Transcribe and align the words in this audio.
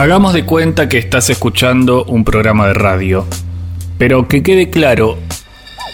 Hagamos 0.00 0.32
de 0.32 0.46
cuenta 0.46 0.88
que 0.88 0.96
estás 0.96 1.28
escuchando 1.28 2.04
un 2.04 2.24
programa 2.24 2.68
de 2.68 2.72
radio. 2.72 3.26
Pero 3.98 4.26
que 4.28 4.42
quede 4.42 4.70
claro, 4.70 5.18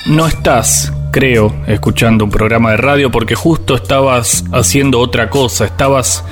no 0.06 0.28
estás, 0.28 0.92
creo, 1.10 1.52
escuchando 1.66 2.24
un 2.24 2.30
programa 2.30 2.70
de 2.70 2.76
radio 2.76 3.10
porque 3.10 3.34
justo 3.34 3.74
estabas 3.74 4.44
haciendo 4.52 5.00
otra 5.00 5.28
cosa, 5.28 5.64
estabas 5.64 6.24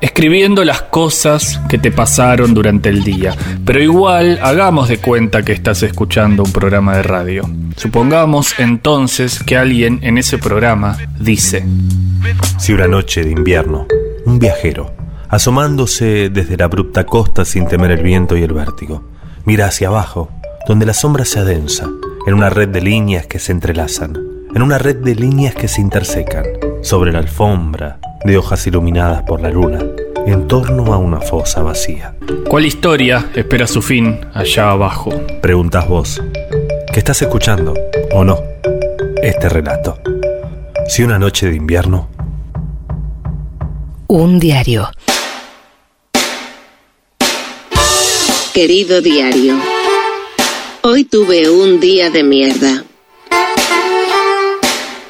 escribiendo 0.00 0.64
las 0.64 0.82
cosas 0.82 1.60
que 1.68 1.76
te 1.76 1.90
pasaron 1.90 2.54
durante 2.54 2.88
el 2.88 3.02
día. 3.02 3.34
Pero 3.64 3.82
igual 3.82 4.38
hagamos 4.40 4.88
de 4.88 4.98
cuenta 4.98 5.42
que 5.42 5.50
estás 5.50 5.82
escuchando 5.82 6.44
un 6.44 6.52
programa 6.52 6.98
de 6.98 7.02
radio. 7.02 7.50
Supongamos 7.76 8.54
entonces 8.60 9.42
que 9.42 9.56
alguien 9.56 9.98
en 10.04 10.18
ese 10.18 10.38
programa 10.38 10.96
dice... 11.18 11.66
Si 12.58 12.72
una 12.72 12.86
noche 12.86 13.24
de 13.24 13.32
invierno, 13.32 13.88
un 14.24 14.38
viajero, 14.38 15.07
asomándose 15.28 16.30
desde 16.30 16.56
la 16.56 16.64
abrupta 16.64 17.04
costa 17.04 17.44
sin 17.44 17.66
temer 17.66 17.90
el 17.90 18.02
viento 18.02 18.36
y 18.36 18.42
el 18.42 18.52
vértigo, 18.52 19.02
mira 19.44 19.66
hacia 19.66 19.88
abajo, 19.88 20.30
donde 20.66 20.86
la 20.86 20.94
sombra 20.94 21.24
se 21.24 21.40
adensa, 21.40 21.88
en 22.26 22.34
una 22.34 22.50
red 22.50 22.68
de 22.68 22.80
líneas 22.80 23.26
que 23.26 23.38
se 23.38 23.52
entrelazan, 23.52 24.18
en 24.54 24.62
una 24.62 24.78
red 24.78 24.96
de 24.96 25.14
líneas 25.14 25.54
que 25.54 25.68
se 25.68 25.80
intersecan, 25.80 26.44
sobre 26.82 27.12
la 27.12 27.18
alfombra, 27.18 27.98
de 28.24 28.36
hojas 28.36 28.66
iluminadas 28.66 29.22
por 29.22 29.40
la 29.40 29.50
luna, 29.50 29.80
en 30.26 30.48
torno 30.48 30.92
a 30.92 30.98
una 30.98 31.20
fosa 31.20 31.62
vacía. 31.62 32.14
¿Cuál 32.48 32.66
historia 32.66 33.30
espera 33.34 33.66
su 33.66 33.80
fin 33.80 34.20
allá 34.34 34.70
abajo? 34.70 35.10
Preguntas 35.40 35.88
vos, 35.88 36.22
¿qué 36.92 36.98
estás 36.98 37.22
escuchando 37.22 37.74
o 38.12 38.24
no? 38.24 38.38
Este 39.22 39.48
relato. 39.48 39.98
Si 40.86 41.02
una 41.02 41.18
noche 41.18 41.48
de 41.48 41.56
invierno... 41.56 42.08
Un 44.08 44.38
diario. 44.38 44.88
Querido 48.58 49.00
diario, 49.00 49.54
hoy 50.82 51.04
tuve 51.04 51.48
un 51.48 51.78
día 51.78 52.10
de 52.10 52.24
mierda. 52.24 52.82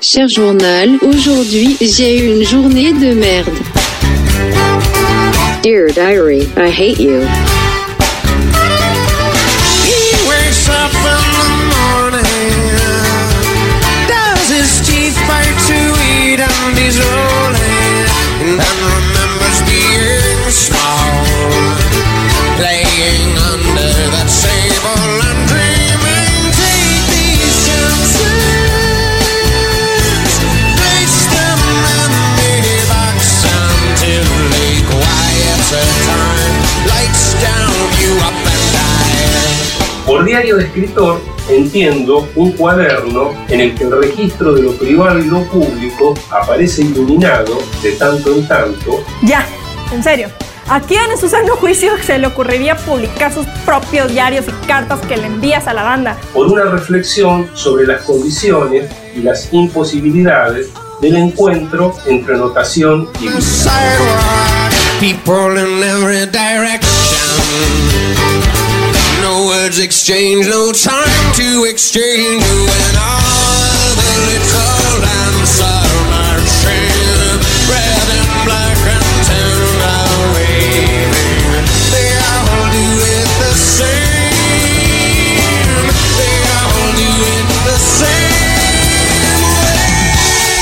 Cher 0.02 0.28
journal, 0.28 0.98
aujourd'hui 1.00 1.74
j'ai 1.80 2.18
eu 2.18 2.36
une 2.36 2.44
journée 2.44 2.92
de 2.92 3.14
merde. 3.14 3.50
Dear 5.62 5.88
diary, 5.94 6.46
I 6.58 6.68
hate 6.68 7.00
you. 7.00 7.26
Does 14.06 14.50
his 14.50 14.86
teeth 14.86 15.16
bite 15.26 15.56
to 15.68 15.96
eat, 16.04 16.38
rolling, 16.38 17.47
diario 40.28 40.56
de 40.56 40.64
escritor 40.64 41.20
entiendo 41.48 42.28
un 42.36 42.52
cuaderno 42.52 43.32
en 43.48 43.60
el 43.60 43.74
que 43.74 43.84
el 43.84 43.92
registro 44.02 44.52
de 44.52 44.62
lo 44.62 44.72
privado 44.72 45.18
y 45.18 45.24
lo 45.24 45.42
público 45.44 46.12
aparece 46.30 46.82
iluminado 46.82 47.58
de 47.82 47.92
tanto 47.92 48.34
en 48.34 48.46
tanto 48.46 49.02
Ya, 49.22 49.46
en 49.90 50.02
serio. 50.02 50.28
¿A 50.68 50.82
quién 50.82 51.10
en 51.10 51.16
su 51.16 51.30
sano 51.30 51.56
juicio 51.56 51.92
se 52.02 52.18
le 52.18 52.26
ocurriría 52.26 52.76
publicar 52.76 53.32
sus 53.32 53.46
propios 53.64 54.12
diarios 54.12 54.44
y 54.46 54.66
cartas 54.66 55.00
que 55.00 55.16
le 55.16 55.26
envías 55.26 55.66
a 55.66 55.72
la 55.72 55.82
banda? 55.82 56.18
por 56.34 56.46
una 56.46 56.64
reflexión 56.64 57.48
sobre 57.54 57.86
las 57.86 58.02
condiciones 58.02 58.90
y 59.16 59.20
las 59.20 59.50
imposibilidades 59.50 60.68
del 61.00 61.16
encuentro 61.16 61.94
entre 62.06 62.36
notación 62.36 63.08
y 63.18 63.28
vida. 63.28 63.38
Words 69.48 69.78
exchange, 69.78 70.46
no 70.46 70.72
time 70.72 71.32
to 71.32 71.64
exchange. 71.64 72.44
When 72.44 72.96
all 73.00 73.94
the 73.96 74.12
little 74.28 75.00
lamps 75.00 75.56
are 75.64 76.00
marching, 76.12 77.40
red 77.72 78.08
and 78.18 78.28
black 78.44 78.76
and 78.92 79.08
tan 79.24 79.80
are 79.96 80.20
waving. 80.36 81.64
They 81.94 82.08
all 82.28 82.60
do 82.76 82.86
it 83.16 83.30
the 83.40 83.54
same. 83.56 84.28
They 86.20 86.36
all 86.52 86.92
do 87.00 87.08
it 87.32 87.48
the 87.68 87.78
same. 87.96 88.28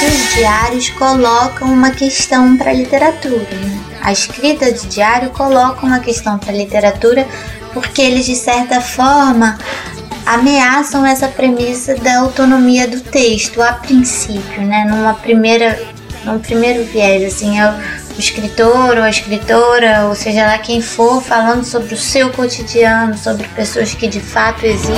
Os 0.06 0.34
diários 0.36 0.90
colocam 0.90 1.72
uma 1.72 1.90
questão 1.90 2.56
para 2.56 2.70
a 2.70 2.74
literatura. 2.74 3.48
né? 3.50 3.80
A 4.00 4.12
escrita 4.12 4.70
de 4.70 4.86
diário 4.86 5.30
coloca 5.30 5.84
uma 5.84 5.98
questão 5.98 6.38
para 6.38 6.52
a 6.52 6.54
literatura 6.56 7.26
porque 7.76 8.00
eles, 8.00 8.24
de 8.24 8.34
certa 8.34 8.80
forma, 8.80 9.58
ameaçam 10.24 11.04
essa 11.04 11.28
premissa 11.28 11.94
da 11.96 12.20
autonomia 12.20 12.88
do 12.88 13.02
texto 13.02 13.60
a 13.60 13.74
princípio, 13.74 14.62
né? 14.62 14.86
Numa 14.88 15.12
primeira, 15.12 15.78
num 16.24 16.38
primeiro 16.38 16.84
viés, 16.86 17.22
assim, 17.22 17.60
é 17.60 17.70
o 17.70 17.74
escritor 18.18 18.96
ou 18.96 19.02
a 19.02 19.10
escritora, 19.10 20.06
ou 20.08 20.14
seja 20.14 20.46
lá 20.46 20.56
quem 20.56 20.80
for, 20.80 21.22
falando 21.22 21.64
sobre 21.64 21.92
o 21.92 21.98
seu 21.98 22.30
cotidiano, 22.30 23.14
sobre 23.18 23.46
pessoas 23.48 23.92
que 23.92 24.08
de 24.08 24.20
fato 24.20 24.64
existem. 24.64 24.96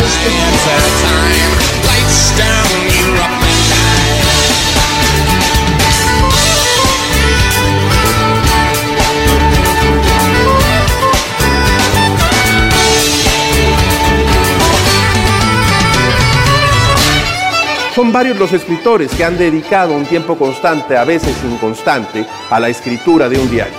Varios 18.18 18.36
los 18.36 18.52
escritores 18.52 19.12
que 19.12 19.22
han 19.22 19.38
dedicado 19.38 19.94
un 19.94 20.04
tiempo 20.04 20.36
constante, 20.36 20.96
a 20.96 21.04
veces 21.04 21.36
inconstante, 21.48 22.26
a 22.50 22.58
la 22.58 22.68
escritura 22.68 23.28
de 23.28 23.38
un 23.38 23.48
diario. 23.48 23.78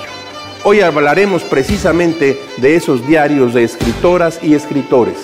Hoy 0.64 0.80
hablaremos 0.80 1.44
precisamente 1.44 2.42
de 2.56 2.76
esos 2.78 3.06
diarios 3.06 3.54
de 3.54 3.66
escritoras 3.66 4.40
y 4.42 4.54
escritores. 4.54 5.18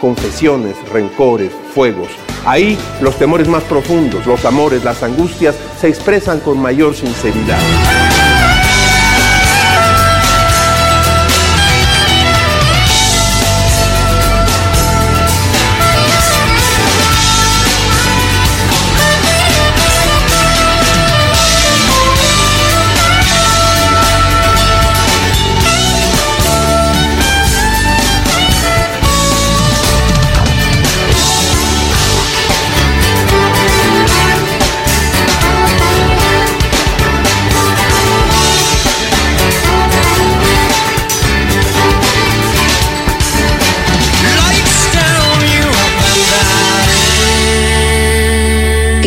Confesiones, 0.00 0.76
rencores, 0.88 1.52
fuegos. 1.74 2.08
Ahí 2.46 2.78
los 3.02 3.18
temores 3.18 3.48
más 3.48 3.64
profundos, 3.64 4.24
los 4.24 4.42
amores, 4.46 4.82
las 4.82 5.02
angustias 5.02 5.54
se 5.78 5.88
expresan 5.88 6.40
con 6.40 6.58
mayor 6.58 6.94
sinceridad. 6.94 7.60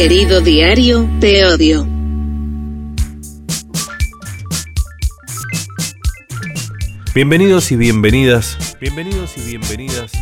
Querido 0.08 0.40
diario, 0.40 1.06
te 1.20 1.46
odio. 1.46 1.86
Bienvenidos 7.14 7.74
y 7.74 7.76
bienvenidas, 7.76 8.78
bienvenidos 8.80 9.38
y 9.38 9.42
bienvenidas 9.42 10.14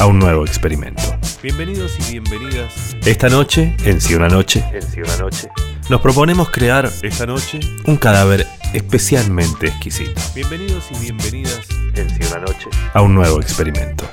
a 0.00 0.06
un 0.06 0.18
nuevo 0.18 0.44
experimento. 0.44 1.04
Bienvenidos 1.40 1.96
y 2.00 2.18
bienvenidas. 2.18 2.96
Esta 3.06 3.28
noche, 3.28 3.76
en 3.84 4.00
Sí 4.00 4.16
una 4.16 4.28
noche, 4.28 4.64
en 4.72 4.82
Sí 4.82 5.02
una 5.02 5.16
noche, 5.18 5.48
nos 5.88 6.00
proponemos 6.00 6.50
crear 6.50 6.90
esta 7.02 7.24
noche 7.24 7.60
un 7.84 7.96
cadáver 7.96 8.44
especialmente 8.74 9.68
exquisito. 9.68 10.20
Bienvenidos 10.34 10.88
y 10.90 10.98
bienvenidas 10.98 11.60
en 11.94 12.10
Sí 12.10 12.28
una 12.28 12.40
noche 12.40 12.66
a 12.92 13.02
un 13.02 13.14
nuevo 13.14 13.40
experimento. 13.40 14.07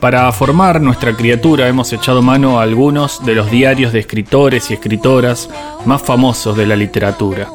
Para 0.00 0.30
formar 0.32 0.80
nuestra 0.80 1.16
criatura 1.16 1.68
hemos 1.68 1.92
echado 1.92 2.22
mano 2.22 2.58
a 2.58 2.62
algunos 2.62 3.24
de 3.24 3.34
los 3.34 3.50
diarios 3.50 3.92
de 3.92 4.00
escritores 4.00 4.70
y 4.70 4.74
escritoras 4.74 5.48
más 5.84 6.02
famosos 6.02 6.56
de 6.56 6.66
la 6.66 6.76
literatura. 6.76 7.48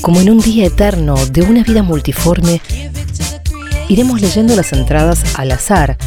Como 0.00 0.20
en 0.20 0.30
un 0.30 0.40
día 0.40 0.66
eterno 0.66 1.16
de 1.26 1.42
una 1.42 1.62
vida 1.62 1.82
multiforme, 1.82 2.60
iremos 3.88 4.20
leyendo 4.20 4.56
las 4.56 4.72
entradas 4.72 5.36
al 5.36 5.50
azar 5.52 5.98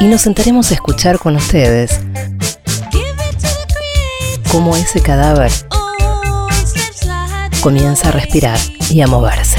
y 0.00 0.04
nos 0.04 0.20
sentaremos 0.20 0.70
a 0.70 0.74
escuchar 0.74 1.18
con 1.18 1.36
ustedes 1.36 2.00
como 4.52 4.76
ese 4.76 5.00
cadáver 5.00 5.50
comienza 7.64 8.10
a 8.10 8.12
respirar 8.12 8.58
y 8.90 9.00
a 9.00 9.06
moverse. 9.06 9.56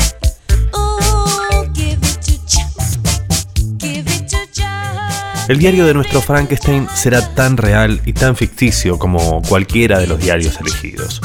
El 5.47 5.57
diario 5.57 5.87
de 5.87 5.95
nuestro 5.95 6.21
Frankenstein 6.21 6.87
será 6.93 7.33
tan 7.33 7.57
real 7.57 7.99
y 8.05 8.13
tan 8.13 8.35
ficticio 8.35 8.99
como 8.99 9.41
cualquiera 9.41 9.97
de 9.97 10.05
los 10.05 10.19
diarios 10.19 10.59
elegidos. 10.59 11.19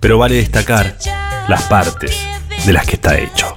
Pero 0.00 0.18
vale 0.18 0.34
destacar 0.34 0.96
las 1.46 1.62
partes 1.68 2.16
de 2.66 2.72
las 2.72 2.84
que 2.84 2.96
está 2.96 3.16
hecho. 3.16 3.54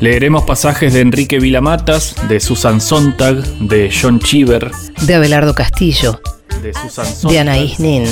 Leeremos 0.00 0.42
pasajes 0.42 0.92
de 0.92 1.00
Enrique 1.00 1.38
Vilamatas, 1.38 2.16
de 2.28 2.40
Susan 2.40 2.80
Sontag, 2.80 3.36
de 3.60 3.88
John 3.88 4.18
Cheever, 4.18 4.72
De 5.02 5.14
Abelardo 5.14 5.54
Castillo, 5.54 6.20
de 6.60 6.74
Susan 6.74 7.06
de 7.30 7.38
Anaís 7.38 7.78
Nin, 7.78 8.04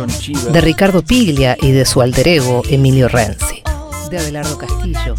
de 0.00 0.60
Ricardo 0.60 1.02
Piglia 1.02 1.56
y 1.60 1.70
de 1.70 1.86
su 1.86 2.02
alter 2.02 2.28
ego 2.28 2.62
Emilio 2.68 3.08
Renzi. 3.08 3.62
De 4.10 4.18
Abelardo 4.18 4.58
Castillo, 4.58 5.14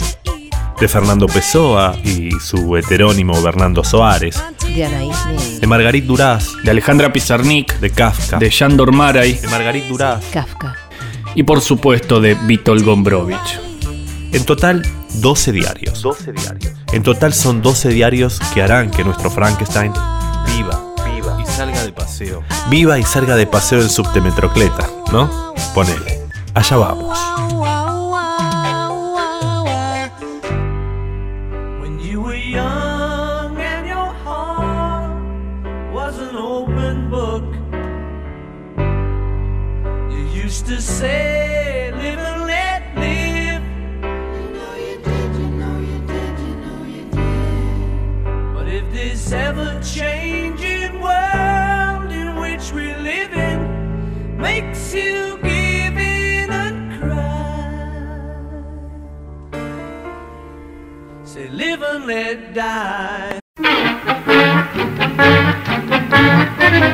De 0.80 0.88
Fernando 0.88 1.26
Pessoa 1.26 1.96
y 2.04 2.30
su 2.40 2.78
heterónimo 2.78 3.42
Bernardo 3.42 3.84
Soares. 3.84 4.42
de 4.76 4.86
Anaís 4.86 5.16
Nin, 5.28 5.60
De 5.60 5.66
Margarit 5.68 6.06
Duraz. 6.06 6.50
de 6.64 6.70
Alejandra 6.70 7.12
Pizarnik, 7.12 7.80
De 7.80 7.90
Kafka. 7.90 8.38
de 8.38 8.50
Yandor 8.52 8.92
Maray 8.92 9.34
de 9.34 9.48
Margarit 9.48 9.86
Duraz. 9.86 10.24
Kafka. 10.32 10.76
y 11.34 11.42
por 11.44 11.62
supuesto 11.62 12.22
de 12.22 12.36
Vitol 12.36 12.84
Gombrowicz. 12.84 13.60
En 14.32 14.44
total, 14.46 14.84
12 15.16 15.52
diarios. 15.54 16.02
12 16.04 16.34
diarios. 16.34 16.74
En 16.92 17.02
total 17.02 17.34
son 17.34 17.62
12 17.64 17.90
diarios 17.90 18.40
que 18.54 18.62
harán 18.62 18.92
que 18.92 19.04
nuestro 19.04 19.32
Frankenstein 19.32 19.92
Viva 22.70 22.98
y 23.00 23.04
salga 23.04 23.36
de 23.36 23.48
paseo 23.48 23.82
en 23.82 23.90
subtemetrocleta, 23.90 24.90
¿no? 25.12 25.54
Ponele. 25.74 26.22
Allá 26.54 26.78
vamos. 26.78 27.27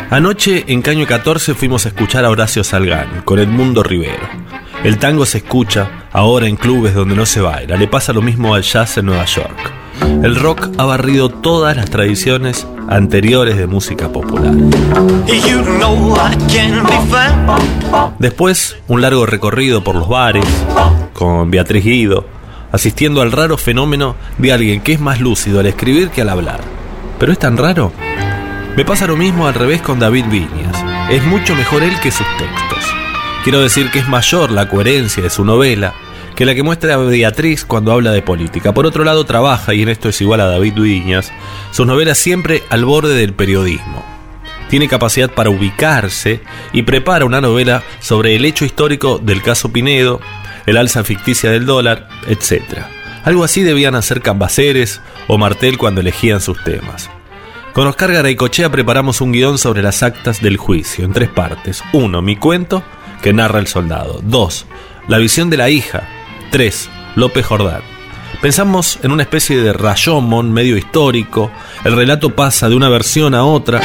Anoche 0.10 0.66
en 0.68 0.82
Caño 0.82 1.06
14 1.06 1.54
fuimos 1.54 1.86
a 1.86 1.90
escuchar 1.90 2.26
a 2.26 2.30
Horacio 2.30 2.64
Salgán 2.64 3.22
con 3.24 3.40
Edmundo 3.40 3.84
Rivero. 3.84 4.28
El 4.84 4.98
tango 4.98 5.26
se 5.26 5.40
escucha 5.40 6.08
ahora 6.12 6.48
en 6.48 6.56
clubes 6.56 6.94
donde 6.94 7.16
no 7.16 7.26
se 7.26 7.42
baila. 7.42 7.78
Le 7.78 7.88
pasa 7.88 8.14
lo 8.14 8.22
mismo 8.22 8.54
al 8.54 8.64
jazz 8.64 8.98
en 8.98 9.08
Nueva 9.08 9.26
York. 9.26 9.72
El 10.24 10.36
rock 10.36 10.70
ha 10.78 10.86
barrido 10.86 11.30
todas 11.30 11.76
las 11.78 11.90
tradiciones 11.90 12.68
anteriores 12.88 13.58
de 13.58 13.68
música 13.68 14.10
popular. 14.10 14.54
Después, 18.20 18.78
un 18.88 19.02
largo 19.02 19.26
recorrido 19.26 19.84
por 19.84 19.96
los 19.96 20.08
bares, 20.08 20.46
con 21.14 21.50
Beatriz 21.50 21.86
Guido, 21.86 22.26
asistiendo 22.74 23.22
al 23.22 23.32
raro 23.32 23.58
fenómeno 23.58 24.18
de 24.38 24.52
alguien 24.52 24.82
que 24.82 24.92
es 24.92 25.00
más 25.00 25.22
lúcido 25.22 25.62
al 25.62 25.68
escribir 25.68 26.10
que 26.10 26.22
al 26.22 26.30
hablar. 26.30 26.60
¿Pero 27.20 27.32
es 27.32 27.40
tan 27.40 27.56
raro? 27.56 27.94
Me 28.76 28.84
pasa 28.84 29.08
lo 29.08 29.16
mismo 29.16 29.48
al 29.48 29.54
revés 29.54 29.82
con 29.82 30.00
David 30.00 30.26
Viñas. 30.30 30.76
Es 31.10 31.24
mucho 31.24 31.56
mejor 31.56 31.84
él 31.84 31.98
que 32.02 32.12
sus 32.12 32.28
textos. 32.38 32.84
Quiero 33.44 33.62
decir 33.62 33.92
que 33.92 34.00
es 34.00 34.10
mayor 34.10 34.52
la 34.52 34.68
coherencia 34.68 35.24
de 35.24 35.30
su 35.30 35.46
novela 35.46 35.94
que 36.36 36.46
la 36.46 36.56
que 36.56 36.64
muestra 36.64 36.98
Beatriz 36.98 37.64
cuando 37.64 37.92
habla 37.92 38.12
de 38.12 38.24
política. 38.24 38.74
Por 38.74 38.88
otro 38.88 39.04
lado, 39.04 39.24
trabaja, 39.24 39.76
y 39.76 39.84
en 39.84 39.90
esto 39.90 40.10
es 40.10 40.20
igual 40.20 40.42
a 40.42 40.48
David 40.48 40.74
Viñas, 40.74 41.32
sus 41.72 41.86
novelas 41.86 42.18
siempre 42.18 42.64
al 42.72 42.86
borde 42.86 43.14
del 43.14 43.34
periodismo 43.34 44.04
tiene 44.74 44.88
capacidad 44.88 45.30
para 45.30 45.52
ubicarse 45.52 46.42
y 46.72 46.82
prepara 46.82 47.26
una 47.26 47.42
novela 47.42 47.84
sobre 48.00 48.36
el 48.36 48.44
hecho 48.44 48.66
histórico 48.66 49.20
del 49.20 49.44
caso 49.44 49.72
Pinedo, 49.72 50.20
el 50.66 50.78
alza 50.78 51.04
ficticia 51.04 51.52
del 51.52 51.66
dólar, 51.66 52.08
etc. 52.28 52.80
Algo 53.24 53.44
así 53.44 53.62
debían 53.62 53.96
hacer 53.96 54.22
Cambaceres 54.22 55.02
o 55.28 55.38
Martel 55.38 55.78
cuando 55.78 56.02
elegían 56.02 56.42
sus 56.42 56.64
temas. 56.64 57.10
Con 57.74 57.88
Oscar 57.88 58.12
Garaycochea 58.12 58.70
preparamos 58.70 59.20
un 59.22 59.32
guion 59.32 59.58
sobre 59.58 59.82
las 59.82 60.04
actas 60.04 60.42
del 60.42 60.58
juicio 60.58 61.06
en 61.06 61.14
tres 61.14 61.30
partes. 61.30 61.84
Uno, 61.92 62.22
mi 62.22 62.36
cuento, 62.36 62.84
que 63.22 63.34
narra 63.34 63.60
el 63.60 63.68
soldado. 63.68 64.20
Dos, 64.24 64.68
la 65.08 65.18
visión 65.18 65.50
de 65.50 65.58
la 65.58 65.70
hija. 65.70 66.08
Tres, 66.52 66.90
López 67.16 67.46
Jordán. 67.46 67.82
Pensamos 68.42 69.00
en 69.02 69.12
una 69.12 69.24
especie 69.24 69.58
de 69.58 69.74
rayomon 69.74 70.52
medio 70.52 70.78
histórico. 70.78 71.50
El 71.84 71.96
relato 71.96 72.36
pasa 72.36 72.70
de 72.70 72.76
una 72.76 72.90
versión 72.90 73.34
a 73.34 73.44
otra 73.44 73.82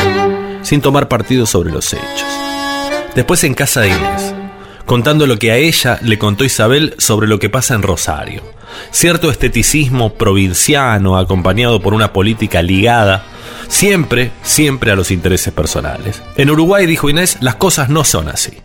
sin 0.63 0.81
tomar 0.81 1.09
partido 1.09 1.47
sobre 1.47 1.71
los 1.71 1.93
hechos. 1.93 2.27
Después 3.15 3.43
en 3.45 3.55
casa 3.55 3.81
de 3.81 3.89
Inés, 3.89 4.35
contando 4.89 5.27
lo 5.27 5.39
que 5.39 5.53
a 5.53 5.59
ella 5.59 5.99
le 6.03 6.19
contó 6.19 6.47
Isabel 6.47 6.95
sobre 6.97 7.29
lo 7.29 7.39
que 7.39 7.51
pasa 7.51 7.75
en 7.75 7.83
Rosario. 7.83 8.43
Cierto 8.91 9.31
esteticismo 9.31 10.15
provinciano 10.15 11.19
acompañado 11.19 11.83
por 11.83 11.93
una 11.93 12.15
política 12.15 12.63
ligada 12.63 13.27
siempre, 13.69 14.33
siempre 14.43 14.91
a 14.91 14.97
los 14.97 15.11
intereses 15.11 15.53
personales. 15.53 16.23
En 16.37 16.49
Uruguay, 16.49 16.87
dijo 16.87 17.11
Inés, 17.11 17.37
las 17.43 17.57
cosas 17.57 17.91
no 17.91 18.03
son 18.03 18.29
así. 18.29 18.63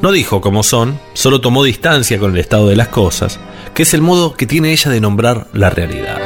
No 0.00 0.12
dijo 0.12 0.40
cómo 0.40 0.62
son, 0.62 1.00
solo 1.12 1.40
tomó 1.40 1.64
distancia 1.64 2.20
con 2.20 2.34
el 2.34 2.38
estado 2.38 2.68
de 2.68 2.76
las 2.76 2.88
cosas, 2.88 3.40
que 3.74 3.82
es 3.82 3.94
el 3.94 4.00
modo 4.00 4.34
que 4.34 4.46
tiene 4.46 4.70
ella 4.70 4.92
de 4.92 5.00
nombrar 5.00 5.48
la 5.54 5.70
realidad. 5.70 6.20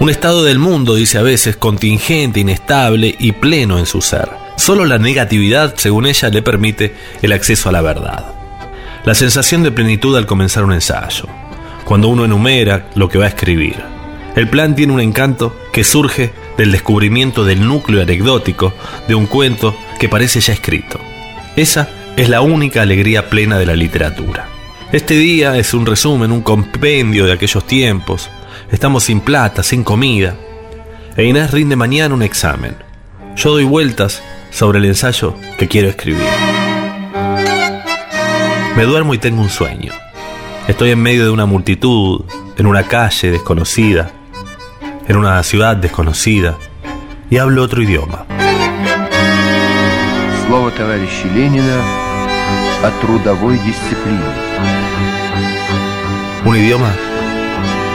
Un 0.00 0.08
estado 0.08 0.44
del 0.44 0.58
mundo, 0.58 0.94
dice 0.94 1.18
a 1.18 1.22
veces, 1.22 1.58
contingente, 1.58 2.40
inestable 2.40 3.14
y 3.18 3.32
pleno 3.32 3.78
en 3.78 3.84
su 3.84 4.00
ser. 4.00 4.41
Solo 4.62 4.84
la 4.84 4.96
negatividad, 4.96 5.74
según 5.74 6.06
ella, 6.06 6.28
le 6.28 6.40
permite 6.40 6.94
el 7.20 7.32
acceso 7.32 7.68
a 7.68 7.72
la 7.72 7.80
verdad. 7.80 8.26
La 9.04 9.16
sensación 9.16 9.64
de 9.64 9.72
plenitud 9.72 10.16
al 10.16 10.24
comenzar 10.24 10.62
un 10.62 10.72
ensayo, 10.72 11.24
cuando 11.84 12.06
uno 12.06 12.24
enumera 12.24 12.86
lo 12.94 13.08
que 13.08 13.18
va 13.18 13.24
a 13.24 13.30
escribir. 13.30 13.74
El 14.36 14.48
plan 14.48 14.76
tiene 14.76 14.92
un 14.92 15.00
encanto 15.00 15.56
que 15.72 15.82
surge 15.82 16.32
del 16.56 16.70
descubrimiento 16.70 17.44
del 17.44 17.66
núcleo 17.66 18.02
anecdótico 18.02 18.72
de 19.08 19.16
un 19.16 19.26
cuento 19.26 19.74
que 19.98 20.08
parece 20.08 20.40
ya 20.40 20.52
escrito. 20.52 21.00
Esa 21.56 21.88
es 22.16 22.28
la 22.28 22.40
única 22.40 22.82
alegría 22.82 23.28
plena 23.28 23.58
de 23.58 23.66
la 23.66 23.74
literatura. 23.74 24.46
Este 24.92 25.14
día 25.14 25.58
es 25.58 25.74
un 25.74 25.86
resumen, 25.86 26.30
un 26.30 26.42
compendio 26.42 27.26
de 27.26 27.32
aquellos 27.32 27.66
tiempos. 27.66 28.30
Estamos 28.70 29.02
sin 29.02 29.22
plata, 29.22 29.64
sin 29.64 29.82
comida. 29.82 30.36
E 31.16 31.24
Inés 31.24 31.50
rinde 31.50 31.74
mañana 31.74 32.14
un 32.14 32.22
examen. 32.22 32.76
Yo 33.34 33.50
doy 33.50 33.64
vueltas 33.64 34.22
sobre 34.52 34.78
el 34.78 34.84
ensayo 34.84 35.34
que 35.58 35.66
quiero 35.66 35.88
escribir. 35.88 36.22
Me 38.76 38.84
duermo 38.84 39.14
y 39.14 39.18
tengo 39.18 39.42
un 39.42 39.50
sueño. 39.50 39.92
Estoy 40.68 40.90
en 40.90 41.02
medio 41.02 41.24
de 41.24 41.30
una 41.30 41.46
multitud, 41.46 42.24
en 42.56 42.66
una 42.66 42.84
calle 42.84 43.30
desconocida, 43.30 44.12
en 45.08 45.16
una 45.16 45.42
ciudad 45.42 45.76
desconocida, 45.76 46.56
y 47.28 47.38
hablo 47.38 47.62
otro 47.62 47.82
idioma. 47.82 48.26
Un 56.44 56.56
idioma 56.56 56.92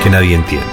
que 0.04 0.10
nadie 0.10 0.36
entiende. 0.36 0.68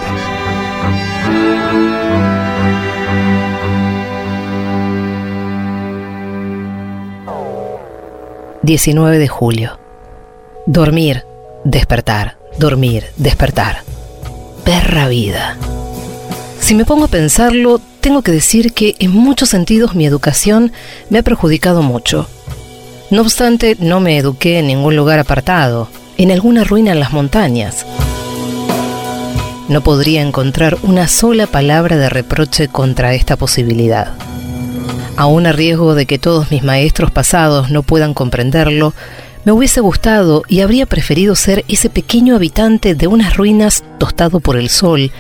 19 8.65 9.19
de 9.19 9.29
julio. 9.29 9.79
Dormir, 10.65 11.25
despertar, 11.65 12.39
dormir, 12.59 13.05
despertar. 13.19 13.83
Perra 14.65 15.07
vida. 15.09 15.59
Si 16.61 16.75
me 16.75 16.87
pongo 16.87 17.05
a 17.05 17.09
pensarlo, 17.09 17.79
tengo 18.01 18.23
que 18.23 18.33
decir 18.33 18.73
que 18.73 18.95
en 19.01 19.11
muchos 19.11 19.51
sentidos 19.51 19.95
mi 19.95 20.07
educación 20.07 20.73
me 21.11 21.19
ha 21.19 21.23
perjudicado 21.23 21.83
mucho. 21.83 22.27
No 23.11 23.21
obstante, 23.21 23.77
no 23.81 24.01
me 24.01 24.17
eduqué 24.17 24.61
en 24.61 24.69
ningún 24.69 24.97
lugar 24.97 25.19
apartado, 25.19 25.91
en 26.17 26.33
alguna 26.33 26.65
ruina 26.65 26.93
en 26.93 27.01
las 27.01 27.13
montañas. 27.13 27.85
No 29.69 29.83
podría 29.83 30.23
encontrar 30.23 30.79
una 30.83 31.07
sola 31.09 31.47
palabra 31.47 31.99
de 31.99 32.09
reproche 32.09 32.69
contra 32.69 33.13
esta 33.13 33.37
posibilidad. 33.37 34.15
Aún 35.17 35.47
a 35.47 35.53
riesgo 35.53 35.95
de 35.95 36.07
que 36.07 36.19
todos 36.19 36.51
mis 36.51 36.65
maestros 36.65 37.11
pasados 37.11 37.71
no 37.71 37.83
puedan 37.83 38.15
comprenderlo, 38.15 38.95
me 39.45 39.53
hubiese 39.53 39.81
gustado 39.81 40.43
y 40.49 40.61
habría 40.61 40.87
preferido 40.87 41.37
ser 41.37 41.65
ese 41.69 41.91
pequeño 41.91 42.35
habitante 42.35 42.95
de 42.95 43.07
unas 43.07 43.37
ruinas 43.37 43.85
tostado 43.99 44.41
por 44.41 44.57
el 44.57 44.71
sol, 44.71 45.13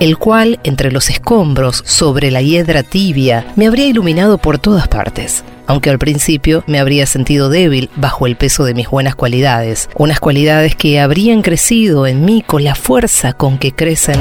el 0.00 0.18
cual, 0.18 0.58
entre 0.64 0.90
los 0.90 1.10
escombros, 1.10 1.82
sobre 1.86 2.30
la 2.30 2.42
hiedra 2.42 2.82
tibia, 2.82 3.46
me 3.56 3.68
habría 3.68 3.86
iluminado 3.86 4.38
por 4.38 4.58
todas 4.58 4.88
partes. 4.88 5.44
Aunque 5.68 5.90
al 5.90 5.98
principio 5.98 6.64
me 6.66 6.80
habría 6.80 7.06
sentido 7.06 7.50
débil 7.50 7.88
bajo 7.94 8.26
el 8.26 8.36
peso 8.36 8.64
de 8.64 8.74
mis 8.74 8.88
buenas 8.88 9.14
cualidades, 9.14 9.88
unas 9.96 10.18
cualidades 10.18 10.74
que 10.74 10.98
habrían 10.98 11.42
crecido 11.42 12.06
en 12.06 12.24
mí 12.24 12.42
con 12.44 12.64
la 12.64 12.74
fuerza 12.74 13.32
con 13.34 13.58
que 13.58 13.72
crecen 13.72 14.18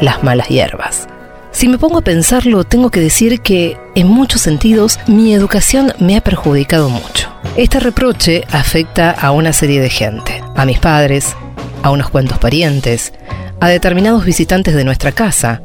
las 0.00 0.22
malas 0.22 0.48
hierbas. 0.48 1.09
Si 1.52 1.68
me 1.68 1.78
pongo 1.78 1.98
a 1.98 2.02
pensarlo, 2.02 2.64
tengo 2.64 2.90
que 2.90 3.00
decir 3.00 3.40
que, 3.40 3.76
en 3.94 4.06
muchos 4.06 4.40
sentidos, 4.40 4.98
mi 5.06 5.34
educación 5.34 5.92
me 5.98 6.16
ha 6.16 6.20
perjudicado 6.22 6.88
mucho. 6.88 7.28
Este 7.56 7.80
reproche 7.80 8.44
afecta 8.50 9.10
a 9.10 9.32
una 9.32 9.52
serie 9.52 9.80
de 9.80 9.90
gente, 9.90 10.42
a 10.54 10.64
mis 10.64 10.78
padres, 10.78 11.34
a 11.82 11.90
unos 11.90 12.08
cuantos 12.08 12.38
parientes, 12.38 13.12
a 13.60 13.68
determinados 13.68 14.24
visitantes 14.24 14.74
de 14.74 14.84
nuestra 14.84 15.12
casa, 15.12 15.60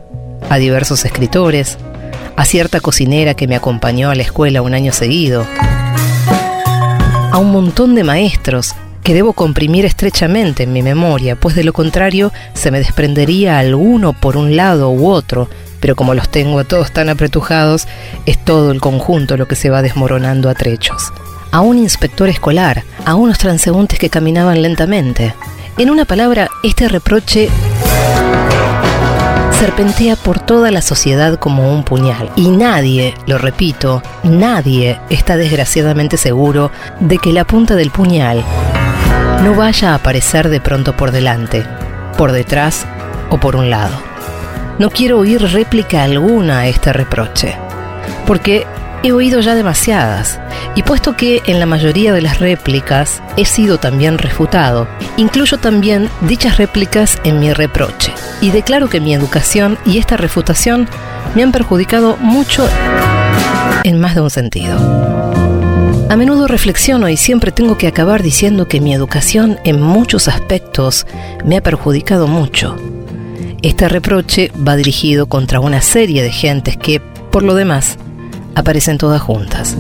a 0.50 0.58
diversos 0.58 1.06
escritores, 1.06 1.78
a 2.36 2.46
cierta 2.46 2.80
cocinera 2.80 3.36
que 3.36 3.48
me 3.48 3.56
acompañó 3.56 4.10
a 4.10 4.16
la 4.16 4.24
escuela 4.24 4.64
un 4.64 4.74
año 4.74 4.92
seguido, 4.92 5.46
a 7.32 7.38
un 7.38 7.52
montón 7.52 7.96
de 7.96 8.04
maestros 8.04 8.76
que 9.04 9.14
debo 9.14 9.34
comprimir 9.34 9.86
estrechamente 9.86 10.64
en 10.64 10.74
mi 10.74 10.82
memoria, 10.82 11.36
pues 11.36 11.56
de 11.56 11.64
lo 11.64 11.74
contrario 11.74 12.34
se 12.54 12.72
me 12.72 12.80
desprendería 12.80 13.60
alguno 13.60 14.14
por 14.14 14.36
un 14.36 14.56
lado 14.56 14.90
u 14.90 15.08
otro, 15.08 15.48
pero 15.86 15.96
como 15.96 16.16
los 16.16 16.30
tengo 16.30 16.58
a 16.58 16.64
todos 16.64 16.92
tan 16.92 17.10
apretujados, 17.10 17.88
es 18.26 18.44
todo 18.44 18.72
el 18.72 18.82
conjunto 18.82 19.38
lo 19.38 19.48
que 19.48 19.56
se 19.56 19.70
va 19.70 19.84
desmoronando 19.84 20.50
a 20.50 20.56
trechos. 20.56 21.14
A 21.52 21.62
un 21.62 21.78
inspector 21.78 22.28
escolar, 22.28 22.84
a 23.06 23.14
unos 23.14 23.38
transeúntes 23.38 24.00
que 24.00 24.10
caminaban 24.10 24.64
lentamente. 24.64 25.36
En 25.78 25.92
una 25.92 26.06
palabra, 26.06 26.50
este 26.64 26.88
reproche 26.88 27.50
serpentea 29.60 30.16
por 30.16 30.40
toda 30.40 30.72
la 30.72 30.82
sociedad 30.82 31.38
como 31.38 31.72
un 31.72 31.84
puñal. 31.84 32.32
Y 32.36 32.50
nadie, 32.50 33.14
lo 33.28 33.38
repito, 33.38 34.02
nadie 34.24 35.00
está 35.12 35.38
desgraciadamente 35.38 36.18
seguro 36.18 36.72
de 37.00 37.20
que 37.20 37.32
la 37.32 37.46
punta 37.46 37.76
del 37.76 37.92
puñal 37.92 38.44
no 39.44 39.54
vaya 39.54 39.92
a 39.92 39.96
aparecer 39.98 40.50
de 40.50 40.62
pronto 40.62 40.98
por 40.98 41.12
delante, 41.12 41.64
por 42.18 42.32
detrás 42.32 42.88
o 43.30 43.40
por 43.40 43.56
un 43.56 43.70
lado. 43.70 44.15
No 44.78 44.90
quiero 44.90 45.20
oír 45.20 45.42
réplica 45.42 46.04
alguna 46.04 46.60
a 46.60 46.68
este 46.68 46.92
reproche, 46.92 47.56
porque 48.28 48.66
he 49.04 49.14
oído 49.14 49.40
ya 49.40 49.56
demasiadas, 49.56 50.38
y 50.76 50.84
puesto 50.84 51.16
que 51.16 51.42
en 51.46 51.60
la 51.62 51.66
mayoría 51.66 52.12
de 52.12 52.22
las 52.22 52.40
réplicas 52.40 53.22
he 53.38 53.46
sido 53.46 53.78
también 53.78 54.18
refutado, 54.18 54.88
incluyo 55.16 55.58
también 55.60 56.10
dichas 56.22 56.58
réplicas 56.58 57.22
en 57.24 57.40
mi 57.40 57.54
reproche, 57.54 58.12
y 58.42 58.52
declaro 58.52 58.90
que 58.90 59.00
mi 59.00 59.14
educación 59.14 59.78
y 59.86 59.98
esta 59.98 60.18
refutación 60.18 60.90
me 61.36 61.44
han 61.44 61.54
perjudicado 61.54 62.18
mucho 62.18 62.68
en 63.86 64.00
más 64.00 64.14
de 64.14 64.22
un 64.22 64.30
sentido. 64.30 64.78
A 66.10 66.18
menudo 66.18 66.48
reflexiono 66.48 67.08
y 67.08 67.16
siempre 67.16 67.52
tengo 67.54 67.78
que 67.78 67.88
acabar 67.88 68.24
diciendo 68.24 68.68
que 68.68 68.82
mi 68.82 68.94
educación 68.94 69.58
en 69.64 69.82
muchos 69.82 70.28
aspectos 70.28 71.08
me 71.46 71.56
ha 71.56 71.62
perjudicado 71.62 72.28
mucho. 72.28 72.76
Este 73.62 73.90
reproche 73.90 74.52
va 74.56 74.76
dirigido 74.76 75.28
contra 75.28 75.60
una 75.60 75.82
serie 75.82 76.24
de 76.24 76.32
gentes 76.32 76.78
que, 76.78 77.00
por 77.00 77.44
lo 77.44 77.56
demás, 77.56 77.98
aparecen 78.56 78.98
todas 78.98 79.22
juntas. 79.22 79.76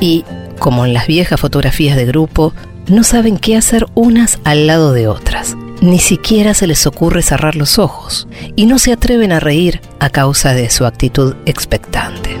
Y, 0.00 0.24
como 0.58 0.84
en 0.84 0.94
las 0.94 1.06
viejas 1.06 1.40
fotografías 1.40 1.96
de 1.96 2.06
grupo, 2.06 2.52
no 2.86 3.02
saben 3.02 3.38
qué 3.38 3.56
hacer 3.56 3.86
unas 3.94 4.38
al 4.44 4.66
lado 4.66 4.92
de 4.92 5.08
otras. 5.08 5.56
Ni 5.80 5.98
siquiera 5.98 6.54
se 6.54 6.66
les 6.66 6.86
ocurre 6.86 7.22
cerrar 7.22 7.56
los 7.56 7.78
ojos 7.78 8.28
y 8.56 8.66
no 8.66 8.78
se 8.78 8.92
atreven 8.92 9.32
a 9.32 9.40
reír 9.40 9.80
a 9.98 10.10
causa 10.10 10.54
de 10.54 10.70
su 10.70 10.86
actitud 10.86 11.34
expectante. 11.46 12.36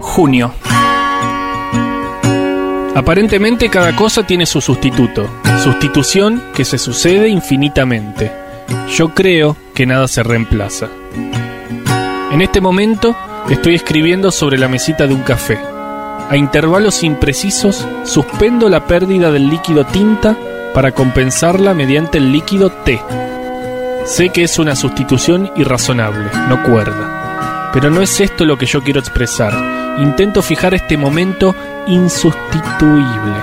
Junio. 0.00 0.54
Aparentemente 2.94 3.68
cada 3.70 3.96
cosa 3.96 4.24
tiene 4.24 4.46
su 4.46 4.60
sustituto, 4.60 5.28
sustitución 5.62 6.40
que 6.54 6.64
se 6.64 6.78
sucede 6.78 7.28
infinitamente. 7.28 8.30
Yo 8.96 9.08
creo 9.08 9.56
que 9.74 9.84
nada 9.84 10.06
se 10.06 10.22
reemplaza. 10.22 10.88
En 12.30 12.40
este 12.40 12.60
momento 12.60 13.16
estoy 13.50 13.74
escribiendo 13.74 14.30
sobre 14.30 14.58
la 14.58 14.68
mesita 14.68 15.08
de 15.08 15.14
un 15.14 15.22
café. 15.22 15.58
A 16.30 16.36
intervalos 16.36 17.02
imprecisos 17.02 17.84
suspendo 18.04 18.68
la 18.68 18.86
pérdida 18.86 19.32
del 19.32 19.50
líquido 19.50 19.84
tinta 19.84 20.36
para 20.72 20.92
compensarla 20.92 21.74
mediante 21.74 22.18
el 22.18 22.30
líquido 22.30 22.70
té. 22.70 23.00
Sé 24.04 24.28
que 24.28 24.44
es 24.44 24.58
una 24.60 24.76
sustitución 24.76 25.50
irrazonable, 25.56 26.30
no 26.48 26.62
cuerda. 26.62 27.70
Pero 27.72 27.90
no 27.90 28.02
es 28.02 28.20
esto 28.20 28.44
lo 28.44 28.56
que 28.56 28.66
yo 28.66 28.82
quiero 28.82 29.00
expresar. 29.00 29.83
Intento 29.98 30.42
fijar 30.42 30.74
este 30.74 30.96
momento 30.96 31.54
insustituible. 31.86 33.36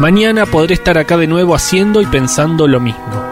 Mañana 0.00 0.44
podré 0.44 0.74
estar 0.74 0.98
acá 0.98 1.16
de 1.16 1.26
nuevo 1.26 1.54
haciendo 1.54 2.02
y 2.02 2.06
pensando 2.06 2.68
lo 2.68 2.78
mismo. 2.78 3.24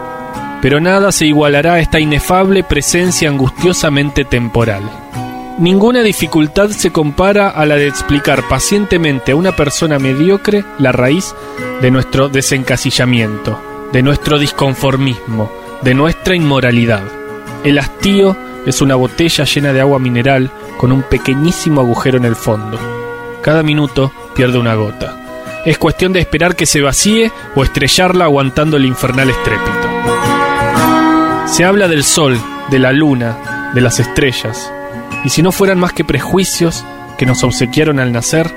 Pero 0.61 0.79
nada 0.79 1.11
se 1.11 1.27
igualará 1.27 1.73
a 1.73 1.79
esta 1.79 1.99
inefable 1.99 2.63
presencia 2.63 3.29
angustiosamente 3.29 4.25
temporal. 4.25 4.81
Ninguna 5.59 6.01
dificultad 6.01 6.69
se 6.69 6.91
compara 6.91 7.49
a 7.49 7.65
la 7.67 7.75
de 7.75 7.87
explicar 7.87 8.47
pacientemente 8.47 9.33
a 9.33 9.35
una 9.35 9.51
persona 9.51 9.99
mediocre 9.99 10.65
la 10.79 10.91
raíz 10.91 11.35
de 11.79 11.91
nuestro 11.91 12.27
desencasillamiento, 12.27 13.61
de 13.91 14.01
nuestro 14.01 14.39
disconformismo, 14.39 15.51
de 15.83 15.93
nuestra 15.93 16.35
inmoralidad. 16.35 17.03
El 17.63 17.77
hastío 17.77 18.35
es 18.65 18.81
una 18.81 18.95
botella 18.95 19.43
llena 19.43 19.73
de 19.73 19.81
agua 19.81 19.99
mineral 19.99 20.49
con 20.77 20.91
un 20.91 21.03
pequeñísimo 21.03 21.81
agujero 21.81 22.17
en 22.17 22.25
el 22.25 22.35
fondo. 22.35 22.79
Cada 23.41 23.63
minuto 23.63 24.11
pierde 24.35 24.57
una 24.57 24.75
gota. 24.75 25.19
Es 25.65 25.77
cuestión 25.77 26.13
de 26.13 26.19
esperar 26.19 26.55
que 26.55 26.65
se 26.65 26.81
vacíe 26.81 27.31
o 27.55 27.63
estrellarla 27.63 28.25
aguantando 28.25 28.77
el 28.77 28.85
infernal 28.85 29.29
estrépito. 29.29 29.71
Se 31.45 31.63
habla 31.63 31.87
del 31.87 32.03
sol, 32.03 32.39
de 32.69 32.79
la 32.79 32.91
luna, 32.91 33.71
de 33.73 33.81
las 33.81 33.99
estrellas. 33.99 34.71
Y 35.23 35.29
si 35.29 35.41
no 35.41 35.51
fueran 35.51 35.79
más 35.79 35.93
que 35.93 36.03
prejuicios 36.03 36.83
que 37.17 37.25
nos 37.25 37.43
obsequiaron 37.43 37.99
al 37.99 38.11
nacer, 38.11 38.51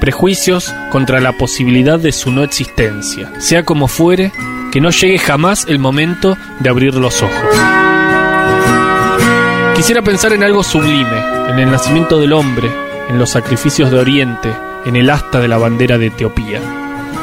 prejuicios 0.00 0.72
contra 0.90 1.20
la 1.20 1.32
posibilidad 1.32 1.98
de 1.98 2.12
su 2.12 2.30
no 2.30 2.42
existencia, 2.42 3.30
sea 3.38 3.64
como 3.64 3.86
fuere, 3.86 4.32
que 4.72 4.80
no 4.80 4.90
llegue 4.90 5.18
jamás 5.18 5.66
el 5.68 5.78
momento 5.78 6.38
de 6.60 6.70
abrir 6.70 6.94
los 6.94 7.22
ojos. 7.22 7.89
Quisiera 9.80 10.02
pensar 10.02 10.34
en 10.34 10.44
algo 10.44 10.62
sublime, 10.62 11.48
en 11.48 11.58
el 11.58 11.70
nacimiento 11.70 12.20
del 12.20 12.34
hombre, 12.34 12.70
en 13.08 13.18
los 13.18 13.30
sacrificios 13.30 13.90
de 13.90 13.98
Oriente, 13.98 14.54
en 14.84 14.94
el 14.94 15.08
asta 15.08 15.40
de 15.40 15.48
la 15.48 15.56
bandera 15.56 15.96
de 15.96 16.08
Etiopía. 16.08 16.60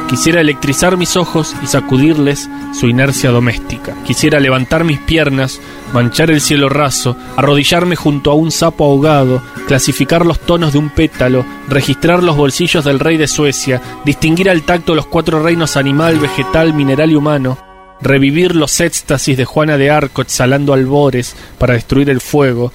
Quisiera 0.09 0.41
electrizar 0.41 0.97
mis 0.97 1.17
ojos 1.17 1.55
y 1.61 1.67
sacudirles 1.67 2.49
su 2.73 2.87
inercia 2.87 3.29
doméstica. 3.29 3.93
Quisiera 4.07 4.39
levantar 4.39 4.85
mis 4.85 4.97
piernas, 4.97 5.61
manchar 5.93 6.31
el 6.31 6.41
cielo 6.41 6.67
raso, 6.67 7.15
arrodillarme 7.35 7.95
junto 7.95 8.31
a 8.31 8.33
un 8.33 8.49
sapo 8.49 8.85
ahogado, 8.85 9.43
clasificar 9.67 10.25
los 10.25 10.39
tonos 10.39 10.73
de 10.73 10.79
un 10.79 10.89
pétalo, 10.89 11.45
registrar 11.69 12.23
los 12.23 12.35
bolsillos 12.35 12.83
del 12.83 12.99
rey 12.99 13.17
de 13.17 13.27
Suecia, 13.27 13.83
distinguir 14.03 14.49
al 14.49 14.63
tacto 14.63 14.95
los 14.95 15.05
cuatro 15.05 15.43
reinos 15.43 15.77
animal, 15.77 16.17
vegetal, 16.17 16.73
mineral 16.73 17.11
y 17.11 17.15
humano, 17.15 17.66
revivir 18.01 18.55
los 18.55 18.79
éxtasis 18.79 19.37
de 19.37 19.45
Juana 19.45 19.77
de 19.77 19.89
Arco 19.89 20.21
exhalando 20.21 20.73
albores 20.73 21.35
para 21.57 21.73
destruir 21.73 22.09
el 22.09 22.21
fuego, 22.21 22.71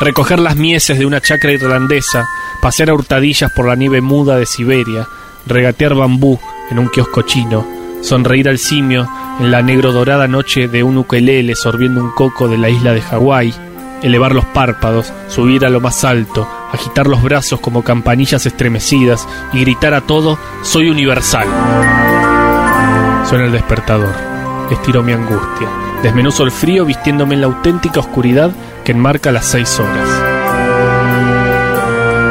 recoger 0.00 0.38
las 0.38 0.56
mieses 0.56 0.98
de 0.98 1.06
una 1.06 1.20
chacra 1.20 1.52
irlandesa, 1.52 2.26
pasear 2.60 2.90
a 2.90 2.94
hurtadillas 2.94 3.52
por 3.52 3.66
la 3.66 3.76
nieve 3.76 4.00
muda 4.00 4.36
de 4.36 4.46
Siberia, 4.46 5.06
regatear 5.46 5.94
bambú 5.94 6.38
en 6.70 6.78
un 6.78 6.88
kiosco 6.88 7.22
chino, 7.22 7.66
sonreír 8.02 8.48
al 8.48 8.58
simio 8.58 9.08
en 9.40 9.50
la 9.50 9.62
negro 9.62 9.92
dorada 9.92 10.28
noche 10.28 10.68
de 10.68 10.82
un 10.82 10.98
ukelele 10.98 11.54
sorbiendo 11.54 12.02
un 12.02 12.10
coco 12.10 12.48
de 12.48 12.58
la 12.58 12.68
isla 12.68 12.92
de 12.92 13.00
Hawái, 13.00 13.54
elevar 14.02 14.34
los 14.34 14.44
párpados, 14.46 15.12
subir 15.28 15.64
a 15.64 15.70
lo 15.70 15.80
más 15.80 16.04
alto, 16.04 16.48
agitar 16.72 17.06
los 17.06 17.22
brazos 17.22 17.60
como 17.60 17.82
campanillas 17.82 18.46
estremecidas 18.46 19.28
y 19.52 19.60
gritar 19.60 19.94
a 19.94 20.00
todo, 20.00 20.38
soy 20.62 20.90
universal. 20.90 22.21
Suena 23.24 23.46
el 23.46 23.52
despertador. 23.52 24.14
Estiro 24.70 25.02
mi 25.02 25.12
angustia. 25.12 25.68
Desmenuzo 26.02 26.44
el 26.44 26.50
frío 26.50 26.84
vistiéndome 26.84 27.34
en 27.34 27.42
la 27.42 27.46
auténtica 27.46 28.00
oscuridad 28.00 28.50
que 28.84 28.92
enmarca 28.92 29.32
las 29.32 29.46
seis 29.46 29.78
horas. 29.78 30.08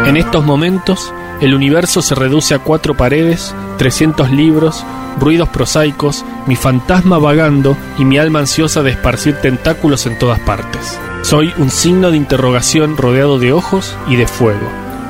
En 0.07 0.17
estos 0.17 0.43
momentos, 0.43 1.13
el 1.39 1.53
universo 1.53 2.01
se 2.01 2.15
reduce 2.15 2.53
a 2.53 2.59
cuatro 2.59 2.95
paredes, 2.95 3.55
300 3.77 4.29
libros, 4.31 4.85
ruidos 5.19 5.49
prosaicos, 5.49 6.25
mi 6.47 6.55
fantasma 6.55 7.17
vagando 7.17 7.77
y 7.97 8.05
mi 8.05 8.17
alma 8.17 8.39
ansiosa 8.39 8.83
de 8.83 8.91
esparcir 8.91 9.35
tentáculos 9.35 10.05
en 10.05 10.19
todas 10.19 10.39
partes. 10.39 10.99
Soy 11.21 11.53
un 11.57 11.69
signo 11.69 12.11
de 12.11 12.17
interrogación 12.17 12.97
rodeado 12.97 13.39
de 13.39 13.53
ojos 13.53 13.95
y 14.07 14.17
de 14.17 14.27
fuego. 14.27 14.67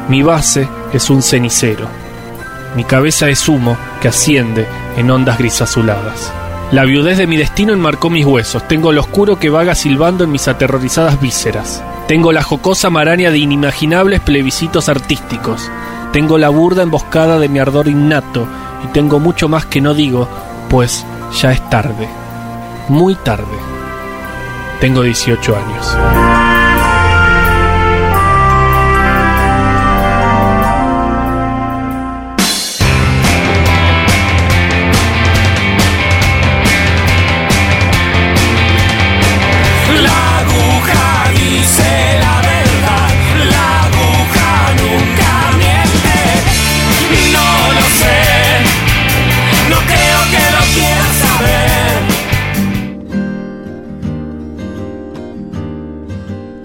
Mi 0.07 0.21
base 0.23 0.67
es 0.93 1.09
un 1.09 1.21
cenicero. 1.21 2.00
Mi 2.75 2.83
cabeza 2.83 3.27
es 3.29 3.47
humo 3.49 3.77
que 4.01 4.07
asciende 4.07 4.65
en 4.95 5.11
ondas 5.11 5.37
grisazuladas. 5.37 6.31
La 6.71 6.85
viudez 6.85 7.17
de 7.17 7.27
mi 7.27 7.35
destino 7.35 7.73
enmarcó 7.73 8.09
mis 8.09 8.25
huesos. 8.25 8.65
Tengo 8.67 8.93
lo 8.93 9.01
oscuro 9.01 9.37
que 9.37 9.49
vaga 9.49 9.75
silbando 9.75 10.23
en 10.23 10.31
mis 10.31 10.47
aterrorizadas 10.47 11.19
vísceras. 11.19 11.83
Tengo 12.07 12.31
la 12.31 12.43
jocosa 12.43 12.89
maraña 12.89 13.29
de 13.29 13.39
inimaginables 13.39 14.21
plebiscitos 14.21 14.87
artísticos. 14.87 15.69
Tengo 16.13 16.37
la 16.37 16.47
burda 16.47 16.83
emboscada 16.83 17.39
de 17.39 17.49
mi 17.49 17.59
ardor 17.59 17.89
innato. 17.89 18.47
Y 18.85 18.87
tengo 18.87 19.19
mucho 19.19 19.49
más 19.49 19.65
que 19.65 19.81
no 19.81 19.93
digo, 19.93 20.29
pues 20.69 21.05
ya 21.41 21.51
es 21.51 21.69
tarde. 21.69 22.07
Muy 22.87 23.15
tarde. 23.15 23.57
Tengo 24.79 25.03
18 25.03 25.55
años. 25.55 26.50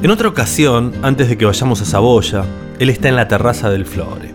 En 0.07 0.13
otra 0.13 0.29
ocasión, 0.29 0.93
antes 1.03 1.29
de 1.29 1.37
que 1.37 1.47
vayamos 1.47 1.83
a 1.83 1.85
Saboya, 1.85 2.45
él 2.79 2.91
está 2.91 3.09
en 3.09 3.17
la 3.17 3.27
terraza 3.27 3.71
del 3.71 3.85
Flore. 3.85 4.33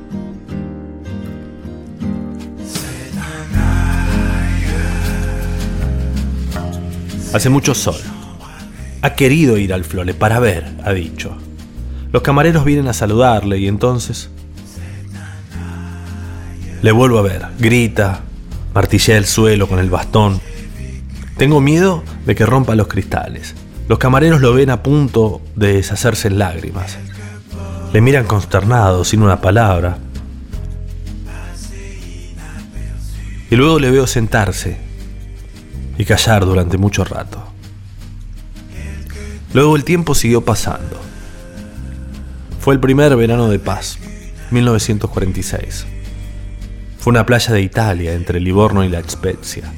Hace 7.33 7.47
mucho 7.47 7.73
sol. 7.73 7.95
Ha 9.01 9.13
querido 9.13 9.57
ir 9.57 9.73
al 9.73 9.85
Flore 9.85 10.13
para 10.13 10.41
ver, 10.41 10.65
ha 10.83 10.91
dicho. 10.91 11.37
Los 12.11 12.21
camareros 12.21 12.65
vienen 12.65 12.89
a 12.89 12.93
saludarle 12.93 13.57
y 13.57 13.69
entonces... 13.69 14.29
Le 16.81 16.91
vuelvo 16.91 17.17
a 17.17 17.21
ver, 17.21 17.45
grita, 17.59 18.23
martillea 18.73 19.17
el 19.17 19.25
suelo 19.25 19.69
con 19.69 19.79
el 19.79 19.89
bastón. 19.89 20.41
Tengo 21.37 21.61
miedo 21.61 22.03
de 22.25 22.35
que 22.35 22.45
rompa 22.45 22.75
los 22.75 22.87
cristales. 22.87 23.55
Los 23.91 23.99
camareros 23.99 24.39
lo 24.39 24.53
ven 24.53 24.69
a 24.69 24.83
punto 24.83 25.41
de 25.57 25.73
deshacerse 25.73 26.29
en 26.29 26.39
lágrimas. 26.39 26.97
Le 27.91 27.99
miran 27.99 28.25
consternados, 28.25 29.09
sin 29.09 29.21
una 29.21 29.41
palabra. 29.41 29.97
Y 33.49 33.55
luego 33.57 33.79
le 33.79 33.91
veo 33.91 34.07
sentarse 34.07 34.77
y 35.97 36.05
callar 36.05 36.45
durante 36.45 36.77
mucho 36.77 37.03
rato. 37.03 37.43
Luego 39.53 39.75
el 39.75 39.83
tiempo 39.83 40.15
siguió 40.15 40.39
pasando. 40.39 40.97
Fue 42.61 42.73
el 42.73 42.79
primer 42.79 43.13
verano 43.17 43.49
de 43.49 43.59
paz, 43.59 43.97
1946. 44.51 45.85
Fue 46.97 47.11
una 47.11 47.25
playa 47.25 47.53
de 47.53 47.61
Italia 47.61 48.13
entre 48.13 48.39
Livorno 48.39 48.85
y 48.85 48.87
la 48.87 49.03
Spezia. 49.03 49.69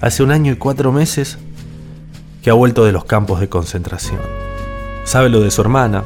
Hace 0.00 0.22
un 0.22 0.30
año 0.30 0.52
y 0.52 0.56
cuatro 0.56 0.92
meses 0.92 1.38
que 2.42 2.50
ha 2.50 2.54
vuelto 2.54 2.84
de 2.84 2.92
los 2.92 3.04
campos 3.04 3.40
de 3.40 3.48
concentración. 3.48 4.20
Sabe 5.04 5.28
lo 5.28 5.40
de 5.40 5.50
su 5.50 5.60
hermana, 5.60 6.02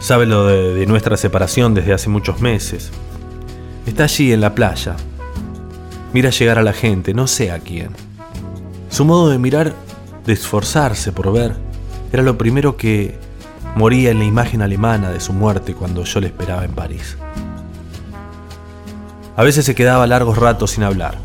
sabe 0.00 0.24
lo 0.24 0.46
de, 0.46 0.74
de 0.74 0.86
nuestra 0.86 1.16
separación 1.16 1.74
desde 1.74 1.92
hace 1.92 2.08
muchos 2.08 2.40
meses. 2.40 2.90
Está 3.86 4.04
allí 4.04 4.32
en 4.32 4.40
la 4.40 4.54
playa. 4.54 4.96
Mira 6.12 6.30
llegar 6.30 6.58
a 6.58 6.62
la 6.62 6.72
gente, 6.72 7.12
no 7.12 7.26
sé 7.26 7.50
a 7.50 7.58
quién. 7.58 7.90
Su 8.88 9.04
modo 9.04 9.28
de 9.28 9.38
mirar, 9.38 9.74
de 10.24 10.32
esforzarse 10.32 11.12
por 11.12 11.32
ver, 11.32 11.54
era 12.12 12.22
lo 12.22 12.38
primero 12.38 12.76
que 12.76 13.18
moría 13.74 14.10
en 14.10 14.18
la 14.18 14.24
imagen 14.24 14.62
alemana 14.62 15.10
de 15.10 15.20
su 15.20 15.32
muerte 15.32 15.74
cuando 15.74 16.04
yo 16.04 16.20
le 16.20 16.28
esperaba 16.28 16.64
en 16.64 16.72
París. 16.72 17.16
A 19.36 19.42
veces 19.42 19.64
se 19.64 19.74
quedaba 19.74 20.06
largos 20.06 20.38
ratos 20.38 20.72
sin 20.72 20.84
hablar, 20.84 21.16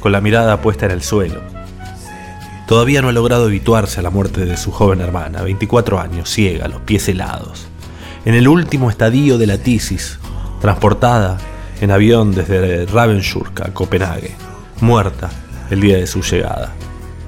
con 0.00 0.12
la 0.12 0.20
mirada 0.20 0.60
puesta 0.60 0.86
en 0.86 0.92
el 0.92 1.02
suelo. 1.02 1.59
Todavía 2.70 3.02
no 3.02 3.08
ha 3.08 3.12
logrado 3.12 3.46
habituarse 3.46 3.98
a 3.98 4.02
la 4.04 4.10
muerte 4.10 4.44
de 4.44 4.56
su 4.56 4.70
joven 4.70 5.00
hermana, 5.00 5.42
24 5.42 5.98
años, 5.98 6.30
ciega, 6.30 6.68
los 6.68 6.80
pies 6.82 7.08
helados. 7.08 7.66
En 8.24 8.34
el 8.34 8.46
último 8.46 8.90
estadio 8.90 9.38
de 9.38 9.48
la 9.48 9.58
tisis, 9.58 10.20
transportada 10.60 11.36
en 11.80 11.90
avión 11.90 12.32
desde 12.32 12.86
Ravensburg 12.86 13.60
a 13.64 13.74
Copenhague, 13.74 14.36
muerta 14.82 15.30
el 15.68 15.80
día 15.80 15.96
de 15.96 16.06
su 16.06 16.22
llegada, 16.22 16.72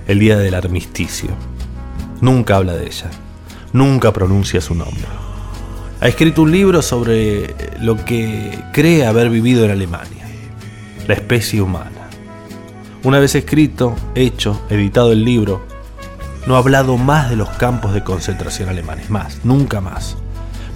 el 0.07 0.21
día 0.21 0.39
del 0.39 0.55
armisticio. 0.55 1.31
Nunca 2.21 2.55
habla 2.55 2.75
de 2.75 2.87
ella, 2.87 3.11
nunca 3.73 4.13
pronuncia 4.13 4.61
su 4.61 4.77
nombre. 4.77 5.09
Ha 6.01 6.07
escrito 6.07 6.43
un 6.43 6.53
libro 6.53 6.83
sobre 6.83 7.53
lo 7.81 7.97
que 8.05 8.61
cree 8.73 9.07
haber 9.07 9.29
vivido 9.29 9.65
en 9.65 9.73
Alemania, 9.73 10.25
la 11.09 11.15
especie 11.15 11.61
humana. 11.61 12.02
Una 13.05 13.19
vez 13.19 13.35
escrito, 13.35 13.97
hecho, 14.15 14.63
editado 14.71 15.11
el 15.11 15.25
libro, 15.25 15.61
no 16.47 16.55
ha 16.55 16.59
hablado 16.59 16.97
más 16.99 17.31
de 17.31 17.37
los 17.37 17.49
campos 17.49 17.95
de 17.95 18.05
concentración 18.05 18.69
alemanes, 18.69 19.11
más, 19.11 19.41
nunca 19.43 19.81
más. 19.81 20.17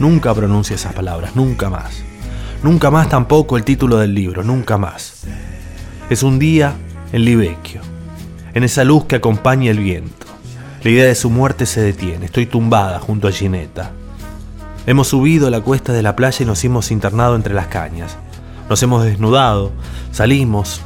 Nunca 0.00 0.34
pronuncia 0.34 0.74
esas 0.74 0.92
palabras, 0.92 1.36
nunca 1.36 1.70
más. 1.70 2.02
Nunca 2.64 2.90
más 2.90 3.08
tampoco 3.08 3.56
el 3.56 3.62
título 3.62 3.98
del 3.98 4.12
libro, 4.12 4.42
nunca 4.42 4.76
más. 4.76 5.22
Es 6.10 6.24
un 6.24 6.40
día 6.40 6.74
en 7.12 7.24
Libecchio, 7.24 7.80
en 8.54 8.64
esa 8.64 8.82
luz 8.82 9.04
que 9.04 9.14
acompaña 9.14 9.70
el 9.70 9.78
viento. 9.78 10.26
La 10.82 10.90
idea 10.90 11.04
de 11.04 11.14
su 11.14 11.30
muerte 11.30 11.64
se 11.64 11.80
detiene, 11.80 12.26
estoy 12.26 12.46
tumbada 12.46 12.98
junto 12.98 13.28
a 13.28 13.32
Ginetta. 13.32 13.92
Hemos 14.88 15.06
subido 15.06 15.48
la 15.48 15.60
cuesta 15.60 15.92
de 15.92 16.02
la 16.02 16.16
playa 16.16 16.42
y 16.42 16.46
nos 16.46 16.64
hemos 16.64 16.90
internado 16.90 17.36
entre 17.36 17.54
las 17.54 17.68
cañas. 17.68 18.16
Nos 18.68 18.82
hemos 18.82 19.04
desnudado, 19.04 19.70
salimos 20.10 20.80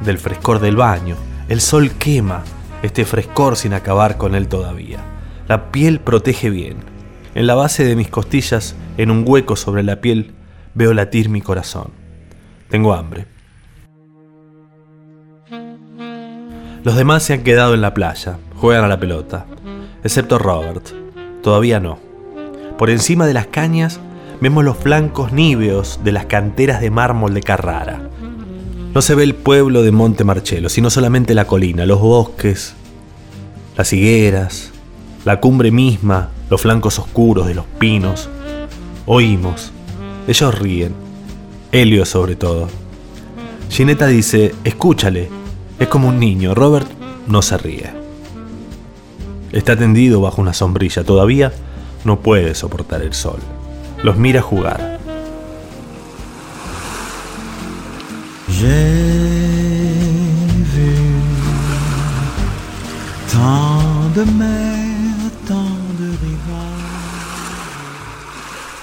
del 0.00 0.18
frescor 0.18 0.60
del 0.60 0.76
baño. 0.76 1.16
El 1.48 1.60
sol 1.60 1.92
quema 1.92 2.42
este 2.82 3.04
frescor 3.04 3.56
sin 3.56 3.74
acabar 3.74 4.16
con 4.16 4.34
él 4.34 4.48
todavía. 4.48 5.00
La 5.48 5.70
piel 5.70 6.00
protege 6.00 6.50
bien. 6.50 6.76
En 7.34 7.46
la 7.46 7.54
base 7.54 7.84
de 7.84 7.96
mis 7.96 8.08
costillas, 8.08 8.74
en 8.96 9.10
un 9.10 9.24
hueco 9.26 9.56
sobre 9.56 9.82
la 9.82 10.00
piel, 10.00 10.34
veo 10.74 10.94
latir 10.94 11.28
mi 11.28 11.40
corazón. 11.40 11.90
Tengo 12.68 12.94
hambre. 12.94 13.26
Los 16.82 16.96
demás 16.96 17.24
se 17.24 17.34
han 17.34 17.42
quedado 17.42 17.74
en 17.74 17.80
la 17.80 17.94
playa, 17.94 18.38
juegan 18.56 18.84
a 18.84 18.88
la 18.88 19.00
pelota, 19.00 19.46
excepto 20.04 20.38
Robert. 20.38 20.86
Todavía 21.42 21.80
no. 21.80 21.98
Por 22.78 22.90
encima 22.90 23.26
de 23.26 23.34
las 23.34 23.48
cañas 23.48 24.00
vemos 24.40 24.64
los 24.64 24.76
flancos 24.76 25.32
níveos 25.32 26.00
de 26.04 26.12
las 26.12 26.26
canteras 26.26 26.80
de 26.80 26.90
mármol 26.90 27.34
de 27.34 27.42
Carrara. 27.42 28.10
No 28.96 29.02
se 29.02 29.14
ve 29.14 29.24
el 29.24 29.34
pueblo 29.34 29.82
de 29.82 29.92
Monte 29.92 30.24
Marcello, 30.24 30.70
sino 30.70 30.88
solamente 30.88 31.34
la 31.34 31.46
colina, 31.46 31.84
los 31.84 32.00
bosques, 32.00 32.72
las 33.76 33.92
higueras, 33.92 34.70
la 35.26 35.38
cumbre 35.38 35.70
misma, 35.70 36.30
los 36.48 36.62
flancos 36.62 36.98
oscuros 36.98 37.46
de 37.46 37.54
los 37.54 37.66
pinos. 37.78 38.30
Oímos. 39.04 39.70
Ellos 40.26 40.58
ríen. 40.58 40.94
Helio 41.72 42.06
sobre 42.06 42.36
todo. 42.36 42.68
Ginetta 43.68 44.06
dice, 44.06 44.54
escúchale, 44.64 45.28
es 45.78 45.88
como 45.88 46.08
un 46.08 46.18
niño. 46.18 46.54
Robert 46.54 46.88
no 47.26 47.42
se 47.42 47.58
ríe. 47.58 47.90
Está 49.52 49.76
tendido 49.76 50.22
bajo 50.22 50.40
una 50.40 50.54
sombrilla. 50.54 51.04
Todavía 51.04 51.52
no 52.06 52.20
puede 52.20 52.54
soportar 52.54 53.02
el 53.02 53.12
sol. 53.12 53.40
Los 54.02 54.16
mira 54.16 54.40
jugar. 54.40 54.95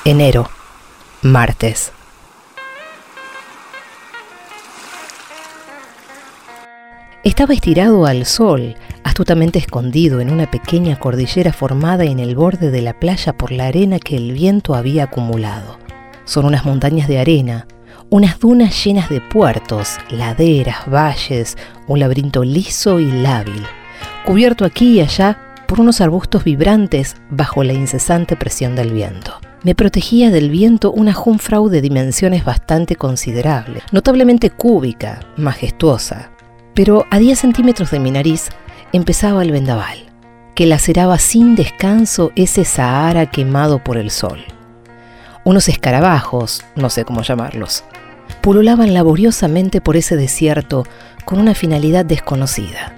Enero, 0.05 0.49
martes. 1.21 1.91
Estaba 7.23 7.53
estirado 7.53 8.05
al 8.05 8.25
sol, 8.25 8.75
astutamente 9.03 9.59
escondido 9.59 10.21
en 10.21 10.29
una 10.29 10.51
pequeña 10.51 10.99
cordillera 10.99 11.51
formada 11.51 12.03
en 12.03 12.19
el 12.19 12.35
borde 12.35 12.69
de 12.69 12.81
la 12.81 12.99
playa 12.99 13.33
por 13.33 13.51
la 13.51 13.67
arena 13.67 13.99
que 13.99 14.15
el 14.15 14.33
viento 14.33 14.75
había 14.75 15.05
acumulado. 15.05 15.79
Son 16.25 16.45
unas 16.45 16.65
montañas 16.65 17.07
de 17.07 17.19
arena, 17.19 17.65
unas 18.13 18.39
dunas 18.39 18.85
llenas 18.85 19.09
de 19.09 19.21
puertos, 19.21 19.97
laderas, 20.11 20.87
valles, 20.87 21.57
un 21.87 21.99
laberinto 21.99 22.43
liso 22.43 22.99
y 22.99 23.11
lábil, 23.11 23.63
cubierto 24.23 24.65
aquí 24.65 24.97
y 24.97 25.01
allá 25.01 25.39
por 25.67 25.79
unos 25.79 25.99
arbustos 25.99 26.43
vibrantes 26.43 27.15
bajo 27.31 27.63
la 27.63 27.73
incesante 27.73 28.35
presión 28.35 28.75
del 28.75 28.91
viento. 28.93 29.39
Me 29.63 29.73
protegía 29.73 30.29
del 30.29 30.51
viento 30.51 30.91
una 30.91 31.11
jungfrau 31.11 31.69
de 31.69 31.81
dimensiones 31.81 32.45
bastante 32.45 32.95
considerables, 32.97 33.81
notablemente 33.91 34.51
cúbica, 34.51 35.21
majestuosa. 35.35 36.29
Pero 36.75 37.07
a 37.09 37.17
10 37.17 37.39
centímetros 37.39 37.89
de 37.89 37.99
mi 37.99 38.11
nariz 38.11 38.49
empezaba 38.91 39.41
el 39.41 39.51
vendaval, 39.51 39.97
que 40.53 40.67
laceraba 40.67 41.17
sin 41.17 41.55
descanso 41.55 42.31
ese 42.35 42.63
Sahara 42.63 43.25
quemado 43.25 43.83
por 43.83 43.97
el 43.97 44.11
sol. 44.11 44.45
Unos 45.45 45.67
escarabajos, 45.67 46.63
no 46.75 46.91
sé 46.91 47.05
cómo 47.05 47.23
llamarlos, 47.23 47.83
pululaban 48.43 48.93
laboriosamente 48.93 49.79
por 49.79 49.95
ese 49.95 50.17
desierto 50.17 50.85
con 51.23 51.39
una 51.39 51.55
finalidad 51.55 52.03
desconocida. 52.03 52.93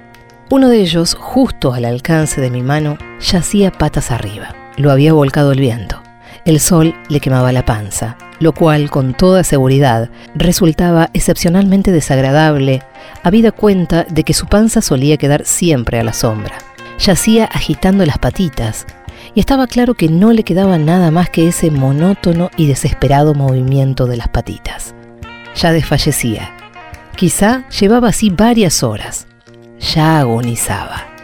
Uno 0.50 0.70
de 0.70 0.80
ellos, 0.80 1.14
justo 1.14 1.72
al 1.72 1.86
alcance 1.86 2.42
de 2.42 2.50
mi 2.50 2.64
mano, 2.64 2.98
yacía 3.22 3.72
patas 3.72 4.10
arriba. 4.10 4.56
Lo 4.76 4.92
había 4.92 5.14
volcado 5.14 5.52
el 5.52 5.60
viento. 5.60 6.02
El 6.46 6.60
sol 6.60 6.96
le 7.10 7.20
quemaba 7.20 7.52
la 7.52 7.64
panza, 7.64 8.18
lo 8.40 8.54
cual, 8.54 8.90
con 8.90 9.14
toda 9.14 9.44
seguridad, 9.44 10.10
resultaba 10.34 11.12
excepcionalmente 11.14 11.92
desagradable, 11.92 12.82
habida 13.22 13.52
cuenta 13.52 14.04
de 14.04 14.24
que 14.24 14.34
su 14.34 14.48
panza 14.48 14.82
solía 14.82 15.18
quedar 15.18 15.46
siempre 15.46 16.00
a 16.00 16.04
la 16.04 16.14
sombra. 16.14 16.58
Yacía 16.98 17.46
agitando 17.46 18.04
las 18.08 18.18
patitas, 18.18 18.88
y 19.36 19.42
estaba 19.42 19.68
claro 19.68 19.94
que 19.94 20.10
no 20.10 20.34
le 20.34 20.42
quedaba 20.44 20.80
nada 20.80 21.12
más 21.12 21.30
que 21.30 21.48
ese 21.48 21.70
monótono 21.70 22.50
y 22.58 22.66
desesperado 22.66 23.36
movimiento 23.36 24.08
de 24.08 24.18
las 24.18 24.28
patitas. 24.30 24.95
Ya 25.56 25.72
desfallecía. 25.72 26.54
Quizá 27.16 27.68
llevaba 27.70 28.10
así 28.10 28.30
varias 28.30 28.84
horas. 28.84 29.28
Ya 29.80 30.20
agonizaba. 30.20 31.16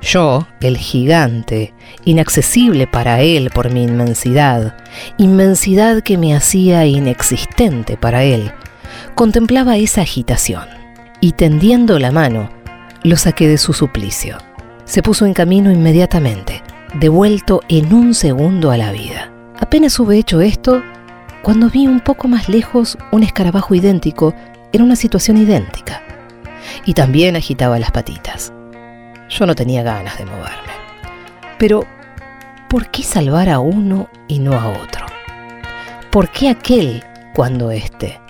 Yo, 0.00 0.46
el 0.60 0.76
gigante, 0.76 1.74
inaccesible 2.04 2.86
para 2.86 3.20
él 3.20 3.50
por 3.50 3.70
mi 3.70 3.82
inmensidad, 3.82 4.76
inmensidad 5.16 6.02
que 6.02 6.16
me 6.16 6.36
hacía 6.36 6.86
inexistente 6.86 7.96
para 7.96 8.22
él, 8.22 8.52
contemplaba 9.14 9.76
esa 9.76 10.02
agitación 10.02 10.68
y 11.20 11.32
tendiendo 11.32 11.98
la 11.98 12.12
mano, 12.12 12.48
lo 13.02 13.16
saqué 13.16 13.48
de 13.48 13.58
su 13.58 13.72
suplicio. 13.72 14.38
Se 14.84 15.02
puso 15.02 15.26
en 15.26 15.34
camino 15.34 15.70
inmediatamente, 15.70 16.62
devuelto 16.94 17.60
en 17.68 17.92
un 17.92 18.14
segundo 18.14 18.70
a 18.70 18.76
la 18.76 18.92
vida. 18.92 19.32
Apenas 19.58 19.98
hube 19.98 20.16
hecho 20.16 20.40
esto, 20.40 20.82
cuando 21.42 21.70
vi 21.70 21.86
un 21.86 22.00
poco 22.00 22.28
más 22.28 22.48
lejos 22.48 22.98
un 23.10 23.22
escarabajo 23.22 23.74
idéntico 23.74 24.34
en 24.72 24.82
una 24.82 24.96
situación 24.96 25.36
idéntica, 25.36 26.02
y 26.84 26.94
también 26.94 27.36
agitaba 27.36 27.78
las 27.78 27.90
patitas. 27.90 28.52
Yo 29.28 29.46
no 29.46 29.54
tenía 29.54 29.82
ganas 29.82 30.18
de 30.18 30.24
moverme. 30.24 30.72
Pero, 31.58 31.84
¿por 32.68 32.90
qué 32.90 33.02
salvar 33.02 33.48
a 33.48 33.60
uno 33.60 34.08
y 34.26 34.38
no 34.38 34.52
a 34.52 34.68
otro? 34.68 35.06
¿Por 36.10 36.30
qué 36.30 36.48
aquel 36.48 37.04
cuando 37.34 37.70
éste? 37.70 38.20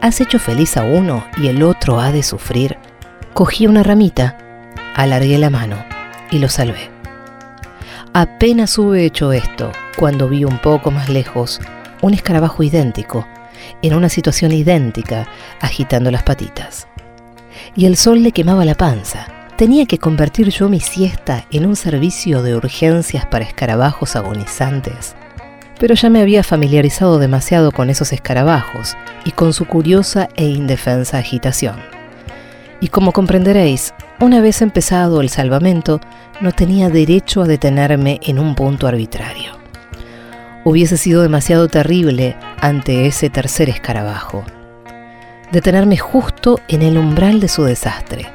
¿Has 0.00 0.20
hecho 0.20 0.38
feliz 0.38 0.76
a 0.76 0.82
uno 0.82 1.24
y 1.36 1.48
el 1.48 1.62
otro 1.62 2.00
ha 2.00 2.10
de 2.10 2.22
sufrir? 2.22 2.76
Cogí 3.34 3.66
una 3.66 3.82
ramita, 3.82 4.36
alargué 4.94 5.38
la 5.38 5.50
mano 5.50 5.76
y 6.30 6.38
lo 6.38 6.48
salvé. 6.48 6.90
Apenas 8.12 8.76
hube 8.78 9.04
hecho 9.04 9.32
esto 9.32 9.70
cuando 9.96 10.28
vi 10.28 10.44
un 10.44 10.58
poco 10.58 10.90
más 10.90 11.08
lejos 11.08 11.60
un 12.02 12.12
escarabajo 12.12 12.62
idéntico, 12.62 13.26
en 13.80 13.94
una 13.94 14.10
situación 14.10 14.52
idéntica, 14.52 15.26
agitando 15.60 16.10
las 16.10 16.22
patitas. 16.22 16.86
Y 17.74 17.86
el 17.86 17.96
sol 17.96 18.22
le 18.22 18.32
quemaba 18.32 18.66
la 18.66 18.74
panza. 18.74 19.26
Tenía 19.56 19.86
que 19.86 19.98
convertir 19.98 20.50
yo 20.50 20.68
mi 20.68 20.80
siesta 20.80 21.46
en 21.50 21.64
un 21.64 21.76
servicio 21.76 22.42
de 22.42 22.56
urgencias 22.56 23.24
para 23.26 23.44
escarabajos 23.44 24.16
agonizantes. 24.16 25.14
Pero 25.78 25.94
ya 25.94 26.10
me 26.10 26.20
había 26.20 26.42
familiarizado 26.42 27.18
demasiado 27.18 27.70
con 27.70 27.88
esos 27.88 28.12
escarabajos 28.12 28.96
y 29.24 29.30
con 29.30 29.52
su 29.52 29.66
curiosa 29.66 30.28
e 30.36 30.44
indefensa 30.46 31.18
agitación. 31.18 31.76
Y 32.80 32.88
como 32.88 33.12
comprenderéis, 33.12 33.94
una 34.18 34.40
vez 34.40 34.60
empezado 34.60 35.20
el 35.20 35.28
salvamento, 35.28 36.00
no 36.40 36.52
tenía 36.52 36.88
derecho 36.88 37.42
a 37.42 37.46
detenerme 37.46 38.18
en 38.22 38.40
un 38.40 38.56
punto 38.56 38.88
arbitrario. 38.88 39.61
Hubiese 40.64 40.96
sido 40.96 41.22
demasiado 41.22 41.66
terrible 41.66 42.36
ante 42.60 43.06
ese 43.06 43.30
tercer 43.30 43.68
escarabajo. 43.68 44.44
Detenerme 45.50 45.96
justo 45.96 46.60
en 46.68 46.82
el 46.82 46.98
umbral 46.98 47.40
de 47.40 47.48
su 47.48 47.64
desastre. 47.64 48.26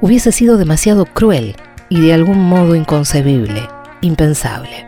Hubiese 0.00 0.32
sido 0.32 0.58
demasiado 0.58 1.06
cruel 1.06 1.54
y 1.88 2.00
de 2.00 2.14
algún 2.14 2.40
modo 2.40 2.74
inconcebible, 2.74 3.62
impensable. 4.00 4.86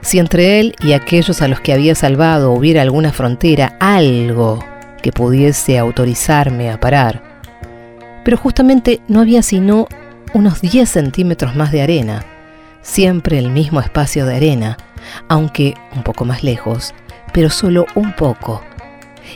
Si 0.00 0.20
entre 0.20 0.60
él 0.60 0.76
y 0.80 0.92
aquellos 0.92 1.42
a 1.42 1.48
los 1.48 1.60
que 1.60 1.72
había 1.72 1.96
salvado 1.96 2.52
hubiera 2.52 2.82
alguna 2.82 3.12
frontera, 3.12 3.76
algo 3.80 4.64
que 5.02 5.10
pudiese 5.10 5.76
autorizarme 5.76 6.70
a 6.70 6.78
parar, 6.78 7.20
pero 8.24 8.36
justamente 8.36 9.00
no 9.08 9.20
había 9.20 9.42
sino 9.42 9.88
unos 10.34 10.60
10 10.60 10.88
centímetros 10.88 11.56
más 11.56 11.72
de 11.72 11.82
arena, 11.82 12.24
siempre 12.82 13.38
el 13.38 13.50
mismo 13.50 13.80
espacio 13.80 14.26
de 14.26 14.36
arena, 14.36 14.76
aunque 15.28 15.74
un 15.94 16.02
poco 16.02 16.24
más 16.24 16.42
lejos, 16.42 16.94
pero 17.32 17.50
solo 17.50 17.86
un 17.94 18.14
poco, 18.14 18.62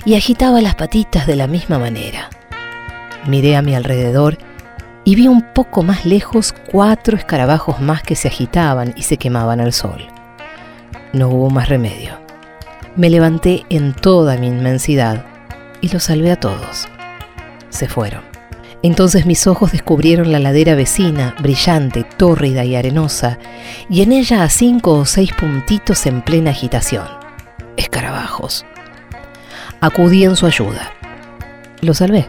y 0.05 0.15
agitaba 0.15 0.61
las 0.61 0.75
patitas 0.75 1.27
de 1.27 1.37
la 1.37 1.47
misma 1.47 1.79
manera. 1.79 2.31
Miré 3.27 3.57
a 3.57 3.63
mi 3.63 3.75
alrededor 3.75 4.39
y 5.05 5.15
vi 5.15 5.29
un 5.29 5.43
poco 5.53 5.83
más 5.83 6.05
lejos 6.05 6.55
cuatro 6.71 7.17
escarabajos 7.17 7.81
más 7.81 8.03
que 8.03 8.17
se 8.17 8.29
agitaban 8.29 8.95
y 8.97 9.03
se 9.03 9.17
quemaban 9.17 9.61
al 9.61 9.73
sol. 9.73 10.07
No 11.13 11.29
hubo 11.29 11.51
más 11.51 11.69
remedio. 11.69 12.19
Me 12.97 13.11
levanté 13.11 13.65
en 13.69 13.95
toda 13.95 14.37
mi 14.37 14.49
inmensidad 14.49 15.25
y 15.81 15.89
los 15.89 16.05
salvé 16.05 16.33
a 16.33 16.41
todos. 16.41 16.89
Se 17.71 17.89
fueron. 17.89 18.32
Entonces 18.83 19.27
mis 19.27 19.47
ojos 19.47 19.73
descubrieron 19.73 20.33
la 20.33 20.41
ladera 20.41 20.75
vecina, 20.75 21.37
brillante, 21.41 22.05
tórrida 22.17 22.65
y 22.65 22.75
arenosa, 22.75 23.39
y 23.89 24.03
en 24.03 24.13
ella 24.13 24.43
a 24.43 24.49
cinco 24.49 24.95
o 24.95 25.05
seis 25.05 25.33
puntitos 25.33 26.05
en 26.07 26.23
plena 26.23 26.51
agitación. 26.51 27.07
Escarabajos. 27.77 28.67
Acudí 29.81 30.25
en 30.25 30.35
su 30.35 30.47
ayuda. 30.47 30.93
Lo 31.81 31.95
salvé. 31.95 32.29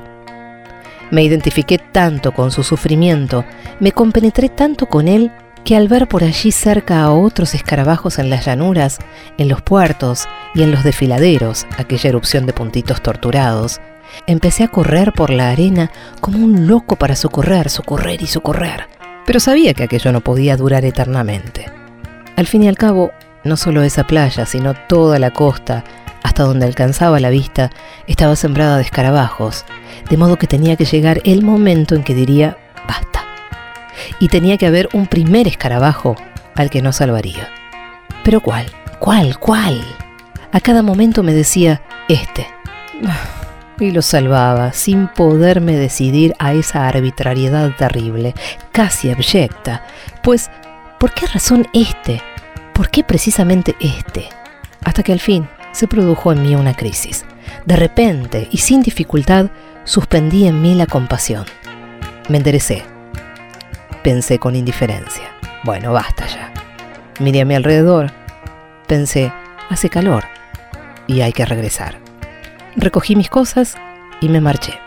Me 1.09 1.23
identifiqué 1.23 1.79
tanto 1.79 2.31
con 2.31 2.51
su 2.51 2.63
sufrimiento, 2.63 3.45
me 3.79 3.91
compenetré 3.91 4.49
tanto 4.49 4.87
con 4.87 5.07
él, 5.07 5.31
que 5.63 5.75
al 5.75 5.87
ver 5.87 6.07
por 6.07 6.23
allí 6.23 6.51
cerca 6.51 7.01
a 7.03 7.11
otros 7.11 7.55
escarabajos 7.55 8.19
en 8.19 8.29
las 8.29 8.45
llanuras, 8.45 8.99
en 9.37 9.47
los 9.47 9.61
puertos 9.61 10.27
y 10.55 10.63
en 10.63 10.71
los 10.71 10.83
desfiladeros, 10.83 11.65
aquella 11.77 12.09
erupción 12.09 12.45
de 12.45 12.53
puntitos 12.53 13.01
torturados, 13.01 13.79
Empecé 14.27 14.63
a 14.63 14.67
correr 14.67 15.13
por 15.13 15.29
la 15.29 15.49
arena 15.49 15.91
como 16.21 16.37
un 16.37 16.67
loco 16.67 16.95
para 16.95 17.15
socorrer, 17.15 17.69
socorrer 17.69 18.21
y 18.21 18.27
socorrer. 18.27 18.87
Pero 19.25 19.39
sabía 19.39 19.73
que 19.73 19.83
aquello 19.83 20.11
no 20.11 20.21
podía 20.21 20.57
durar 20.57 20.85
eternamente. 20.85 21.65
Al 22.35 22.47
fin 22.47 22.63
y 22.63 22.67
al 22.67 22.77
cabo, 22.77 23.11
no 23.43 23.57
solo 23.57 23.83
esa 23.83 24.05
playa, 24.05 24.45
sino 24.45 24.73
toda 24.73 25.19
la 25.19 25.31
costa, 25.31 25.83
hasta 26.23 26.43
donde 26.43 26.65
alcanzaba 26.65 27.19
la 27.19 27.29
vista, 27.29 27.69
estaba 28.07 28.35
sembrada 28.35 28.77
de 28.77 28.83
escarabajos, 28.83 29.65
de 30.09 30.17
modo 30.17 30.37
que 30.37 30.47
tenía 30.47 30.75
que 30.75 30.85
llegar 30.85 31.21
el 31.25 31.43
momento 31.43 31.95
en 31.95 32.03
que 32.03 32.15
diría, 32.15 32.57
basta. 32.87 33.23
Y 34.19 34.29
tenía 34.29 34.57
que 34.57 34.67
haber 34.67 34.89
un 34.93 35.07
primer 35.07 35.47
escarabajo 35.47 36.15
al 36.55 36.69
que 36.69 36.81
no 36.81 36.91
salvaría. 36.91 37.49
Pero 38.23 38.41
¿cuál? 38.41 38.65
¿Cuál? 38.99 39.37
¿Cuál? 39.37 39.83
A 40.51 40.59
cada 40.59 40.81
momento 40.81 41.23
me 41.23 41.33
decía, 41.33 41.81
este 42.07 42.47
y 43.79 43.91
lo 43.91 44.01
salvaba 44.01 44.73
sin 44.73 45.07
poderme 45.07 45.75
decidir 45.75 46.33
a 46.39 46.53
esa 46.53 46.87
arbitrariedad 46.87 47.75
terrible, 47.75 48.33
casi 48.71 49.11
abyecta. 49.11 49.83
Pues, 50.21 50.49
¿por 50.99 51.11
qué 51.13 51.27
razón 51.27 51.67
este? 51.73 52.21
¿Por 52.73 52.89
qué 52.89 53.03
precisamente 53.03 53.75
este? 53.79 54.29
Hasta 54.83 55.03
que 55.03 55.13
al 55.13 55.19
fin 55.19 55.47
se 55.71 55.87
produjo 55.87 56.31
en 56.31 56.41
mí 56.43 56.55
una 56.55 56.75
crisis. 56.75 57.25
De 57.65 57.75
repente 57.75 58.47
y 58.51 58.57
sin 58.57 58.81
dificultad 58.81 59.47
suspendí 59.83 60.47
en 60.47 60.61
mí 60.61 60.75
la 60.75 60.85
compasión. 60.85 61.45
Me 62.29 62.37
enderecé. 62.37 62.83
Pensé 64.03 64.39
con 64.39 64.55
indiferencia. 64.55 65.29
Bueno, 65.63 65.93
basta 65.93 66.25
ya. 66.27 66.53
Miré 67.19 67.41
a 67.41 67.45
mi 67.45 67.55
alrededor. 67.55 68.11
Pensé, 68.87 69.31
hace 69.69 69.89
calor 69.89 70.23
y 71.07 71.21
hay 71.21 71.33
que 71.33 71.45
regresar. 71.45 71.99
Recogí 72.75 73.15
mis 73.15 73.29
cosas 73.29 73.75
y 74.21 74.29
me 74.29 74.41
marché. 74.41 74.79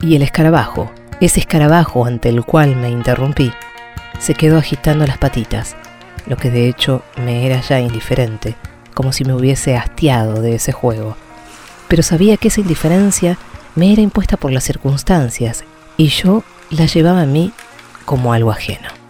Y 0.00 0.16
el 0.16 0.22
escarabajo, 0.22 0.90
Ese 1.20 1.38
escarabajo 1.38 2.04
ante 2.04 2.30
el 2.30 2.44
cual 2.44 2.74
me 2.74 2.88
interrumpí 2.88 3.52
se 4.18 4.34
quedó 4.34 4.58
agitando 4.58 5.06
las 5.06 5.18
patitas, 5.18 5.76
lo 6.26 6.36
que 6.36 6.50
de 6.50 6.68
hecho 6.68 7.02
me 7.16 7.46
era 7.46 7.60
ya 7.60 7.80
indiferente, 7.80 8.56
como 8.94 9.12
si 9.12 9.24
me 9.24 9.34
hubiese 9.34 9.76
hastiado 9.76 10.40
de 10.40 10.54
ese 10.56 10.72
juego. 10.72 11.16
Pero 11.88 12.02
sabía 12.02 12.36
que 12.36 12.48
esa 12.48 12.60
indiferencia 12.60 13.38
me 13.74 13.92
era 13.92 14.02
impuesta 14.02 14.36
por 14.36 14.52
las 14.52 14.64
circunstancias 14.64 15.64
y 15.96 16.08
yo 16.08 16.44
la 16.70 16.86
llevaba 16.86 17.22
a 17.22 17.26
mí 17.26 17.52
como 18.04 18.32
algo 18.32 18.50
ajeno. 18.50 19.01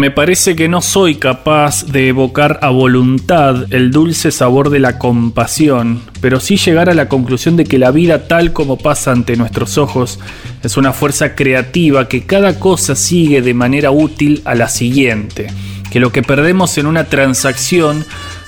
Me 0.00 0.10
parece 0.10 0.56
que 0.56 0.66
no 0.66 0.80
soy 0.80 1.16
capaz 1.16 1.84
de 1.84 2.08
evocar 2.08 2.58
a 2.62 2.70
voluntad 2.70 3.66
el 3.68 3.90
dulce 3.90 4.30
sabor 4.30 4.70
de 4.70 4.78
la 4.78 4.98
compasión, 4.98 6.00
pero 6.22 6.40
sí 6.40 6.56
llegar 6.56 6.88
a 6.88 6.94
la 6.94 7.06
conclusión 7.06 7.54
de 7.58 7.66
que 7.66 7.78
la 7.78 7.90
vida 7.90 8.26
tal 8.26 8.54
como 8.54 8.78
pasa 8.78 9.12
ante 9.12 9.36
nuestros 9.36 9.76
ojos 9.76 10.18
es 10.62 10.78
una 10.78 10.94
fuerza 10.94 11.34
creativa 11.34 12.08
que 12.08 12.24
cada 12.24 12.58
cosa 12.58 12.96
sigue 12.96 13.42
de 13.42 13.52
manera 13.52 13.90
útil 13.90 14.40
a 14.46 14.54
la 14.54 14.70
siguiente, 14.70 15.48
que 15.92 16.00
lo 16.00 16.12
que 16.12 16.22
perdemos 16.22 16.78
en 16.78 16.86
una 16.86 17.04
transacción 17.04 18.06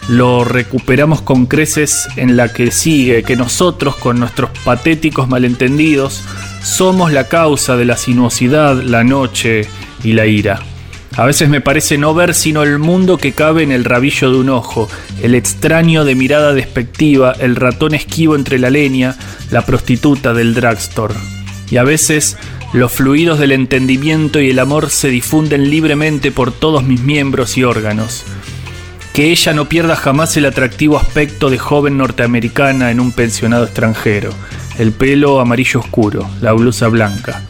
lo 0.08 0.44
recuperamos 0.44 1.20
con 1.20 1.44
creces 1.44 2.08
en 2.16 2.38
la 2.38 2.50
que 2.50 2.70
sigue, 2.70 3.24
que 3.24 3.36
nosotros 3.36 3.96
con 3.96 4.18
nuestros 4.18 4.48
patéticos 4.64 5.28
malentendidos 5.28 6.22
somos 6.62 7.12
la 7.12 7.28
causa 7.28 7.76
de 7.76 7.84
la 7.84 7.98
sinuosidad, 7.98 8.82
la 8.82 9.04
noche 9.04 9.68
y 10.02 10.14
la 10.14 10.24
ira. 10.24 10.71
A 11.16 11.26
veces 11.26 11.50
me 11.50 11.60
parece 11.60 11.98
no 11.98 12.14
ver 12.14 12.32
sino 12.32 12.62
el 12.62 12.78
mundo 12.78 13.18
que 13.18 13.32
cabe 13.32 13.62
en 13.62 13.70
el 13.70 13.84
rabillo 13.84 14.30
de 14.30 14.38
un 14.38 14.48
ojo, 14.48 14.88
el 15.22 15.34
extraño 15.34 16.06
de 16.06 16.14
mirada 16.14 16.54
despectiva, 16.54 17.32
el 17.38 17.54
ratón 17.56 17.94
esquivo 17.94 18.34
entre 18.34 18.58
la 18.58 18.70
leña, 18.70 19.16
la 19.50 19.66
prostituta 19.66 20.32
del 20.32 20.54
drugstore. 20.54 21.14
Y 21.70 21.76
a 21.76 21.84
veces 21.84 22.38
los 22.72 22.92
fluidos 22.92 23.38
del 23.38 23.52
entendimiento 23.52 24.40
y 24.40 24.50
el 24.50 24.58
amor 24.58 24.88
se 24.88 25.08
difunden 25.08 25.68
libremente 25.68 26.32
por 26.32 26.50
todos 26.50 26.82
mis 26.82 27.02
miembros 27.02 27.58
y 27.58 27.64
órganos. 27.64 28.24
Que 29.12 29.30
ella 29.30 29.52
no 29.52 29.68
pierda 29.68 29.96
jamás 29.96 30.34
el 30.38 30.46
atractivo 30.46 30.96
aspecto 30.96 31.50
de 31.50 31.58
joven 31.58 31.98
norteamericana 31.98 32.90
en 32.90 33.00
un 33.00 33.12
pensionado 33.12 33.64
extranjero, 33.64 34.30
el 34.78 34.92
pelo 34.92 35.40
amarillo 35.40 35.80
oscuro, 35.80 36.26
la 36.40 36.52
blusa 36.52 36.88
blanca. 36.88 37.42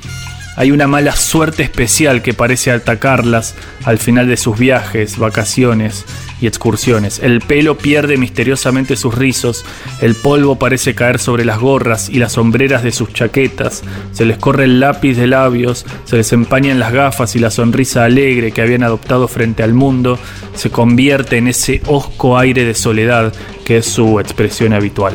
Hay 0.54 0.70
una 0.70 0.86
mala 0.86 1.16
suerte 1.16 1.62
especial 1.62 2.20
que 2.20 2.34
parece 2.34 2.70
atacarlas 2.70 3.54
al 3.84 3.98
final 3.98 4.28
de 4.28 4.36
sus 4.36 4.58
viajes, 4.58 5.16
vacaciones 5.16 6.04
y 6.42 6.46
excursiones. 6.46 7.20
El 7.20 7.40
pelo 7.40 7.78
pierde 7.78 8.18
misteriosamente 8.18 8.96
sus 8.96 9.14
rizos, 9.14 9.64
el 10.02 10.14
polvo 10.14 10.56
parece 10.56 10.94
caer 10.94 11.18
sobre 11.18 11.46
las 11.46 11.58
gorras 11.58 12.10
y 12.10 12.18
las 12.18 12.32
sombreras 12.32 12.82
de 12.82 12.92
sus 12.92 13.12
chaquetas, 13.14 13.82
se 14.12 14.26
les 14.26 14.36
corre 14.36 14.64
el 14.64 14.78
lápiz 14.78 15.14
de 15.14 15.26
labios, 15.26 15.86
se 16.04 16.16
les 16.16 16.32
empañan 16.32 16.78
las 16.78 16.92
gafas 16.92 17.34
y 17.34 17.38
la 17.38 17.50
sonrisa 17.50 18.04
alegre 18.04 18.52
que 18.52 18.60
habían 18.60 18.82
adoptado 18.82 19.28
frente 19.28 19.62
al 19.62 19.72
mundo 19.72 20.18
se 20.54 20.70
convierte 20.70 21.38
en 21.38 21.48
ese 21.48 21.80
hosco 21.86 22.36
aire 22.36 22.64
de 22.64 22.74
soledad 22.74 23.32
que 23.64 23.78
es 23.78 23.86
su 23.86 24.20
expresión 24.20 24.74
habitual. 24.74 25.14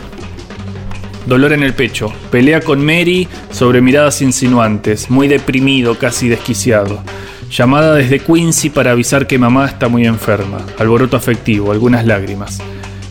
Dolor 1.28 1.52
en 1.52 1.62
el 1.62 1.74
pecho. 1.74 2.14
Pelea 2.32 2.62
con 2.62 2.86
Mary 2.86 3.28
sobre 3.52 3.82
miradas 3.82 4.22
insinuantes. 4.22 5.10
Muy 5.10 5.28
deprimido, 5.28 6.00
casi 6.00 6.30
desquiciado. 6.30 7.04
Llamada 7.52 7.96
desde 7.96 8.20
Quincy 8.20 8.70
para 8.70 8.92
avisar 8.92 9.28
que 9.28 9.38
mamá 9.38 9.66
está 9.66 9.90
muy 9.90 10.06
enferma. 10.06 10.66
Alboroto 10.80 11.18
afectivo, 11.18 11.74
algunas 11.74 12.06
lágrimas. 12.06 12.60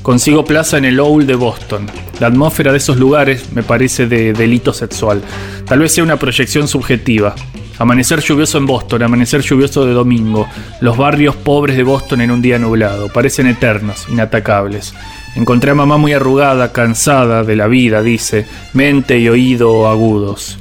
Consigo 0.06 0.44
plaza 0.44 0.78
en 0.78 0.84
el 0.84 1.00
Owl 1.00 1.26
de 1.26 1.34
Boston. 1.34 1.84
La 2.20 2.28
atmósfera 2.28 2.70
de 2.70 2.78
esos 2.78 2.96
lugares 2.96 3.52
me 3.52 3.64
parece 3.64 4.06
de 4.06 4.32
delito 4.32 4.72
sexual. 4.72 5.20
Tal 5.64 5.80
vez 5.80 5.94
sea 5.94 6.04
una 6.04 6.16
proyección 6.16 6.68
subjetiva. 6.68 7.34
Amanecer 7.80 8.20
lluvioso 8.20 8.58
en 8.58 8.66
Boston, 8.66 9.02
amanecer 9.02 9.40
lluvioso 9.40 9.84
de 9.84 9.94
domingo. 9.94 10.46
Los 10.80 10.96
barrios 10.96 11.34
pobres 11.34 11.76
de 11.76 11.82
Boston 11.82 12.20
en 12.20 12.30
un 12.30 12.40
día 12.40 12.56
nublado. 12.56 13.08
Parecen 13.12 13.48
eternos, 13.48 14.06
inatacables. 14.08 14.94
Encontré 15.34 15.72
a 15.72 15.74
mamá 15.74 15.96
muy 15.96 16.12
arrugada, 16.12 16.70
cansada 16.70 17.42
de 17.42 17.56
la 17.56 17.66
vida, 17.66 18.00
dice, 18.00 18.46
mente 18.74 19.18
y 19.18 19.28
oído 19.28 19.88
agudos. 19.88 20.56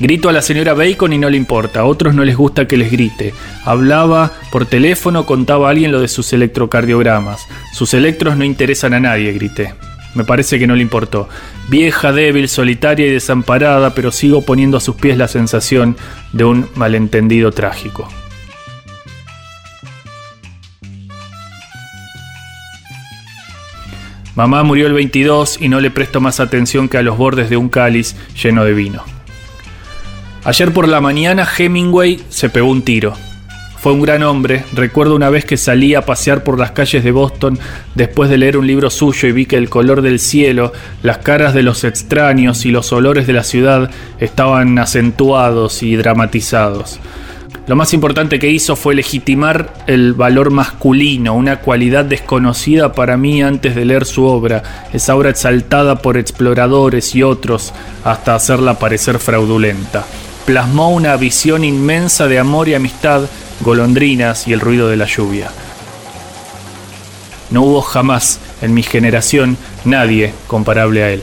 Grito 0.00 0.30
a 0.30 0.32
la 0.32 0.40
señora 0.40 0.72
Bacon 0.72 1.12
y 1.12 1.18
no 1.18 1.28
le 1.28 1.36
importa, 1.36 1.80
a 1.80 1.84
otros 1.84 2.14
no 2.14 2.24
les 2.24 2.34
gusta 2.34 2.66
que 2.66 2.78
les 2.78 2.90
grite. 2.90 3.34
Hablaba 3.66 4.32
por 4.50 4.64
teléfono, 4.64 5.26
contaba 5.26 5.68
a 5.68 5.72
alguien 5.72 5.92
lo 5.92 6.00
de 6.00 6.08
sus 6.08 6.32
electrocardiogramas. 6.32 7.46
Sus 7.74 7.92
electros 7.92 8.34
no 8.38 8.44
interesan 8.44 8.94
a 8.94 9.00
nadie, 9.00 9.30
grité. 9.32 9.74
Me 10.14 10.24
parece 10.24 10.58
que 10.58 10.66
no 10.66 10.74
le 10.74 10.80
importó. 10.80 11.28
Vieja, 11.68 12.12
débil, 12.12 12.48
solitaria 12.48 13.06
y 13.06 13.10
desamparada, 13.10 13.94
pero 13.94 14.10
sigo 14.10 14.40
poniendo 14.40 14.78
a 14.78 14.80
sus 14.80 14.96
pies 14.96 15.18
la 15.18 15.28
sensación 15.28 15.98
de 16.32 16.44
un 16.44 16.66
malentendido 16.76 17.52
trágico. 17.52 18.08
Mamá 24.34 24.62
murió 24.62 24.86
el 24.86 24.94
22 24.94 25.58
y 25.60 25.68
no 25.68 25.78
le 25.78 25.90
presto 25.90 26.22
más 26.22 26.40
atención 26.40 26.88
que 26.88 26.96
a 26.96 27.02
los 27.02 27.18
bordes 27.18 27.50
de 27.50 27.58
un 27.58 27.68
cáliz 27.68 28.16
lleno 28.42 28.64
de 28.64 28.72
vino. 28.72 29.19
Ayer 30.42 30.72
por 30.72 30.88
la 30.88 31.02
mañana 31.02 31.46
Hemingway 31.46 32.18
se 32.30 32.48
pegó 32.48 32.70
un 32.70 32.80
tiro. 32.80 33.12
Fue 33.76 33.92
un 33.92 34.00
gran 34.00 34.22
hombre. 34.22 34.64
Recuerdo 34.72 35.14
una 35.14 35.28
vez 35.28 35.44
que 35.44 35.58
salí 35.58 35.94
a 35.94 36.06
pasear 36.06 36.44
por 36.44 36.58
las 36.58 36.70
calles 36.70 37.04
de 37.04 37.12
Boston 37.12 37.58
después 37.94 38.30
de 38.30 38.38
leer 38.38 38.56
un 38.56 38.66
libro 38.66 38.88
suyo 38.88 39.28
y 39.28 39.32
vi 39.32 39.44
que 39.44 39.56
el 39.56 39.68
color 39.68 40.00
del 40.00 40.18
cielo, 40.18 40.72
las 41.02 41.18
caras 41.18 41.52
de 41.52 41.62
los 41.62 41.84
extraños 41.84 42.64
y 42.64 42.70
los 42.70 42.90
olores 42.90 43.26
de 43.26 43.34
la 43.34 43.44
ciudad 43.44 43.90
estaban 44.18 44.78
acentuados 44.78 45.82
y 45.82 45.96
dramatizados. 45.96 47.00
Lo 47.66 47.76
más 47.76 47.92
importante 47.92 48.38
que 48.38 48.50
hizo 48.50 48.76
fue 48.76 48.94
legitimar 48.94 49.74
el 49.86 50.14
valor 50.14 50.50
masculino, 50.50 51.34
una 51.34 51.60
cualidad 51.60 52.06
desconocida 52.06 52.94
para 52.94 53.18
mí 53.18 53.42
antes 53.42 53.74
de 53.74 53.84
leer 53.84 54.06
su 54.06 54.24
obra, 54.24 54.62
esa 54.94 55.14
obra 55.14 55.30
exaltada 55.30 55.96
por 55.96 56.16
exploradores 56.16 57.14
y 57.14 57.22
otros 57.22 57.74
hasta 58.04 58.34
hacerla 58.34 58.78
parecer 58.78 59.18
fraudulenta. 59.18 60.06
Plasmó 60.50 60.90
una 60.90 61.16
visión 61.16 61.62
inmensa 61.62 62.26
de 62.26 62.40
amor 62.40 62.68
y 62.68 62.74
amistad, 62.74 63.22
golondrinas 63.60 64.48
y 64.48 64.52
el 64.52 64.58
ruido 64.58 64.88
de 64.88 64.96
la 64.96 65.06
lluvia. 65.06 65.48
No 67.50 67.62
hubo 67.62 67.82
jamás 67.82 68.40
en 68.60 68.74
mi 68.74 68.82
generación 68.82 69.56
nadie 69.84 70.34
comparable 70.48 71.04
a 71.04 71.10
él. 71.10 71.22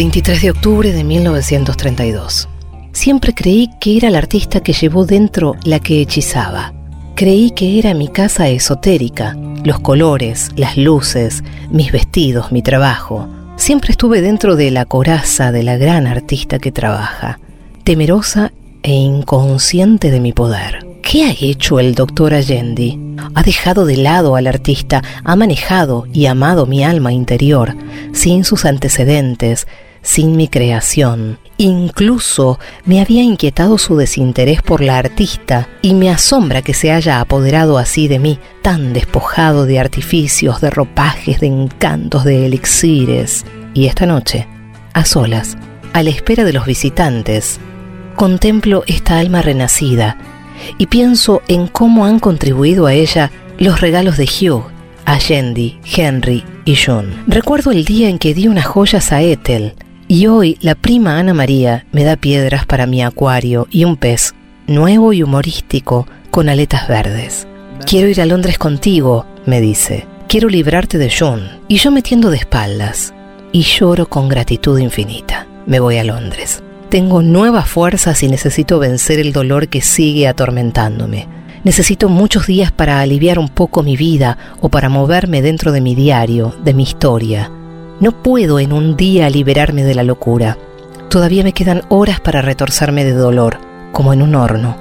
23 0.00 0.40
de 0.40 0.50
octubre 0.50 0.92
de 0.94 1.04
1932. 1.04 2.48
Siempre 2.90 3.34
creí 3.34 3.68
que 3.82 3.98
era 3.98 4.08
el 4.08 4.16
artista 4.16 4.60
que 4.60 4.72
llevó 4.72 5.04
dentro 5.04 5.56
la 5.62 5.78
que 5.78 6.00
hechizaba. 6.00 6.72
Creí 7.14 7.50
que 7.50 7.78
era 7.78 7.92
mi 7.92 8.08
casa 8.08 8.48
esotérica, 8.48 9.36
los 9.62 9.78
colores, 9.80 10.52
las 10.56 10.78
luces, 10.78 11.44
mis 11.70 11.92
vestidos, 11.92 12.50
mi 12.50 12.62
trabajo. 12.62 13.28
Siempre 13.56 13.90
estuve 13.90 14.22
dentro 14.22 14.56
de 14.56 14.70
la 14.70 14.86
coraza 14.86 15.52
de 15.52 15.64
la 15.64 15.76
gran 15.76 16.06
artista 16.06 16.58
que 16.58 16.72
trabaja, 16.72 17.38
temerosa 17.84 18.52
e 18.82 18.94
inconsciente 18.94 20.10
de 20.10 20.20
mi 20.20 20.32
poder. 20.32 20.86
¿Qué 21.02 21.24
ha 21.26 21.34
hecho 21.38 21.78
el 21.78 21.94
doctor 21.94 22.32
Allende? 22.32 22.98
Ha 23.34 23.42
dejado 23.42 23.84
de 23.84 23.98
lado 23.98 24.34
al 24.36 24.46
artista, 24.46 25.02
ha 25.24 25.36
manejado 25.36 26.06
y 26.10 26.24
amado 26.24 26.64
mi 26.64 26.84
alma 26.84 27.12
interior, 27.12 27.76
sin 28.14 28.44
sus 28.44 28.64
antecedentes, 28.64 29.66
sin 30.02 30.36
mi 30.36 30.48
creación. 30.48 31.38
Incluso 31.56 32.58
me 32.84 33.00
había 33.00 33.22
inquietado 33.22 33.76
su 33.76 33.96
desinterés 33.96 34.62
por 34.62 34.80
la 34.80 34.98
artista 34.98 35.68
y 35.82 35.94
me 35.94 36.10
asombra 36.10 36.62
que 36.62 36.74
se 36.74 36.90
haya 36.90 37.20
apoderado 37.20 37.76
así 37.76 38.08
de 38.08 38.18
mí, 38.18 38.38
tan 38.62 38.92
despojado 38.92 39.66
de 39.66 39.78
artificios, 39.78 40.60
de 40.60 40.70
ropajes, 40.70 41.40
de 41.40 41.48
encantos, 41.48 42.24
de 42.24 42.46
elixires. 42.46 43.44
Y 43.74 43.86
esta 43.86 44.06
noche, 44.06 44.48
a 44.94 45.04
solas, 45.04 45.56
a 45.92 46.02
la 46.02 46.10
espera 46.10 46.44
de 46.44 46.52
los 46.52 46.64
visitantes, 46.64 47.60
contemplo 48.16 48.84
esta 48.86 49.18
alma 49.18 49.42
renacida 49.42 50.16
y 50.78 50.86
pienso 50.86 51.42
en 51.48 51.66
cómo 51.66 52.04
han 52.04 52.18
contribuido 52.18 52.86
a 52.86 52.94
ella 52.94 53.30
los 53.58 53.80
regalos 53.80 54.16
de 54.16 54.24
Hugh, 54.24 54.64
Allende, 55.04 55.78
Henry 55.84 56.44
y 56.64 56.76
John. 56.76 57.24
Recuerdo 57.26 57.70
el 57.70 57.84
día 57.84 58.08
en 58.08 58.18
que 58.18 58.34
di 58.34 58.48
unas 58.48 58.66
joyas 58.66 59.12
a 59.12 59.22
Ethel, 59.22 59.74
Y 60.10 60.26
hoy 60.26 60.58
la 60.60 60.74
prima 60.74 61.20
Ana 61.20 61.34
María 61.34 61.86
me 61.92 62.02
da 62.02 62.16
piedras 62.16 62.66
para 62.66 62.86
mi 62.86 63.00
acuario 63.00 63.68
y 63.70 63.84
un 63.84 63.96
pez, 63.96 64.34
nuevo 64.66 65.12
y 65.12 65.22
humorístico, 65.22 66.08
con 66.32 66.48
aletas 66.48 66.88
verdes. 66.88 67.46
Quiero 67.86 68.08
ir 68.08 68.20
a 68.20 68.26
Londres 68.26 68.58
contigo, 68.58 69.24
me 69.46 69.60
dice. 69.60 70.08
Quiero 70.26 70.48
librarte 70.48 70.98
de 70.98 71.12
John. 71.16 71.60
Y 71.68 71.76
yo 71.76 71.92
me 71.92 72.02
tiendo 72.02 72.30
de 72.30 72.38
espaldas. 72.38 73.14
Y 73.52 73.62
lloro 73.62 74.08
con 74.08 74.28
gratitud 74.28 74.80
infinita. 74.80 75.46
Me 75.66 75.78
voy 75.78 75.98
a 75.98 76.02
Londres. 76.02 76.60
Tengo 76.88 77.22
nuevas 77.22 77.68
fuerzas 77.68 78.20
y 78.24 78.26
necesito 78.26 78.80
vencer 78.80 79.20
el 79.20 79.32
dolor 79.32 79.68
que 79.68 79.80
sigue 79.80 80.26
atormentándome. 80.26 81.28
Necesito 81.62 82.08
muchos 82.08 82.48
días 82.48 82.72
para 82.72 83.00
aliviar 83.00 83.38
un 83.38 83.48
poco 83.48 83.84
mi 83.84 83.96
vida 83.96 84.38
o 84.60 84.70
para 84.70 84.88
moverme 84.88 85.40
dentro 85.40 85.70
de 85.70 85.80
mi 85.80 85.94
diario, 85.94 86.52
de 86.64 86.74
mi 86.74 86.82
historia. 86.82 87.52
No 88.00 88.12
puedo 88.12 88.58
en 88.60 88.72
un 88.72 88.96
día 88.96 89.28
liberarme 89.28 89.84
de 89.84 89.94
la 89.94 90.02
locura. 90.02 90.56
Todavía 91.10 91.44
me 91.44 91.52
quedan 91.52 91.82
horas 91.90 92.18
para 92.18 92.40
retorcerme 92.40 93.04
de 93.04 93.12
dolor, 93.12 93.58
como 93.92 94.14
en 94.14 94.22
un 94.22 94.34
horno. 94.34 94.74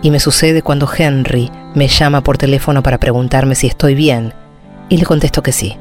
Y 0.00 0.10
me 0.10 0.18
sucede 0.18 0.62
cuando 0.62 0.88
Henry 0.90 1.50
me 1.74 1.88
llama 1.88 2.22
por 2.22 2.38
teléfono 2.38 2.82
para 2.82 2.96
preguntarme 2.96 3.54
si 3.54 3.66
estoy 3.66 3.94
bien, 3.94 4.32
y 4.88 4.96
le 4.96 5.04
contesto 5.04 5.42
que 5.42 5.52
sí. 5.52 5.76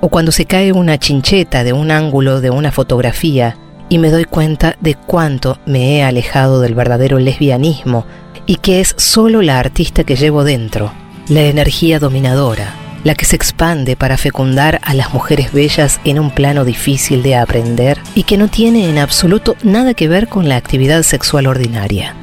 O 0.00 0.08
cuando 0.08 0.32
se 0.32 0.46
cae 0.46 0.72
una 0.72 0.98
chincheta 0.98 1.62
de 1.62 1.72
un 1.72 1.92
ángulo 1.92 2.40
de 2.40 2.50
una 2.50 2.72
fotografía 2.72 3.56
y 3.88 3.98
me 3.98 4.10
doy 4.10 4.24
cuenta 4.24 4.76
de 4.80 4.96
cuánto 4.96 5.58
me 5.64 5.96
he 5.96 6.02
alejado 6.02 6.60
del 6.60 6.74
verdadero 6.74 7.20
lesbianismo 7.20 8.04
y 8.46 8.56
que 8.56 8.80
es 8.80 8.94
solo 8.96 9.42
la 9.42 9.60
artista 9.60 10.02
que 10.02 10.16
llevo 10.16 10.42
dentro, 10.42 10.92
la 11.28 11.42
energía 11.42 12.00
dominadora, 12.00 12.74
la 13.04 13.14
que 13.14 13.24
se 13.24 13.36
expande 13.36 13.96
para 13.96 14.16
fecundar 14.16 14.80
a 14.82 14.94
las 14.94 15.12
mujeres 15.12 15.52
bellas 15.52 16.00
en 16.04 16.18
un 16.18 16.30
plano 16.30 16.64
difícil 16.64 17.22
de 17.22 17.36
aprender 17.36 17.98
y 18.14 18.24
que 18.24 18.36
no 18.36 18.48
tiene 18.48 18.88
en 18.88 18.98
absoluto 18.98 19.56
nada 19.62 19.94
que 19.94 20.08
ver 20.08 20.28
con 20.28 20.48
la 20.48 20.56
actividad 20.56 21.02
sexual 21.02 21.46
ordinaria. 21.46 22.14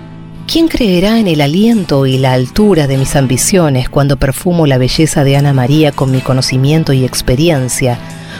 ¿Quién 0.47 0.67
creerá 0.67 1.19
en 1.19 1.27
el 1.27 1.41
aliento 1.41 2.05
y 2.05 2.19
la 2.19 2.33
altura 2.33 2.85
de 2.85 2.97
mis 2.97 3.15
ambiciones 3.15 3.89
cuando 3.89 4.17
perfumo 4.17 4.67
la 4.67 4.77
belleza 4.77 5.23
de 5.23 5.38
Ana 5.38 5.53
María 5.53 5.91
con 5.91 6.11
mi 6.11 6.21
conocimiento 6.21 6.93
y 6.93 7.03
experiencia, 7.03 7.97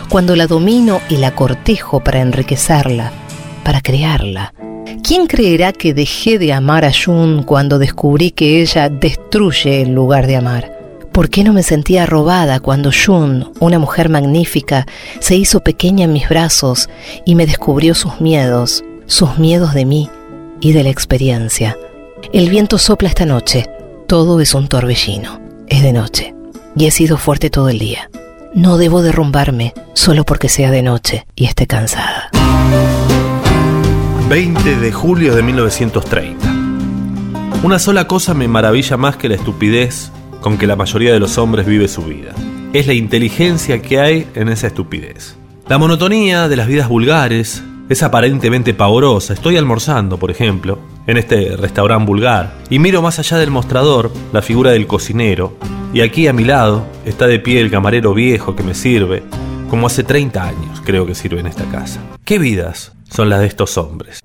cuando 0.08 0.36
la 0.36 0.45
domino 0.45 1.02
y 1.10 1.17
la 1.17 1.34
cortejo 1.34 2.02
para 2.02 2.21
enriquecerla, 2.21 3.12
para 3.63 3.82
crearla? 3.82 4.54
¿Quién 5.04 5.26
creerá 5.26 5.71
que 5.71 5.95
dejé 5.95 6.38
de 6.38 6.54
amar 6.54 6.86
a 6.86 6.91
Jun 6.93 7.41
cuando 7.41 7.80
descubrí 7.80 8.30
que 8.30 8.62
ella 8.62 8.89
destruye 8.89 9.82
en 9.82 9.95
lugar 9.95 10.28
de 10.28 10.36
amar? 10.36 10.75
¿Por 11.15 11.30
qué 11.30 11.45
no 11.45 11.54
me 11.54 11.63
sentía 11.63 12.06
robada 12.06 12.60
cuando 12.60 12.91
Jun, 12.91 13.54
una 13.62 13.80
mujer 13.80 14.10
magnífica, 14.10 14.86
se 15.21 15.38
hizo 15.38 15.62
pequeña 15.62 16.04
en 16.04 16.12
mis 16.12 16.28
brazos 16.28 16.89
y 17.25 17.36
me 17.36 17.45
descubrió 17.45 17.95
sus 17.95 18.19
miedos, 18.19 18.84
sus 19.06 19.38
miedos 19.38 19.73
de 19.73 19.86
mí 19.86 20.10
y 20.60 20.73
de 20.73 20.84
la 20.84 20.89
experiencia? 20.89 21.78
El 22.34 22.49
viento 22.49 22.78
sopla 22.78 23.08
esta 23.08 23.25
noche, 23.25 23.65
todo 24.08 24.41
es 24.41 24.54
un 24.54 24.67
torbellino, 24.67 25.39
es 25.67 25.84
de 25.84 25.93
noche 25.93 26.36
y 26.75 26.86
he 26.86 26.91
sido 26.91 27.17
fuerte 27.17 27.49
todo 27.49 27.69
el 27.69 27.80
día. 27.80 28.10
No 28.54 28.78
debo 28.78 29.01
derrumbarme 29.01 29.73
solo 29.93 30.25
porque 30.25 30.49
sea 30.49 30.69
de 30.69 30.82
noche 30.82 31.25
y 31.34 31.45
esté 31.45 31.65
cansada. 31.65 32.30
20 34.28 34.75
de 34.80 34.91
julio 34.91 35.34
de 35.34 35.43
1930. 35.43 36.54
Una 37.63 37.80
sola 37.80 38.06
cosa 38.06 38.34
me 38.34 38.49
maravilla 38.49 38.97
más 38.97 39.15
que 39.15 39.30
la 39.30 39.36
estupidez 39.36 40.12
con 40.46 40.60
que 40.60 40.68
la 40.68 40.76
mayoría 40.76 41.12
de 41.12 41.20
los 41.20 41.40
hombres 41.40 41.66
vive 41.66 41.88
su 41.88 42.04
vida. 42.04 42.36
Es 42.72 42.86
la 42.86 42.94
inteligencia 42.94 43.82
que 43.82 44.00
hay 44.00 44.28
en 44.36 44.48
esa 44.48 44.68
estupidez. 44.68 45.36
La 45.68 45.80
monotonía 45.80 46.48
de 46.48 46.56
las 46.56 46.68
vidas 46.68 46.88
vulgares 46.88 47.64
es 47.90 48.04
aparentemente 48.04 48.76
pavorosa. 48.76 49.34
Estoy 49.34 49.58
almorzando, 49.58 50.20
por 50.20 50.30
ejemplo, 50.30 50.78
en 51.08 51.18
este 51.18 51.58
restaurante 51.58 52.06
vulgar 52.06 52.54
y 52.70 52.78
miro 52.78 53.02
más 53.02 53.18
allá 53.18 53.38
del 53.38 53.50
mostrador 53.50 54.12
la 54.34 54.44
figura 54.44 54.70
del 54.70 54.86
cocinero 54.86 55.58
y 55.96 56.02
aquí 56.02 56.28
a 56.28 56.34
mi 56.34 56.44
lado 56.44 56.86
está 57.08 57.26
de 57.26 57.40
pie 57.40 57.60
el 57.60 57.72
camarero 57.72 58.14
viejo 58.14 58.56
que 58.56 58.62
me 58.62 58.76
sirve, 58.76 59.24
como 59.72 59.88
hace 59.88 60.04
30 60.04 60.44
años 60.44 60.80
creo 60.86 61.08
que 61.08 61.16
sirve 61.16 61.40
en 61.40 61.48
esta 61.48 61.66
casa. 61.72 62.02
¿Qué 62.24 62.38
vidas 62.38 62.92
son 63.10 63.30
las 63.30 63.40
de 63.40 63.48
estos 63.48 63.80
hombres? 63.80 64.20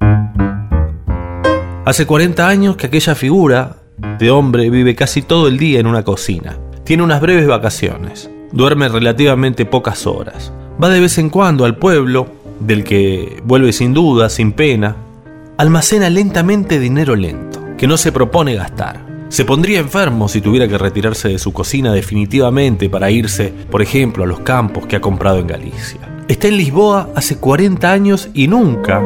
Hace 1.87 2.05
40 2.05 2.47
años 2.47 2.77
que 2.77 2.89
aquella 2.89 3.15
figura 3.15 3.80
de 4.19 4.31
hombre 4.31 4.71
vive 4.71 4.95
casi 4.95 5.23
todo 5.23 5.49
el 5.49 5.59
día 5.59 5.81
en 5.81 5.87
una 5.87 6.03
cocina. 6.03 6.57
Tiene 6.85 7.03
unas 7.03 7.21
breves 7.21 7.47
vacaciones. 7.47 8.31
Duerme 8.53 8.89
relativamente 8.89 9.67
pocas 9.67 10.07
horas. 10.07 10.53
Va 10.83 10.89
de 10.89 11.01
vez 11.01 11.19
en 11.19 11.31
cuando 11.31 11.65
al 11.65 11.77
pueblo, 11.77 12.27
del 12.61 12.85
que 12.85 13.43
vuelve 13.45 13.73
sin 13.73 13.95
duda, 13.95 14.29
sin 14.29 14.53
pena. 14.53 14.97
Almacena 15.57 16.11
lentamente 16.11 16.79
dinero 16.79 17.15
lento, 17.15 17.63
que 17.77 17.87
no 17.87 17.97
se 17.97 18.13
propone 18.13 18.55
gastar. 18.55 19.07
Se 19.29 19.45
pondría 19.45 19.79
enfermo 19.79 20.29
si 20.29 20.41
tuviera 20.41 20.67
que 20.67 20.79
retirarse 20.79 21.29
de 21.29 21.39
su 21.39 21.53
cocina 21.53 21.93
definitivamente 21.93 22.91
para 22.91 23.11
irse, 23.11 23.53
por 23.71 23.83
ejemplo, 23.83 24.25
a 24.25 24.27
los 24.27 24.41
campos 24.41 24.87
que 24.87 24.97
ha 24.97 25.01
comprado 25.01 25.39
en 25.39 25.47
Galicia. 25.47 26.01
Está 26.27 26.49
en 26.49 26.57
Lisboa 26.57 27.11
hace 27.15 27.37
40 27.37 27.93
años 27.93 28.29
y 28.35 28.49
nunca 28.49 29.03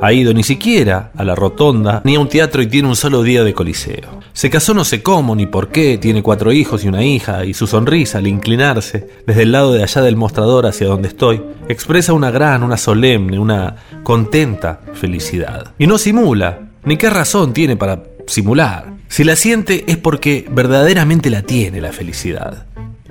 ha 0.00 0.12
ido 0.12 0.32
ni 0.32 0.42
siquiera 0.42 1.12
a 1.16 1.24
la 1.24 1.34
rotonda 1.34 2.00
ni 2.04 2.16
a 2.16 2.20
un 2.20 2.28
teatro 2.28 2.62
y 2.62 2.66
tiene 2.66 2.88
un 2.88 2.96
solo 2.96 3.22
día 3.22 3.44
de 3.44 3.54
coliseo. 3.54 4.20
Se 4.32 4.48
casó 4.48 4.74
no 4.74 4.84
sé 4.84 5.02
cómo 5.02 5.34
ni 5.34 5.46
por 5.46 5.68
qué, 5.68 5.98
tiene 5.98 6.22
cuatro 6.22 6.52
hijos 6.52 6.84
y 6.84 6.88
una 6.88 7.04
hija, 7.04 7.44
y 7.44 7.52
su 7.52 7.66
sonrisa 7.66 8.18
al 8.18 8.26
inclinarse 8.26 9.08
desde 9.26 9.42
el 9.42 9.52
lado 9.52 9.72
de 9.72 9.82
allá 9.82 10.02
del 10.02 10.16
mostrador 10.16 10.66
hacia 10.66 10.86
donde 10.86 11.08
estoy, 11.08 11.42
expresa 11.68 12.12
una 12.12 12.30
gran, 12.30 12.62
una 12.62 12.76
solemne, 12.76 13.38
una 13.38 13.76
contenta 14.02 14.80
felicidad. 14.94 15.74
Y 15.78 15.86
no 15.86 15.98
simula, 15.98 16.60
ni 16.84 16.96
qué 16.96 17.10
razón 17.10 17.52
tiene 17.52 17.76
para 17.76 18.04
simular. 18.26 18.94
Si 19.08 19.24
la 19.24 19.36
siente 19.36 19.84
es 19.88 19.96
porque 19.96 20.46
verdaderamente 20.50 21.30
la 21.30 21.42
tiene 21.42 21.80
la 21.80 21.92
felicidad. 21.92 22.66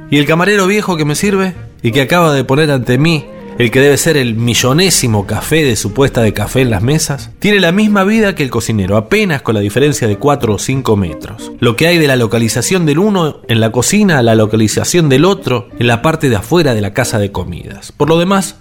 ¿Y 0.10 0.17
el 0.17 0.25
camarero 0.25 0.65
viejo 0.65 0.97
que 0.97 1.05
me 1.05 1.15
sirve? 1.15 1.53
Y 1.84 1.91
que 1.91 2.01
acaba 2.01 2.34
de 2.34 2.43
poner 2.43 2.71
ante 2.71 2.97
mí 2.97 3.25
el 3.60 3.72
que 3.72 3.82
debe 3.82 3.98
ser 3.98 4.15
el 4.15 4.36
millonésimo 4.36 5.28
café 5.28 5.65
de 5.65 5.76
su 5.76 5.91
puesta 5.91 6.22
de 6.22 6.34
café 6.34 6.62
en 6.62 6.69
las 6.69 6.82
mesas, 6.82 7.32
tiene 7.39 7.60
la 7.60 7.74
misma 7.74 8.06
vida 8.06 8.34
que 8.34 8.41
el 8.41 8.50
cocinero, 8.50 8.95
apenas 8.95 9.41
con 9.41 9.54
la 9.54 9.60
diferencia 9.60 10.08
de 10.08 10.17
4 10.17 10.54
o 10.54 10.58
5 10.58 10.95
metros. 10.95 11.52
Lo 11.60 11.76
que 11.76 11.88
hay 11.88 11.98
de 11.98 12.08
la 12.08 12.15
localización 12.15 12.86
del 12.86 13.00
uno 13.00 13.41
en 13.50 13.60
la 13.60 13.74
cocina 13.74 14.17
a 14.17 14.24
la 14.24 14.36
localización 14.36 15.10
del 15.10 15.26
otro 15.26 15.67
en 15.78 15.88
la 15.88 16.02
parte 16.02 16.30
de 16.30 16.38
afuera 16.38 16.74
de 16.74 16.80
la 16.80 16.93
casa 16.93 17.19
de 17.19 17.34
comidas. 17.34 17.91
Por 17.91 18.08
lo 18.08 18.17
demás, 18.17 18.56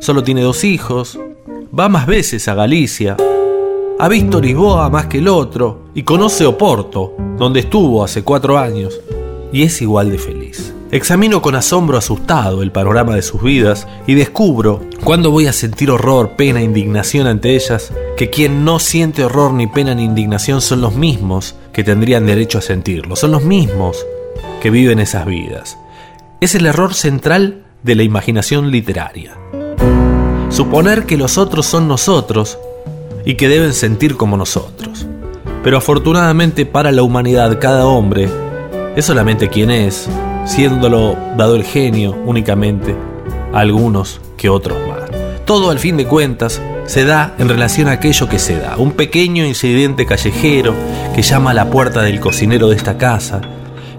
solo 0.00 0.24
tiene 0.24 0.42
dos 0.42 0.64
hijos, 0.64 1.16
va 1.78 1.88
más 1.88 2.08
veces 2.08 2.48
a 2.48 2.54
Galicia, 2.54 3.16
ha 4.00 4.08
visto 4.08 4.40
Lisboa 4.40 4.90
más 4.90 5.06
que 5.06 5.18
el 5.18 5.28
otro 5.28 5.84
y 5.94 6.02
conoce 6.02 6.44
Oporto, 6.44 7.14
donde 7.38 7.60
estuvo 7.60 8.02
hace 8.02 8.24
cuatro 8.24 8.58
años, 8.58 9.00
y 9.52 9.62
es 9.62 9.80
igual 9.80 10.10
de 10.10 10.18
feliz. 10.18 10.74
Examino 10.92 11.40
con 11.40 11.54
asombro 11.54 11.98
asustado 11.98 12.62
el 12.62 12.72
panorama 12.72 13.14
de 13.14 13.22
sus 13.22 13.40
vidas 13.40 13.86
y 14.08 14.14
descubro, 14.14 14.80
cuando 15.04 15.30
voy 15.30 15.46
a 15.46 15.52
sentir 15.52 15.88
horror, 15.88 16.32
pena, 16.36 16.62
indignación 16.62 17.28
ante 17.28 17.54
ellas, 17.54 17.92
que 18.16 18.28
quien 18.28 18.64
no 18.64 18.80
siente 18.80 19.22
horror 19.22 19.52
ni 19.52 19.68
pena 19.68 19.94
ni 19.94 20.02
indignación 20.02 20.60
son 20.60 20.80
los 20.80 20.96
mismos 20.96 21.54
que 21.72 21.84
tendrían 21.84 22.26
derecho 22.26 22.58
a 22.58 22.62
sentirlo, 22.62 23.14
son 23.14 23.30
los 23.30 23.44
mismos 23.44 24.04
que 24.60 24.70
viven 24.70 24.98
esas 24.98 25.26
vidas. 25.26 25.78
Es 26.40 26.56
el 26.56 26.66
error 26.66 26.92
central 26.92 27.62
de 27.84 27.94
la 27.94 28.02
imaginación 28.02 28.72
literaria. 28.72 29.38
Suponer 30.48 31.06
que 31.06 31.16
los 31.16 31.38
otros 31.38 31.66
son 31.66 31.86
nosotros 31.86 32.58
y 33.24 33.36
que 33.36 33.48
deben 33.48 33.74
sentir 33.74 34.16
como 34.16 34.36
nosotros. 34.36 35.06
Pero 35.62 35.78
afortunadamente 35.78 36.66
para 36.66 36.90
la 36.90 37.04
humanidad 37.04 37.60
cada 37.60 37.86
hombre 37.86 38.28
es 38.96 39.04
solamente 39.04 39.48
quien 39.48 39.70
es, 39.70 40.08
siéndolo 40.46 41.16
dado 41.36 41.56
el 41.56 41.64
genio 41.64 42.16
únicamente 42.24 42.94
a 43.52 43.60
algunos 43.60 44.20
que 44.36 44.48
otros 44.48 44.78
más. 44.88 45.10
Todo 45.44 45.70
al 45.70 45.78
fin 45.78 45.96
de 45.96 46.06
cuentas 46.06 46.60
se 46.86 47.04
da 47.04 47.34
en 47.38 47.48
relación 47.48 47.88
a 47.88 47.92
aquello 47.92 48.28
que 48.28 48.38
se 48.38 48.58
da. 48.58 48.76
Un 48.76 48.92
pequeño 48.92 49.44
incidente 49.44 50.06
callejero 50.06 50.74
que 51.14 51.22
llama 51.22 51.50
a 51.50 51.54
la 51.54 51.70
puerta 51.70 52.02
del 52.02 52.20
cocinero 52.20 52.68
de 52.68 52.76
esta 52.76 52.98
casa 52.98 53.40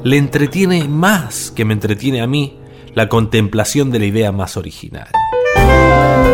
le 0.04 0.18
entretiene 0.18 0.88
más 0.88 1.52
que 1.52 1.66
me 1.66 1.74
entretiene 1.74 2.22
a 2.22 2.28
mí 2.28 2.58
la 2.94 3.08
contemplación 3.08 3.92
de 3.92 4.00
la 4.00 4.06
idea 4.06 4.32
más 4.32 4.58
original. 4.58 5.08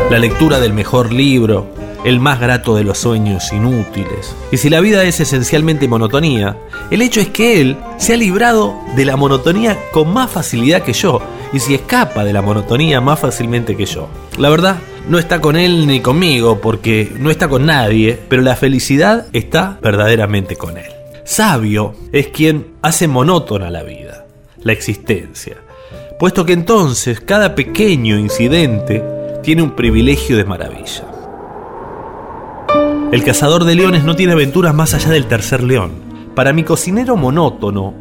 La 0.09 0.19
lectura 0.19 0.59
del 0.59 0.73
mejor 0.73 1.11
libro, 1.11 1.67
el 2.05 2.19
más 2.19 2.39
grato 2.39 2.75
de 2.75 2.83
los 2.83 2.97
sueños 2.97 3.51
inútiles. 3.51 4.33
Y 4.51 4.57
si 4.57 4.69
la 4.69 4.79
vida 4.79 5.03
es 5.03 5.19
esencialmente 5.19 5.87
monotonía, 5.87 6.57
el 6.89 7.01
hecho 7.01 7.19
es 7.19 7.27
que 7.27 7.59
él 7.59 7.77
se 7.97 8.13
ha 8.13 8.17
librado 8.17 8.73
de 8.95 9.03
la 9.03 9.17
monotonía 9.17 9.77
con 9.91 10.13
más 10.13 10.31
facilidad 10.31 10.83
que 10.83 10.93
yo, 10.93 11.19
y 11.51 11.59
si 11.59 11.75
escapa 11.75 12.23
de 12.23 12.33
la 12.33 12.41
monotonía 12.41 13.01
más 13.01 13.19
fácilmente 13.19 13.75
que 13.75 13.85
yo. 13.85 14.07
La 14.37 14.49
verdad, 14.49 14.77
no 15.09 15.19
está 15.19 15.41
con 15.41 15.57
él 15.57 15.87
ni 15.87 15.99
conmigo, 15.99 16.59
porque 16.61 17.11
no 17.19 17.29
está 17.29 17.47
con 17.49 17.65
nadie, 17.65 18.17
pero 18.29 18.41
la 18.41 18.55
felicidad 18.55 19.27
está 19.33 19.77
verdaderamente 19.81 20.55
con 20.55 20.77
él. 20.77 20.91
Sabio 21.25 21.93
es 22.13 22.27
quien 22.29 22.67
hace 22.81 23.09
monótona 23.09 23.69
la 23.69 23.83
vida, 23.83 24.25
la 24.63 24.71
existencia, 24.71 25.57
puesto 26.17 26.45
que 26.45 26.53
entonces 26.53 27.19
cada 27.19 27.55
pequeño 27.55 28.17
incidente 28.17 29.03
tiene 29.47 29.63
un 29.63 29.77
privilegio 29.77 30.35
de 30.35 30.43
maravilla. 30.43 31.05
El 33.13 33.23
cazador 33.23 33.63
de 33.63 33.75
leones 33.75 34.03
no 34.03 34.13
tiene 34.13 34.33
aventuras 34.33 34.75
más 34.75 34.93
allá 34.93 35.09
del 35.09 35.27
tercer 35.27 35.63
león. 35.63 35.93
Para 36.35 36.51
mi 36.51 36.63
cocinero 36.63 37.15
monótono, 37.15 37.93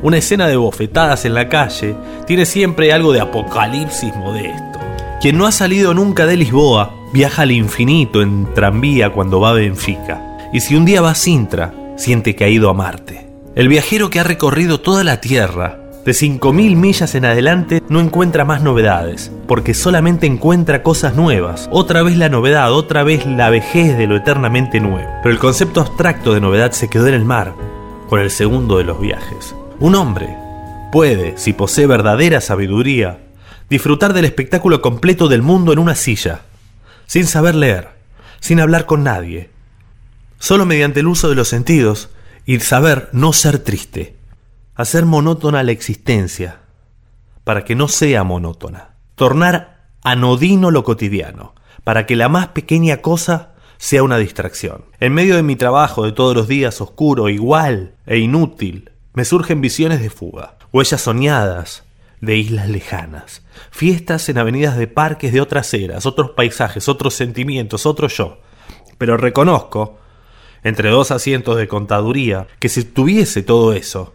una 0.00 0.18
escena 0.18 0.46
de 0.46 0.54
bofetadas 0.54 1.24
en 1.24 1.34
la 1.34 1.48
calle 1.48 1.96
tiene 2.24 2.46
siempre 2.46 2.92
algo 2.92 3.12
de 3.12 3.20
apocalipsis 3.20 4.14
modesto. 4.14 4.78
Quien 5.20 5.38
no 5.38 5.48
ha 5.48 5.50
salido 5.50 5.92
nunca 5.92 6.24
de 6.24 6.36
Lisboa 6.36 6.94
viaja 7.12 7.42
al 7.42 7.50
infinito 7.50 8.22
en 8.22 8.54
tranvía 8.54 9.10
cuando 9.10 9.40
va 9.40 9.50
a 9.50 9.54
Benfica. 9.54 10.38
Y 10.52 10.60
si 10.60 10.76
un 10.76 10.84
día 10.84 11.00
va 11.00 11.10
a 11.10 11.16
Sintra, 11.16 11.74
siente 11.96 12.36
que 12.36 12.44
ha 12.44 12.48
ido 12.48 12.70
a 12.70 12.74
Marte. 12.74 13.28
El 13.56 13.66
viajero 13.66 14.08
que 14.08 14.20
ha 14.20 14.22
recorrido 14.22 14.78
toda 14.78 15.02
la 15.02 15.20
Tierra, 15.20 15.81
de 16.04 16.12
5.000 16.12 16.76
millas 16.76 17.14
en 17.14 17.24
adelante, 17.24 17.82
no 17.88 18.00
encuentra 18.00 18.44
más 18.44 18.62
novedades, 18.62 19.30
porque 19.46 19.72
solamente 19.72 20.26
encuentra 20.26 20.82
cosas 20.82 21.14
nuevas. 21.14 21.68
Otra 21.70 22.02
vez 22.02 22.16
la 22.16 22.28
novedad, 22.28 22.72
otra 22.72 23.04
vez 23.04 23.24
la 23.26 23.50
vejez 23.50 23.96
de 23.96 24.06
lo 24.06 24.16
eternamente 24.16 24.80
nuevo. 24.80 25.08
Pero 25.22 25.32
el 25.32 25.38
concepto 25.38 25.80
abstracto 25.80 26.34
de 26.34 26.40
novedad 26.40 26.72
se 26.72 26.88
quedó 26.88 27.06
en 27.06 27.14
el 27.14 27.24
mar, 27.24 27.54
con 28.08 28.20
el 28.20 28.30
segundo 28.30 28.78
de 28.78 28.84
los 28.84 29.00
viajes. 29.00 29.54
Un 29.78 29.94
hombre 29.94 30.36
puede, 30.90 31.38
si 31.38 31.52
posee 31.52 31.86
verdadera 31.86 32.40
sabiduría, 32.40 33.18
disfrutar 33.70 34.12
del 34.12 34.24
espectáculo 34.24 34.82
completo 34.82 35.28
del 35.28 35.42
mundo 35.42 35.72
en 35.72 35.78
una 35.78 35.94
silla, 35.94 36.42
sin 37.06 37.26
saber 37.26 37.54
leer, 37.54 37.88
sin 38.40 38.60
hablar 38.60 38.86
con 38.86 39.04
nadie, 39.04 39.50
solo 40.38 40.66
mediante 40.66 41.00
el 41.00 41.06
uso 41.06 41.28
de 41.28 41.36
los 41.36 41.48
sentidos 41.48 42.10
y 42.44 42.58
saber 42.60 43.08
no 43.12 43.32
ser 43.32 43.60
triste, 43.60 44.16
hacer 44.74 45.04
monótona 45.04 45.62
la 45.62 45.72
existencia, 45.72 46.60
para 47.44 47.64
que 47.64 47.74
no 47.74 47.88
sea 47.88 48.24
monótona, 48.24 48.94
tornar 49.14 49.88
anodino 50.02 50.70
lo 50.70 50.84
cotidiano, 50.84 51.54
para 51.84 52.06
que 52.06 52.16
la 52.16 52.28
más 52.28 52.48
pequeña 52.48 52.98
cosa 52.98 53.52
sea 53.78 54.02
una 54.02 54.18
distracción. 54.18 54.84
En 55.00 55.12
medio 55.12 55.36
de 55.36 55.42
mi 55.42 55.56
trabajo 55.56 56.04
de 56.04 56.12
todos 56.12 56.36
los 56.36 56.48
días 56.48 56.80
oscuro, 56.80 57.28
igual 57.28 57.94
e 58.06 58.18
inútil, 58.18 58.92
me 59.12 59.24
surgen 59.24 59.60
visiones 59.60 60.00
de 60.00 60.08
fuga, 60.08 60.56
huellas 60.72 61.00
soñadas 61.00 61.84
de 62.20 62.36
islas 62.36 62.68
lejanas, 62.68 63.42
fiestas 63.72 64.28
en 64.28 64.38
avenidas 64.38 64.76
de 64.76 64.86
parques 64.86 65.32
de 65.32 65.40
otras 65.40 65.74
eras, 65.74 66.06
otros 66.06 66.30
paisajes, 66.30 66.88
otros 66.88 67.14
sentimientos, 67.14 67.84
otro 67.84 68.06
yo. 68.06 68.38
Pero 68.96 69.16
reconozco, 69.16 69.98
entre 70.62 70.90
dos 70.90 71.10
asientos 71.10 71.56
de 71.56 71.66
contaduría, 71.66 72.46
que 72.60 72.68
si 72.68 72.84
tuviese 72.84 73.42
todo 73.42 73.72
eso, 73.72 74.14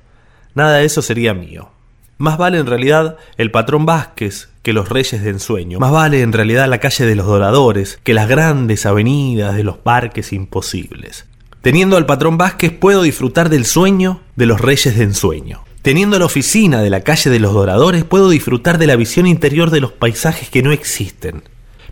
nada 0.57 0.77
de 0.77 0.85
eso 0.85 1.01
sería 1.01 1.33
mío. 1.33 1.69
Más 2.17 2.37
vale 2.37 2.57
en 2.57 2.65
realidad 2.65 3.17
el 3.37 3.51
patrón 3.51 3.85
Vázquez 3.85 4.49
que 4.63 4.73
los 4.73 4.89
reyes 4.89 5.23
de 5.23 5.29
ensueño. 5.29 5.79
Más 5.79 5.91
vale 5.91 6.21
en 6.21 6.33
realidad 6.33 6.67
la 6.67 6.79
calle 6.79 7.05
de 7.05 7.15
los 7.15 7.27
doradores 7.27 7.99
que 8.03 8.15
las 8.15 8.27
grandes 8.27 8.85
avenidas 8.85 9.55
de 9.55 9.63
los 9.63 9.77
parques 9.77 10.33
imposibles. 10.33 11.25
Teniendo 11.61 11.95
al 11.95 12.07
patrón 12.07 12.37
Vázquez 12.37 12.71
puedo 12.71 13.03
disfrutar 13.03 13.49
del 13.49 13.65
sueño 13.65 14.21
de 14.35 14.47
los 14.47 14.59
reyes 14.59 14.97
de 14.97 15.03
ensueño. 15.03 15.63
Teniendo 15.83 16.17
la 16.17 16.25
oficina 16.25 16.81
de 16.81 16.89
la 16.89 17.01
calle 17.01 17.29
de 17.29 17.39
los 17.39 17.53
doradores 17.53 18.03
puedo 18.03 18.29
disfrutar 18.29 18.79
de 18.79 18.87
la 18.87 18.95
visión 18.95 19.27
interior 19.27 19.69
de 19.69 19.79
los 19.79 19.91
paisajes 19.91 20.49
que 20.49 20.63
no 20.63 20.71
existen. 20.71 21.43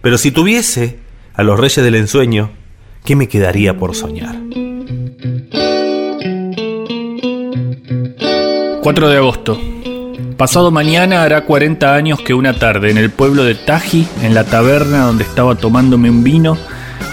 Pero 0.01 0.17
si 0.17 0.31
tuviese 0.31 0.99
a 1.35 1.43
los 1.43 1.59
reyes 1.59 1.83
del 1.85 1.95
ensueño, 1.95 2.49
¿qué 3.03 3.15
me 3.15 3.27
quedaría 3.27 3.77
por 3.77 3.95
soñar? 3.95 4.35
4 8.85 9.09
de 9.09 9.17
agosto. 9.17 9.59
Pasado 10.37 10.69
mañana 10.69 11.23
hará 11.23 11.45
40 11.45 11.95
años 11.95 12.21
que 12.21 12.35
una 12.35 12.53
tarde 12.53 12.91
en 12.91 12.99
el 12.99 13.09
pueblo 13.09 13.43
de 13.43 13.55
Taji, 13.55 14.07
en 14.21 14.35
la 14.35 14.43
taberna 14.43 15.07
donde 15.07 15.23
estaba 15.23 15.55
tomándome 15.55 16.11
un 16.11 16.23
vino, 16.23 16.55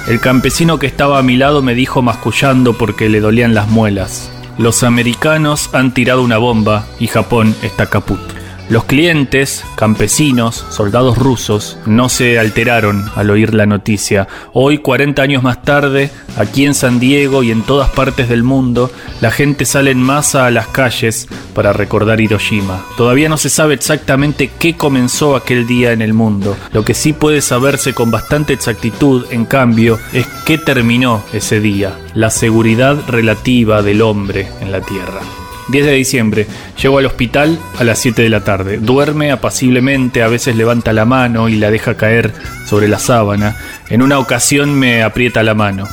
el 0.06 0.20
campesino 0.20 0.78
que 0.78 0.86
estaba 0.86 1.18
a 1.18 1.22
mi 1.22 1.38
lado 1.38 1.62
me 1.62 1.74
dijo 1.74 2.02
mascullando 2.02 2.76
porque 2.76 3.08
le 3.08 3.20
dolían 3.20 3.54
las 3.54 3.68
muelas. 3.70 4.30
Los 4.58 4.82
americanos 4.82 5.70
han 5.72 5.94
tirado 5.94 6.22
una 6.22 6.36
bomba 6.36 6.84
y 7.00 7.06
Japón 7.06 7.56
está 7.62 7.86
caput. 7.86 8.20
Los 8.68 8.84
clientes, 8.84 9.64
campesinos, 9.76 10.64
soldados 10.70 11.18
rusos, 11.18 11.76
no 11.84 12.08
se 12.08 12.38
alteraron 12.38 13.10
al 13.16 13.30
oír 13.30 13.52
la 13.54 13.66
noticia. 13.66 14.28
Hoy, 14.52 14.78
40 14.78 15.20
años 15.20 15.42
más 15.42 15.62
tarde, 15.62 16.10
aquí 16.36 16.64
en 16.64 16.74
San 16.74 16.98
Diego 16.98 17.42
y 17.42 17.50
en 17.50 17.62
todas 17.62 17.90
partes 17.90 18.28
del 18.28 18.44
mundo, 18.44 18.90
la 19.20 19.30
gente 19.30 19.66
sale 19.66 19.90
en 19.90 20.00
masa 20.00 20.46
a 20.46 20.50
las 20.50 20.68
calles 20.68 21.28
para 21.54 21.72
recordar 21.72 22.20
Hiroshima. 22.20 22.82
Todavía 22.96 23.28
no 23.28 23.36
se 23.36 23.50
sabe 23.50 23.74
exactamente 23.74 24.50
qué 24.58 24.74
comenzó 24.74 25.36
aquel 25.36 25.66
día 25.66 25.92
en 25.92 26.00
el 26.00 26.14
mundo. 26.14 26.56
Lo 26.72 26.84
que 26.84 26.94
sí 26.94 27.12
puede 27.12 27.42
saberse 27.42 27.92
con 27.92 28.10
bastante 28.10 28.52
exactitud, 28.52 29.26
en 29.30 29.44
cambio, 29.44 29.98
es 30.12 30.26
qué 30.46 30.56
terminó 30.56 31.22
ese 31.32 31.60
día, 31.60 31.98
la 32.14 32.30
seguridad 32.30 32.96
relativa 33.08 33.82
del 33.82 34.02
hombre 34.02 34.48
en 34.60 34.72
la 34.72 34.80
Tierra. 34.80 35.20
10 35.68 35.86
de 35.86 35.92
diciembre. 35.92 36.46
Llego 36.80 36.98
al 36.98 37.06
hospital 37.06 37.58
a 37.78 37.84
las 37.84 37.98
7 38.00 38.22
de 38.22 38.28
la 38.28 38.44
tarde. 38.44 38.78
Duerme 38.78 39.30
apaciblemente, 39.32 40.22
a 40.22 40.28
veces 40.28 40.56
levanta 40.56 40.92
la 40.92 41.04
mano 41.04 41.48
y 41.48 41.56
la 41.56 41.70
deja 41.70 41.96
caer 41.96 42.32
sobre 42.66 42.88
la 42.88 42.98
sábana. 42.98 43.56
En 43.88 44.02
una 44.02 44.18
ocasión 44.18 44.74
me 44.74 45.02
aprieta 45.02 45.42
la 45.42 45.54
mano. 45.54 45.88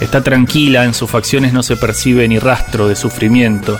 Está 0.00 0.22
tranquila, 0.22 0.84
en 0.84 0.94
sus 0.94 1.10
facciones 1.10 1.52
no 1.52 1.62
se 1.62 1.76
percibe 1.76 2.28
ni 2.28 2.38
rastro 2.38 2.88
de 2.88 2.96
sufrimiento. 2.96 3.78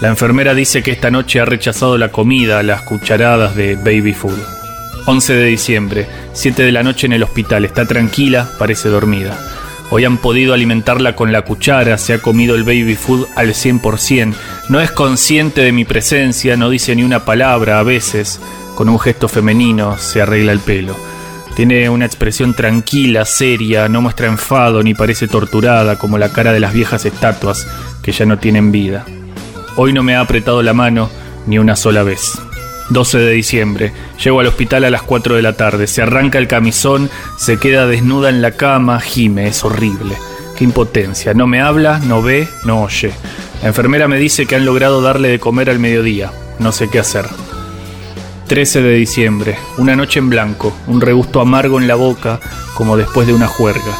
La 0.00 0.08
enfermera 0.08 0.54
dice 0.54 0.82
que 0.82 0.92
esta 0.92 1.10
noche 1.10 1.40
ha 1.40 1.44
rechazado 1.44 1.98
la 1.98 2.10
comida, 2.10 2.62
las 2.62 2.82
cucharadas 2.82 3.56
de 3.56 3.74
baby 3.74 4.12
food. 4.14 4.38
11 5.06 5.34
de 5.34 5.44
diciembre, 5.46 6.06
7 6.34 6.62
de 6.62 6.70
la 6.70 6.82
noche 6.82 7.06
en 7.06 7.14
el 7.14 7.22
hospital. 7.22 7.64
Está 7.64 7.86
tranquila, 7.86 8.48
parece 8.58 8.88
dormida. 8.88 9.36
Hoy 9.90 10.04
han 10.04 10.18
podido 10.18 10.52
alimentarla 10.52 11.16
con 11.16 11.32
la 11.32 11.42
cuchara, 11.42 11.96
se 11.96 12.12
ha 12.12 12.18
comido 12.18 12.54
el 12.54 12.64
baby 12.64 12.94
food 12.94 13.26
al 13.36 13.54
100%, 13.54 14.34
no 14.68 14.80
es 14.80 14.90
consciente 14.92 15.62
de 15.62 15.72
mi 15.72 15.86
presencia, 15.86 16.58
no 16.58 16.68
dice 16.68 16.94
ni 16.94 17.04
una 17.04 17.24
palabra 17.24 17.78
a 17.78 17.82
veces, 17.82 18.38
con 18.74 18.90
un 18.90 18.98
gesto 18.98 19.28
femenino 19.28 19.96
se 19.96 20.20
arregla 20.20 20.52
el 20.52 20.60
pelo. 20.60 20.94
Tiene 21.56 21.88
una 21.88 22.04
expresión 22.04 22.54
tranquila, 22.54 23.24
seria, 23.24 23.88
no 23.88 24.02
muestra 24.02 24.28
enfado 24.28 24.82
ni 24.82 24.94
parece 24.94 25.26
torturada 25.26 25.98
como 25.98 26.18
la 26.18 26.32
cara 26.32 26.52
de 26.52 26.60
las 26.60 26.72
viejas 26.74 27.04
estatuas 27.06 27.66
que 28.02 28.12
ya 28.12 28.26
no 28.26 28.38
tienen 28.38 28.70
vida. 28.70 29.06
Hoy 29.76 29.92
no 29.92 30.02
me 30.02 30.14
ha 30.14 30.20
apretado 30.20 30.62
la 30.62 30.74
mano 30.74 31.08
ni 31.46 31.58
una 31.58 31.76
sola 31.76 32.02
vez. 32.02 32.38
12 32.90 33.18
de 33.18 33.32
diciembre. 33.32 33.92
Llego 34.22 34.40
al 34.40 34.46
hospital 34.46 34.84
a 34.84 34.90
las 34.90 35.02
4 35.02 35.36
de 35.36 35.42
la 35.42 35.54
tarde. 35.54 35.86
Se 35.86 36.02
arranca 36.02 36.38
el 36.38 36.48
camisón, 36.48 37.10
se 37.36 37.58
queda 37.58 37.86
desnuda 37.86 38.28
en 38.28 38.42
la 38.42 38.52
cama, 38.52 39.00
gime, 39.00 39.48
es 39.48 39.64
horrible. 39.64 40.16
Qué 40.56 40.64
impotencia. 40.64 41.34
No 41.34 41.46
me 41.46 41.60
habla, 41.60 41.98
no 42.00 42.22
ve, 42.22 42.48
no 42.64 42.82
oye. 42.82 43.12
La 43.62 43.68
enfermera 43.68 44.08
me 44.08 44.18
dice 44.18 44.46
que 44.46 44.56
han 44.56 44.64
logrado 44.64 45.00
darle 45.02 45.28
de 45.28 45.38
comer 45.38 45.70
al 45.70 45.78
mediodía. 45.78 46.32
No 46.58 46.72
sé 46.72 46.88
qué 46.90 46.98
hacer. 46.98 47.26
13 48.48 48.82
de 48.82 48.94
diciembre. 48.94 49.56
Una 49.76 49.94
noche 49.94 50.18
en 50.18 50.30
blanco. 50.30 50.74
Un 50.86 51.00
regusto 51.00 51.40
amargo 51.40 51.78
en 51.78 51.86
la 51.86 51.94
boca, 51.94 52.40
como 52.74 52.96
después 52.96 53.26
de 53.26 53.34
una 53.34 53.46
juerga. 53.46 53.96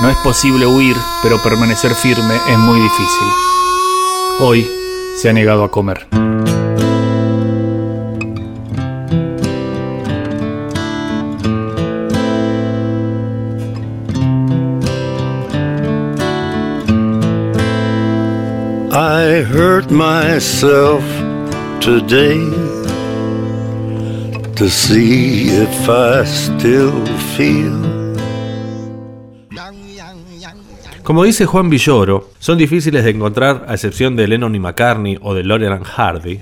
No 0.00 0.08
es 0.08 0.16
posible 0.18 0.66
huir, 0.66 0.96
pero 1.22 1.42
permanecer 1.42 1.92
firme 1.94 2.36
es 2.48 2.58
muy 2.58 2.80
difícil. 2.80 3.28
Hoy 4.40 4.70
se 5.16 5.28
ha 5.28 5.32
negado 5.32 5.64
a 5.64 5.70
comer. 5.70 6.06
I 18.90 19.44
hurt 19.44 19.90
myself 19.90 21.04
today 21.78 22.40
to 24.56 24.68
see 24.70 25.50
if 25.50 25.88
I 25.90 26.24
still 26.24 27.04
feel. 27.36 27.84
Como 31.02 31.24
dice 31.24 31.44
Juan 31.44 31.68
Villoro, 31.68 32.30
son 32.38 32.56
difíciles 32.56 33.04
de 33.04 33.10
encontrar, 33.10 33.66
a 33.68 33.74
excepción 33.74 34.16
de 34.16 34.26
Lennon 34.26 34.54
y 34.54 34.58
McCartney 34.58 35.18
o 35.20 35.34
de 35.34 35.44
Laurel 35.44 35.72
and 35.72 35.84
Hardy, 35.84 36.40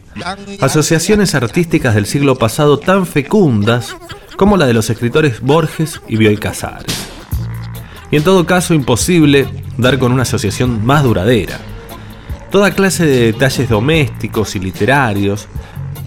asociaciones 0.61 1.35
artísticas 1.35 1.97
del 1.97 2.07
siglo 2.07 2.37
pasado 2.37 2.79
tan 2.79 3.07
fecundas 3.07 3.97
como 4.37 4.57
la 4.57 4.67
de 4.67 4.75
los 4.75 4.89
escritores 4.89 5.41
Borges 5.41 6.01
y 6.07 6.17
Bioy 6.17 6.37
Casares. 6.37 7.09
Y 8.13 8.17
en 8.17 8.23
todo 8.23 8.47
caso 8.47 8.73
imposible 8.73 9.49
dar 9.79 9.99
con 9.99 10.13
una 10.13 10.23
asociación 10.23 10.87
más 10.87 11.03
duradera. 11.03 11.59
Toda 12.57 12.71
clase 12.71 13.05
de 13.05 13.33
detalles 13.33 13.69
domésticos 13.69 14.57
y 14.57 14.61
literarios 14.61 15.47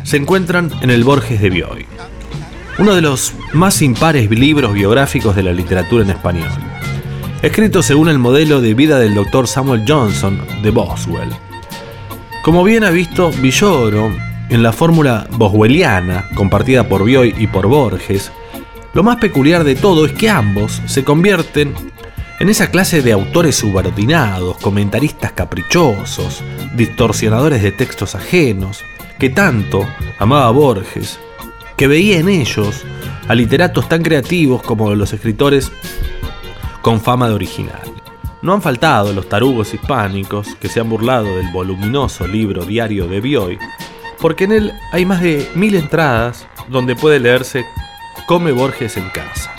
se 0.02 0.18
encuentran 0.18 0.72
en 0.82 0.90
el 0.90 1.04
Borges 1.04 1.40
de 1.40 1.52
Bioy, 1.52 1.86
uno 2.80 2.96
de 2.96 3.04
los 3.04 3.36
más 3.54 3.84
impares 3.84 4.32
libros 4.32 4.74
biográficos 4.74 5.36
de 5.36 5.44
la 5.44 5.54
literatura 5.54 6.04
en 6.04 6.10
español, 6.10 6.50
escrito 7.44 7.84
según 7.84 8.10
el 8.10 8.18
modelo 8.18 8.62
de 8.62 8.74
vida 8.74 8.98
del 8.98 9.14
Dr. 9.14 9.48
Samuel 9.48 9.86
Johnson 9.88 10.42
de 10.64 10.72
Boswell. 10.72 11.30
Como 12.44 12.64
bien 12.64 12.84
ha 12.84 12.90
visto 12.90 13.30
Villoro, 13.30 14.12
en 14.50 14.64
la 14.64 14.74
fórmula 14.74 15.28
boswelliana 15.30 16.30
compartida 16.34 16.90
por 16.90 17.04
Bioy 17.04 17.36
y 17.38 17.46
por 17.46 17.68
Borges, 17.68 18.32
Lo 18.96 19.04
más 19.04 19.18
peculiar 19.18 19.64
de 19.64 19.76
todo 19.76 20.08
es 20.08 20.14
que 20.14 20.32
ambos 20.32 20.82
se 20.88 21.04
convierten 21.04 21.76
en 22.40 22.48
esa 22.48 22.72
clase 22.72 23.02
de 23.02 23.12
autores 23.12 23.58
subordinados, 23.58 24.58
comentaristas 24.58 25.34
caprichosos, 25.34 26.42
distorsionadores 26.74 27.62
de 27.62 27.74
textos 27.74 28.16
ajenos, 28.16 28.82
que 29.20 29.30
tanto 29.30 29.86
amaba 30.18 30.50
Borges, 30.52 31.20
que 31.76 31.88
veía 31.88 32.18
en 32.18 32.30
ellos 32.30 32.86
a 33.28 33.36
literatos 33.36 33.90
tan 33.90 34.02
creativos 34.02 34.62
como 34.62 34.96
los 34.96 35.12
escritores 35.12 35.70
con 36.82 37.02
fama 37.02 37.28
de 37.28 37.36
original. 37.36 37.94
No 38.42 38.54
han 38.54 38.62
faltado 38.62 39.12
los 39.12 39.28
tarugos 39.28 39.74
hispánicos 39.74 40.56
que 40.56 40.70
se 40.70 40.80
han 40.80 40.90
burlado 40.90 41.36
del 41.36 41.52
voluminoso 41.52 42.26
libro 42.26 42.64
diario 42.64 43.08
de 43.08 43.20
Bioy, 43.20 43.60
porque 44.22 44.46
en 44.46 44.54
él 44.54 44.74
hay 44.94 45.06
más 45.06 45.20
de 45.22 45.50
mil 45.56 45.76
entradas 45.76 46.48
donde 46.70 46.96
puede 46.96 47.20
leerse 47.20 47.66
Come 48.28 48.54
Borges 48.54 48.96
en 48.96 49.10
casa. 49.10 49.59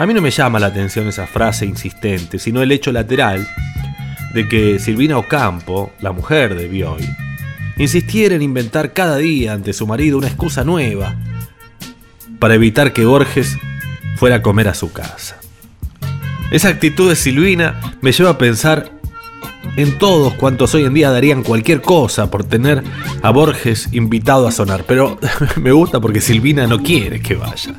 A 0.00 0.06
mí 0.06 0.14
no 0.14 0.22
me 0.22 0.30
llama 0.30 0.58
la 0.58 0.68
atención 0.68 1.08
esa 1.08 1.26
frase 1.26 1.66
insistente, 1.66 2.38
sino 2.38 2.62
el 2.62 2.72
hecho 2.72 2.90
lateral 2.90 3.46
de 4.32 4.48
que 4.48 4.78
Silvina 4.78 5.18
Ocampo, 5.18 5.92
la 6.00 6.10
mujer 6.10 6.54
de 6.54 6.68
Bioy, 6.68 7.06
insistiera 7.76 8.34
en 8.34 8.40
inventar 8.40 8.94
cada 8.94 9.18
día 9.18 9.52
ante 9.52 9.74
su 9.74 9.86
marido 9.86 10.16
una 10.16 10.28
excusa 10.28 10.64
nueva 10.64 11.16
para 12.38 12.54
evitar 12.54 12.94
que 12.94 13.04
Borges 13.04 13.58
fuera 14.16 14.36
a 14.36 14.42
comer 14.42 14.68
a 14.68 14.74
su 14.74 14.90
casa. 14.90 15.36
Esa 16.50 16.70
actitud 16.70 17.10
de 17.10 17.14
Silvina 17.14 17.78
me 18.00 18.12
lleva 18.12 18.30
a 18.30 18.38
pensar 18.38 18.90
en 19.76 19.98
todos 19.98 20.32
cuantos 20.32 20.74
hoy 20.74 20.84
en 20.84 20.94
día 20.94 21.10
darían 21.10 21.42
cualquier 21.42 21.82
cosa 21.82 22.30
por 22.30 22.44
tener 22.44 22.82
a 23.20 23.30
Borges 23.32 23.90
invitado 23.92 24.48
a 24.48 24.52
sonar, 24.52 24.84
pero 24.88 25.18
me 25.56 25.72
gusta 25.72 26.00
porque 26.00 26.22
Silvina 26.22 26.66
no 26.66 26.82
quiere 26.82 27.20
que 27.20 27.34
vaya. 27.34 27.74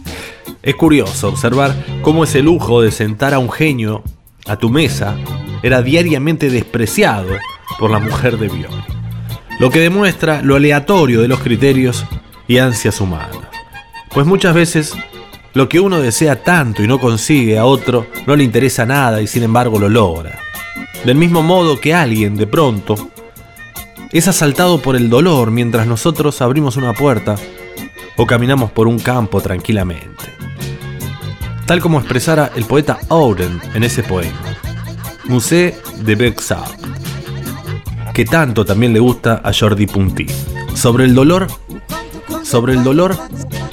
Es 0.63 0.75
curioso 0.75 1.29
observar 1.29 1.73
cómo 2.03 2.23
ese 2.23 2.43
lujo 2.43 2.83
de 2.83 2.91
sentar 2.91 3.33
a 3.33 3.39
un 3.39 3.51
genio 3.51 4.03
a 4.45 4.57
tu 4.57 4.69
mesa 4.69 5.15
era 5.63 5.81
diariamente 5.81 6.51
despreciado 6.51 7.29
por 7.79 7.89
la 7.89 7.97
mujer 7.97 8.37
de 8.37 8.47
Bioy, 8.47 8.83
lo 9.59 9.71
que 9.71 9.79
demuestra 9.79 10.43
lo 10.43 10.55
aleatorio 10.55 11.21
de 11.21 11.27
los 11.27 11.39
criterios 11.39 12.05
y 12.47 12.59
ansias 12.59 13.01
humanas. 13.01 13.39
Pues 14.13 14.27
muchas 14.27 14.53
veces 14.53 14.93
lo 15.55 15.67
que 15.67 15.79
uno 15.79 15.99
desea 15.99 16.43
tanto 16.43 16.83
y 16.83 16.87
no 16.87 16.99
consigue 16.99 17.57
a 17.57 17.65
otro 17.65 18.05
no 18.27 18.35
le 18.35 18.43
interesa 18.43 18.85
nada 18.85 19.19
y 19.19 19.25
sin 19.25 19.41
embargo 19.41 19.79
lo 19.79 19.89
logra. 19.89 20.37
Del 21.03 21.17
mismo 21.17 21.41
modo 21.41 21.79
que 21.79 21.95
alguien, 21.95 22.37
de 22.37 22.45
pronto, 22.45 23.09
es 24.11 24.27
asaltado 24.27 24.79
por 24.79 24.95
el 24.95 25.09
dolor 25.09 25.49
mientras 25.49 25.87
nosotros 25.87 26.39
abrimos 26.39 26.77
una 26.77 26.93
puerta 26.93 27.35
o 28.15 28.27
caminamos 28.27 28.69
por 28.69 28.87
un 28.87 28.99
campo 28.99 29.41
tranquilamente. 29.41 30.50
Tal 31.71 31.79
como 31.79 31.99
expresara 31.99 32.51
el 32.57 32.65
poeta 32.65 32.99
Auden 33.07 33.61
en 33.73 33.85
ese 33.85 34.03
poema, 34.03 34.57
Musée 35.29 35.73
de 35.99 36.15
Bexar, 36.15 36.67
que 38.13 38.25
tanto 38.25 38.65
también 38.65 38.91
le 38.91 38.99
gusta 38.99 39.39
a 39.41 39.53
Jordi 39.53 39.87
Punti. 39.87 40.25
Sobre 40.73 41.05
el 41.05 41.15
dolor, 41.15 41.47
sobre 42.43 42.73
el 42.73 42.83
dolor 42.83 43.15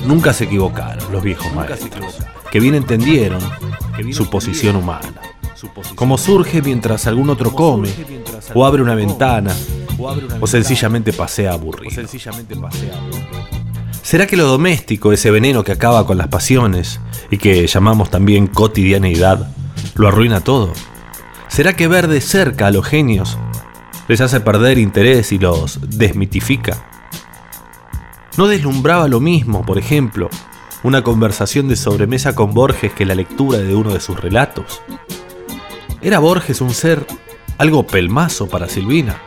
nunca 0.07 0.33
se 0.33 0.45
equivocaron 0.45 1.11
los 1.11 1.25
viejos 1.25 1.53
maestros, 1.55 2.19
que 2.53 2.61
bien 2.61 2.77
entendieron 2.77 3.41
su 4.13 4.31
posición 4.31 4.77
humana. 4.77 5.21
como 5.97 6.19
surge 6.19 6.63
mientras 6.63 7.09
algún 7.09 7.31
otro 7.31 7.53
come, 7.53 7.89
o 8.55 8.65
abre 8.65 8.81
una 8.81 8.95
ventana, 8.95 9.53
o 10.41 10.47
sencillamente 10.47 11.13
pasea 11.13 11.53
aburrido. 11.53 12.01
¿Será 14.09 14.27
que 14.27 14.39
lo 14.39 14.47
doméstico, 14.47 15.13
ese 15.13 15.31
veneno 15.31 15.65
que 15.65 15.73
acaba 15.73 16.07
con 16.07 16.17
las 16.17 16.29
pasiones 16.29 16.99
y 17.31 17.37
que 17.37 17.67
llamamos 17.67 18.11
también 18.11 18.47
cotidianeidad, 18.47 19.51
lo 19.97 20.09
arruina 20.09 20.41
todo? 20.41 20.73
¿Será 21.49 21.77
que 21.77 21.89
ver 21.89 22.09
de 22.09 22.23
cerca 22.23 22.69
a 22.69 22.71
los 22.71 22.87
genios 22.87 23.37
les 24.09 24.23
hace 24.23 24.41
perder 24.41 24.79
interés 24.79 25.31
y 25.31 25.39
los 25.39 25.79
desmitifica? 25.91 26.89
¿No 28.39 28.47
deslumbraba 28.47 29.09
lo 29.09 29.21
mismo, 29.21 29.67
por 29.67 29.77
ejemplo, 29.77 30.31
una 30.83 31.05
conversación 31.05 31.69
de 31.69 31.77
sobremesa 31.77 32.35
con 32.35 32.55
Borges 32.55 32.95
que 32.95 33.05
la 33.05 33.15
lectura 33.15 33.59
de 33.59 33.75
uno 33.75 33.93
de 33.93 34.01
sus 34.01 34.19
relatos? 34.19 34.81
¿Era 36.01 36.19
Borges 36.19 36.63
un 36.63 36.73
ser 36.73 37.07
algo 37.59 37.87
pelmazo 37.87 38.49
para 38.49 38.71
Silvina? 38.71 39.21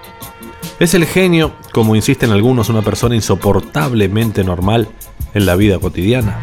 ¿Es 0.82 0.96
el 0.96 1.06
genio, 1.06 1.54
como 1.74 1.96
insisten 1.96 2.32
algunos, 2.32 2.70
una 2.70 2.82
persona 2.82 3.14
insoportablemente 3.14 4.44
normal 4.44 4.88
en 5.36 5.46
la 5.46 5.56
vida 5.56 5.78
cotidiana? 5.78 6.40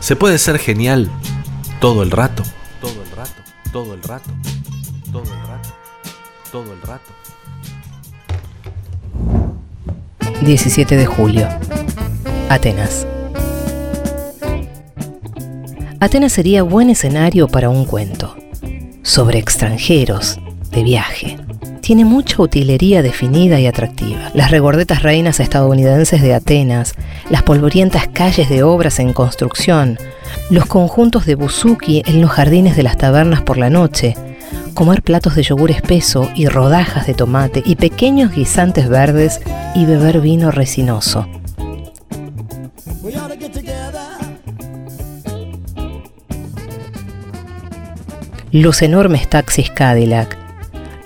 ¿Se 0.00 0.16
puede 0.16 0.38
ser 0.38 0.58
genial 0.58 1.10
todo 1.78 2.02
el 2.02 2.10
rato? 2.10 2.42
Todo 2.80 3.02
el 3.02 3.10
rato, 3.10 3.42
todo 3.70 3.92
el 3.92 4.02
rato, 4.02 4.30
todo 5.12 5.22
el 5.24 5.46
rato, 5.46 5.68
todo 6.50 6.72
el 6.72 6.80
rato. 6.80 7.12
17 10.40 10.96
de 10.96 11.04
julio. 11.04 11.46
Atenas. 12.48 13.06
Atenas 16.00 16.32
sería 16.32 16.62
buen 16.62 16.88
escenario 16.88 17.48
para 17.48 17.68
un 17.68 17.84
cuento 17.84 18.38
sobre 19.02 19.38
extranjeros 19.38 20.40
de 20.70 20.82
viaje. 20.82 21.43
Tiene 21.84 22.06
mucha 22.06 22.40
utilería 22.40 23.02
definida 23.02 23.60
y 23.60 23.66
atractiva. 23.66 24.30
Las 24.32 24.50
regordetas 24.50 25.02
reinas 25.02 25.38
estadounidenses 25.38 26.22
de 26.22 26.32
Atenas, 26.32 26.94
las 27.28 27.42
polvorientas 27.42 28.08
calles 28.08 28.48
de 28.48 28.62
obras 28.62 29.00
en 29.00 29.12
construcción, 29.12 29.98
los 30.48 30.64
conjuntos 30.64 31.26
de 31.26 31.34
buzuki 31.34 32.02
en 32.06 32.22
los 32.22 32.30
jardines 32.30 32.74
de 32.74 32.84
las 32.84 32.96
tabernas 32.96 33.42
por 33.42 33.58
la 33.58 33.68
noche, 33.68 34.14
comer 34.72 35.02
platos 35.02 35.34
de 35.34 35.42
yogur 35.42 35.70
espeso 35.72 36.30
y 36.34 36.46
rodajas 36.46 37.06
de 37.06 37.12
tomate 37.12 37.62
y 37.66 37.76
pequeños 37.76 38.34
guisantes 38.34 38.88
verdes 38.88 39.42
y 39.74 39.84
beber 39.84 40.22
vino 40.22 40.50
resinoso. 40.50 41.28
Los 48.52 48.80
enormes 48.80 49.28
taxis 49.28 49.68
Cadillac, 49.68 50.43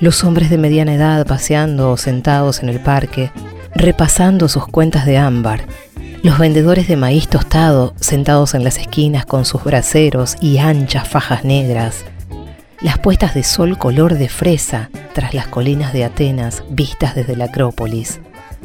los 0.00 0.22
hombres 0.24 0.50
de 0.50 0.58
mediana 0.58 0.94
edad 0.94 1.26
paseando 1.26 1.90
o 1.90 1.96
sentados 1.96 2.62
en 2.62 2.68
el 2.68 2.80
parque, 2.80 3.32
repasando 3.74 4.48
sus 4.48 4.66
cuentas 4.66 5.06
de 5.06 5.18
ámbar, 5.18 5.62
los 6.22 6.38
vendedores 6.38 6.88
de 6.88 6.96
maíz 6.96 7.28
tostado 7.28 7.94
sentados 8.00 8.54
en 8.54 8.64
las 8.64 8.78
esquinas 8.78 9.26
con 9.26 9.44
sus 9.44 9.64
braseros 9.64 10.36
y 10.40 10.58
anchas 10.58 11.08
fajas 11.08 11.44
negras, 11.44 12.04
las 12.80 12.98
puestas 12.98 13.34
de 13.34 13.42
sol 13.42 13.76
color 13.76 14.14
de 14.14 14.28
fresa 14.28 14.90
tras 15.14 15.34
las 15.34 15.48
colinas 15.48 15.92
de 15.92 16.04
Atenas 16.04 16.62
vistas 16.70 17.14
desde 17.14 17.36
la 17.36 17.46
Acrópolis, 17.46 18.20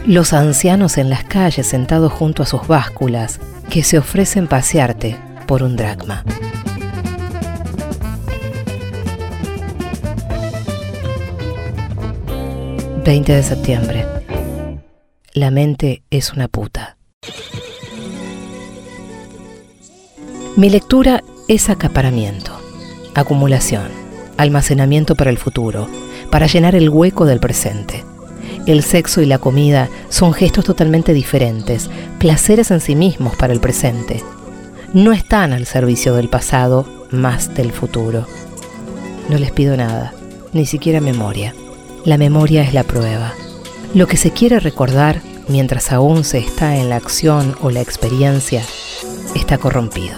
los 0.05 0.33
ancianos 0.33 0.97
en 0.97 1.09
las 1.09 1.23
calles 1.23 1.67
sentados 1.67 2.11
junto 2.11 2.43
a 2.43 2.45
sus 2.45 2.67
básculas 2.67 3.39
que 3.69 3.83
se 3.83 3.97
ofrecen 3.97 4.47
pasearte 4.47 5.17
por 5.47 5.63
un 5.63 5.75
dracma. 5.75 6.23
20 13.03 13.33
de 13.33 13.43
septiembre. 13.43 14.05
La 15.33 15.51
mente 15.51 16.03
es 16.09 16.31
una 16.31 16.47
puta. 16.47 16.95
Mi 20.55 20.69
lectura 20.69 21.21
es 21.49 21.69
acaparamiento, 21.69 22.57
acumulación, 23.13 23.89
almacenamiento 24.37 25.15
para 25.15 25.31
el 25.31 25.37
futuro, 25.37 25.89
para 26.31 26.47
llenar 26.47 26.75
el 26.75 26.89
hueco 26.89 27.25
del 27.25 27.41
presente. 27.41 28.05
El 28.67 28.83
sexo 28.83 29.21
y 29.21 29.25
la 29.25 29.37
comida 29.39 29.89
son 30.07 30.31
gestos 30.31 30.63
totalmente 30.63 31.13
diferentes, 31.13 31.89
placeres 32.19 32.71
en 32.71 32.79
sí 32.79 32.95
mismos 32.95 33.35
para 33.35 33.51
el 33.51 33.59
presente. 33.59 34.23
No 34.93 35.11
están 35.11 35.51
al 35.51 35.65
servicio 35.65 36.13
del 36.13 36.29
pasado, 36.29 36.87
más 37.11 37.53
del 37.53 37.73
futuro. 37.73 38.27
No 39.27 39.37
les 39.37 39.51
pido 39.51 39.75
nada, 39.75 40.13
ni 40.53 40.65
siquiera 40.65 41.01
memoria. 41.01 41.53
La 42.05 42.17
memoria 42.17 42.63
es 42.63 42.73
la 42.73 42.83
prueba. 42.83 43.33
Lo 43.93 44.07
que 44.07 44.17
se 44.17 44.31
quiere 44.31 44.59
recordar 44.59 45.21
mientras 45.47 45.93
aún 45.93 46.25
se 46.25 46.37
está 46.37 46.75
en 46.75 46.89
la 46.89 46.97
acción 46.97 47.55
o 47.61 47.69
la 47.69 47.79
experiencia 47.79 48.61
está 49.35 49.57
corrompido. 49.57 50.17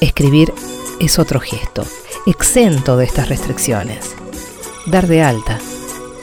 Escribir 0.00 0.52
es 1.00 1.18
otro 1.18 1.40
gesto, 1.40 1.84
exento 2.26 2.96
de 2.96 3.06
estas 3.06 3.28
restricciones. 3.28 4.14
Dar 4.86 5.08
de 5.08 5.24
alta, 5.24 5.58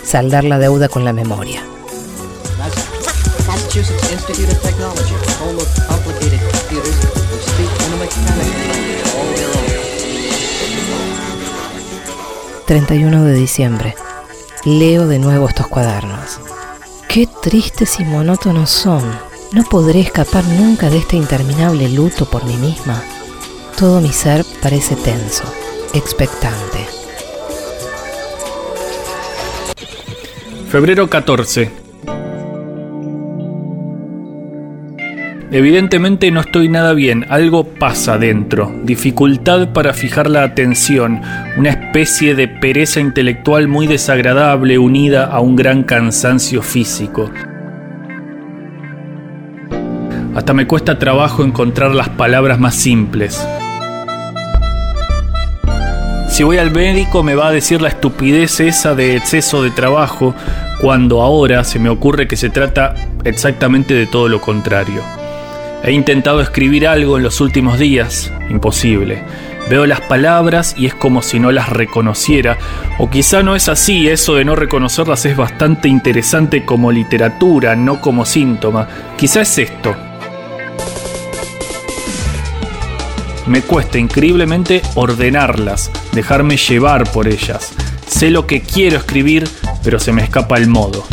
saldar 0.05 0.45
la 0.45 0.57
deuda 0.57 0.87
con 0.87 1.03
la 1.03 1.11
memoria. 1.11 1.61
Massachusetts 3.45 4.09
Institute 4.13 4.49
of 4.49 4.61
Technology, 4.61 5.15
home 5.41 5.57
of 5.57 5.67
complicated 5.89 6.39
computers 6.49 6.95
which 7.33 7.43
speak 7.43 7.69
in 7.87 7.93
a 7.93 7.97
mechanical 7.97 8.37
language 8.37 9.03
all 9.17 9.35
their 9.35 9.49
own. 9.49 9.67
31 12.65 13.25
de 13.25 13.33
diciembre. 13.33 14.06
Leo 14.67 15.07
de 15.07 15.17
nuevo 15.17 15.47
estos 15.47 15.67
cuadernos. 15.67 16.41
Qué 17.07 17.25
tristes 17.41 18.01
y 18.01 18.03
monótonos 18.03 18.69
son. 18.69 19.01
¿No 19.53 19.63
podré 19.63 20.01
escapar 20.01 20.43
nunca 20.43 20.89
de 20.89 20.97
este 20.97 21.15
interminable 21.15 21.87
luto 21.87 22.29
por 22.29 22.43
mí 22.43 22.57
misma? 22.57 23.01
Todo 23.77 24.01
mi 24.01 24.11
ser 24.11 24.43
parece 24.61 24.97
tenso, 24.97 25.45
expectante. 25.93 26.85
Febrero 30.69 31.09
14. 31.09 31.86
Evidentemente 35.49 36.29
no 36.29 36.41
estoy 36.41 36.67
nada 36.67 36.91
bien, 36.91 37.25
algo 37.29 37.63
pasa 37.63 38.17
dentro, 38.17 38.73
dificultad 38.83 39.69
para 39.69 39.93
fijar 39.93 40.29
la 40.29 40.43
atención, 40.43 41.21
una 41.57 41.69
especie 41.69 42.35
de 42.35 42.49
pereza 42.49 42.99
intelectual 42.99 43.69
muy 43.69 43.87
desagradable 43.87 44.77
unida 44.77 45.25
a 45.25 45.39
un 45.39 45.55
gran 45.55 45.83
cansancio 45.83 46.61
físico. 46.61 47.31
Hasta 50.35 50.53
me 50.53 50.67
cuesta 50.67 50.99
trabajo 50.99 51.45
encontrar 51.45 51.95
las 51.95 52.09
palabras 52.09 52.59
más 52.59 52.75
simples. 52.75 53.47
Si 56.27 56.43
voy 56.43 56.57
al 56.57 56.71
médico 56.71 57.23
me 57.23 57.35
va 57.35 57.47
a 57.47 57.51
decir 57.51 57.81
la 57.81 57.87
estupidez 57.87 58.59
esa 58.59 58.95
de 58.95 59.15
exceso 59.15 59.63
de 59.63 59.71
trabajo, 59.71 60.35
cuando 60.81 61.21
ahora 61.21 61.63
se 61.63 61.79
me 61.79 61.87
ocurre 61.87 62.27
que 62.27 62.35
se 62.35 62.49
trata 62.49 62.95
exactamente 63.23 63.93
de 63.93 64.07
todo 64.07 64.27
lo 64.27 64.41
contrario. 64.41 65.16
He 65.83 65.91
intentado 65.91 66.41
escribir 66.41 66.87
algo 66.87 67.17
en 67.17 67.23
los 67.23 67.39
últimos 67.39 67.79
días, 67.79 68.31
imposible. 68.49 69.23
Veo 69.69 69.85
las 69.85 70.01
palabras 70.01 70.75
y 70.77 70.85
es 70.85 70.93
como 70.93 71.21
si 71.21 71.39
no 71.39 71.51
las 71.51 71.69
reconociera, 71.69 72.57
o 72.99 73.09
quizá 73.09 73.43
no 73.43 73.55
es 73.55 73.69
así, 73.69 74.07
eso 74.07 74.35
de 74.35 74.45
no 74.45 74.55
reconocerlas 74.55 75.25
es 75.25 75.35
bastante 75.35 75.87
interesante 75.87 76.65
como 76.65 76.91
literatura, 76.91 77.75
no 77.75 78.01
como 78.01 78.25
síntoma. 78.25 78.87
Quizá 79.17 79.41
es 79.41 79.57
esto. 79.57 79.95
Me 83.45 83.61
cuesta 83.61 83.97
increíblemente 83.97 84.81
ordenarlas, 84.95 85.91
dejarme 86.11 86.57
llevar 86.57 87.09
por 87.11 87.27
ellas. 87.27 87.73
Sé 88.07 88.29
lo 88.29 88.47
que 88.47 88.61
quiero 88.61 88.97
escribir, 88.97 89.47
pero 89.83 89.99
se 89.99 90.11
me 90.11 90.23
escapa 90.23 90.57
el 90.57 90.67
modo. 90.67 91.05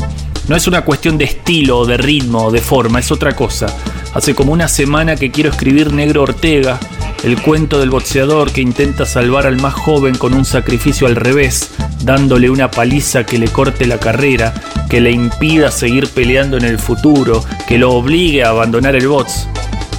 No 0.48 0.56
es 0.56 0.66
una 0.66 0.82
cuestión 0.84 1.16
de 1.18 1.24
estilo 1.24 1.86
de 1.86 1.96
ritmo 1.96 2.50
de 2.50 2.60
forma, 2.60 3.00
es 3.00 3.10
otra 3.12 3.34
cosa. 3.34 3.66
Hace 4.14 4.36
como 4.36 4.52
una 4.52 4.68
semana 4.68 5.16
que 5.16 5.32
quiero 5.32 5.50
escribir 5.50 5.92
Negro 5.92 6.22
Ortega, 6.22 6.78
el 7.24 7.42
cuento 7.42 7.80
del 7.80 7.90
boxeador 7.90 8.52
que 8.52 8.60
intenta 8.60 9.06
salvar 9.06 9.44
al 9.44 9.60
más 9.60 9.74
joven 9.74 10.16
con 10.16 10.34
un 10.34 10.44
sacrificio 10.44 11.08
al 11.08 11.16
revés, 11.16 11.70
dándole 12.04 12.48
una 12.48 12.70
paliza 12.70 13.26
que 13.26 13.38
le 13.38 13.48
corte 13.48 13.86
la 13.86 13.98
carrera, 13.98 14.54
que 14.88 15.00
le 15.00 15.10
impida 15.10 15.72
seguir 15.72 16.08
peleando 16.08 16.56
en 16.56 16.64
el 16.64 16.78
futuro, 16.78 17.44
que 17.66 17.76
lo 17.76 17.92
obligue 17.92 18.44
a 18.44 18.50
abandonar 18.50 18.94
el 18.94 19.08
box. 19.08 19.48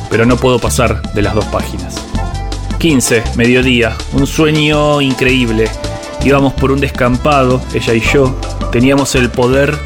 Pero 0.10 0.26
no 0.26 0.38
puedo 0.38 0.60
pasar 0.60 1.02
de 1.12 1.22
las 1.22 1.36
dos 1.36 1.46
páginas. 1.46 1.96
15, 2.80 3.22
mediodía, 3.36 3.98
un 4.14 4.28
sueño 4.28 5.02
increíble. 5.02 5.70
Íbamos 6.24 6.54
por 6.54 6.72
un 6.72 6.80
descampado, 6.80 7.62
ella 7.74 7.94
y 7.94 8.00
yo, 8.00 8.40
teníamos 8.72 9.14
el 9.16 9.30
poder 9.30 9.78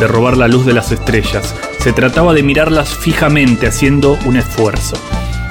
de 0.00 0.06
robar 0.06 0.38
la 0.38 0.48
luz 0.48 0.64
de 0.64 0.72
las 0.72 0.90
estrellas. 0.90 1.54
Se 1.84 1.92
trataba 1.92 2.32
de 2.32 2.42
mirarlas 2.42 2.88
fijamente 2.88 3.66
haciendo 3.66 4.18
un 4.24 4.38
esfuerzo. 4.38 4.96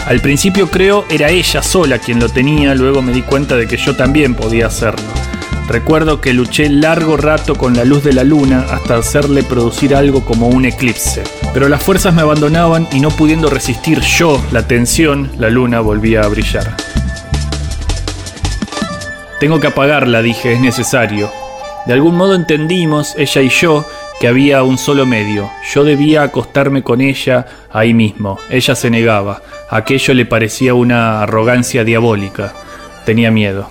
Al 0.07 0.19
principio 0.19 0.71
creo 0.71 1.05
era 1.11 1.29
ella 1.29 1.61
sola 1.61 1.99
quien 1.99 2.19
lo 2.19 2.27
tenía, 2.27 2.73
luego 2.73 3.03
me 3.03 3.13
di 3.13 3.21
cuenta 3.21 3.55
de 3.55 3.67
que 3.67 3.77
yo 3.77 3.95
también 3.95 4.33
podía 4.33 4.65
hacerlo. 4.65 5.05
Recuerdo 5.67 6.21
que 6.21 6.33
luché 6.33 6.69
largo 6.69 7.17
rato 7.17 7.53
con 7.53 7.75
la 7.75 7.85
luz 7.85 8.03
de 8.03 8.13
la 8.13 8.23
luna 8.23 8.65
hasta 8.71 8.95
hacerle 8.95 9.43
producir 9.43 9.95
algo 9.95 10.25
como 10.25 10.47
un 10.47 10.65
eclipse. 10.65 11.21
Pero 11.53 11.69
las 11.69 11.83
fuerzas 11.83 12.15
me 12.15 12.23
abandonaban 12.23 12.87
y 12.91 12.99
no 12.99 13.11
pudiendo 13.11 13.51
resistir 13.51 13.99
yo 13.99 14.43
la 14.51 14.65
tensión, 14.67 15.29
la 15.37 15.51
luna 15.51 15.81
volvía 15.81 16.21
a 16.21 16.29
brillar. 16.29 16.75
Tengo 19.39 19.59
que 19.59 19.67
apagarla, 19.67 20.23
dije, 20.23 20.53
es 20.53 20.59
necesario. 20.59 21.29
De 21.85 21.93
algún 21.93 22.15
modo 22.15 22.33
entendimos, 22.33 23.13
ella 23.17 23.41
y 23.41 23.49
yo, 23.49 23.85
que 24.23 24.29
había 24.29 24.63
un 24.63 24.77
solo 24.77 25.05
medio. 25.05 25.51
Yo 25.73 25.83
debía 25.83 26.23
acostarme 26.23 26.81
con 26.81 27.01
ella 27.01 27.45
ahí 27.73 27.93
mismo. 27.93 28.39
Ella 28.49 28.73
se 28.73 28.89
negaba. 28.89 29.41
Aquello 29.69 30.13
le 30.13 30.25
parecía 30.25 30.73
una 30.73 31.21
arrogancia 31.21 31.83
diabólica. 31.83 32.53
Tenía 33.05 33.31
miedo. 33.31 33.69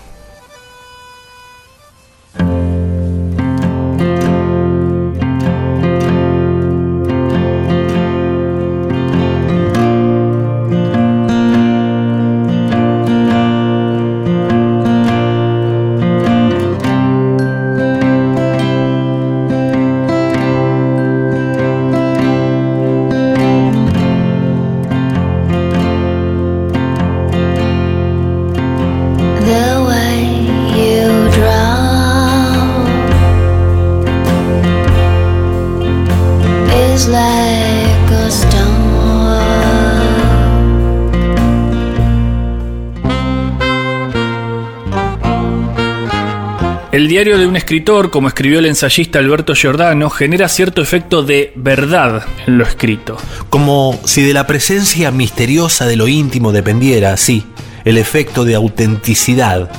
El 46.92 47.08
diario 47.08 47.38
de 47.38 47.46
un 47.46 47.56
escritor, 47.56 48.10
como 48.10 48.28
escribió 48.28 48.58
el 48.58 48.66
ensayista 48.66 49.18
Alberto 49.18 49.54
Giordano, 49.54 50.10
genera 50.10 50.46
cierto 50.46 50.82
efecto 50.82 51.22
de 51.22 51.50
verdad 51.56 52.26
en 52.46 52.58
lo 52.58 52.64
escrito. 52.64 53.16
Como 53.48 53.98
si 54.04 54.20
de 54.20 54.34
la 54.34 54.46
presencia 54.46 55.10
misteriosa 55.10 55.86
de 55.86 55.96
lo 55.96 56.06
íntimo 56.06 56.52
dependiera, 56.52 57.16
sí, 57.16 57.46
el 57.86 57.96
efecto 57.96 58.44
de 58.44 58.56
autenticidad 58.56 59.70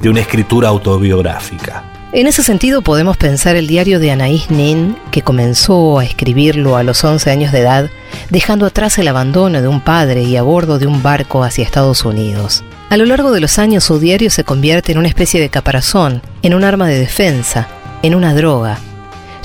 de 0.00 0.08
una 0.08 0.20
escritura 0.20 0.68
autobiográfica. 0.68 1.82
En 2.12 2.28
ese 2.28 2.44
sentido 2.44 2.80
podemos 2.82 3.16
pensar 3.16 3.56
el 3.56 3.66
diario 3.66 3.98
de 3.98 4.12
Anaïs 4.12 4.48
Nin, 4.48 4.96
que 5.10 5.22
comenzó 5.22 5.98
a 5.98 6.04
escribirlo 6.04 6.76
a 6.76 6.84
los 6.84 7.02
11 7.02 7.28
años 7.28 7.50
de 7.50 7.58
edad, 7.58 7.90
dejando 8.30 8.66
atrás 8.66 8.98
el 8.98 9.08
abandono 9.08 9.62
de 9.62 9.66
un 9.66 9.80
padre 9.80 10.22
y 10.22 10.36
a 10.36 10.42
bordo 10.42 10.78
de 10.78 10.86
un 10.86 11.02
barco 11.02 11.42
hacia 11.42 11.64
Estados 11.64 12.04
Unidos. 12.04 12.62
A 12.92 12.98
lo 12.98 13.06
largo 13.06 13.32
de 13.32 13.40
los 13.40 13.58
años 13.58 13.84
su 13.84 13.98
diario 13.98 14.28
se 14.28 14.44
convierte 14.44 14.92
en 14.92 14.98
una 14.98 15.08
especie 15.08 15.40
de 15.40 15.48
caparazón, 15.48 16.20
en 16.42 16.52
un 16.52 16.62
arma 16.62 16.86
de 16.88 16.98
defensa, 16.98 17.66
en 18.02 18.14
una 18.14 18.34
droga. 18.34 18.80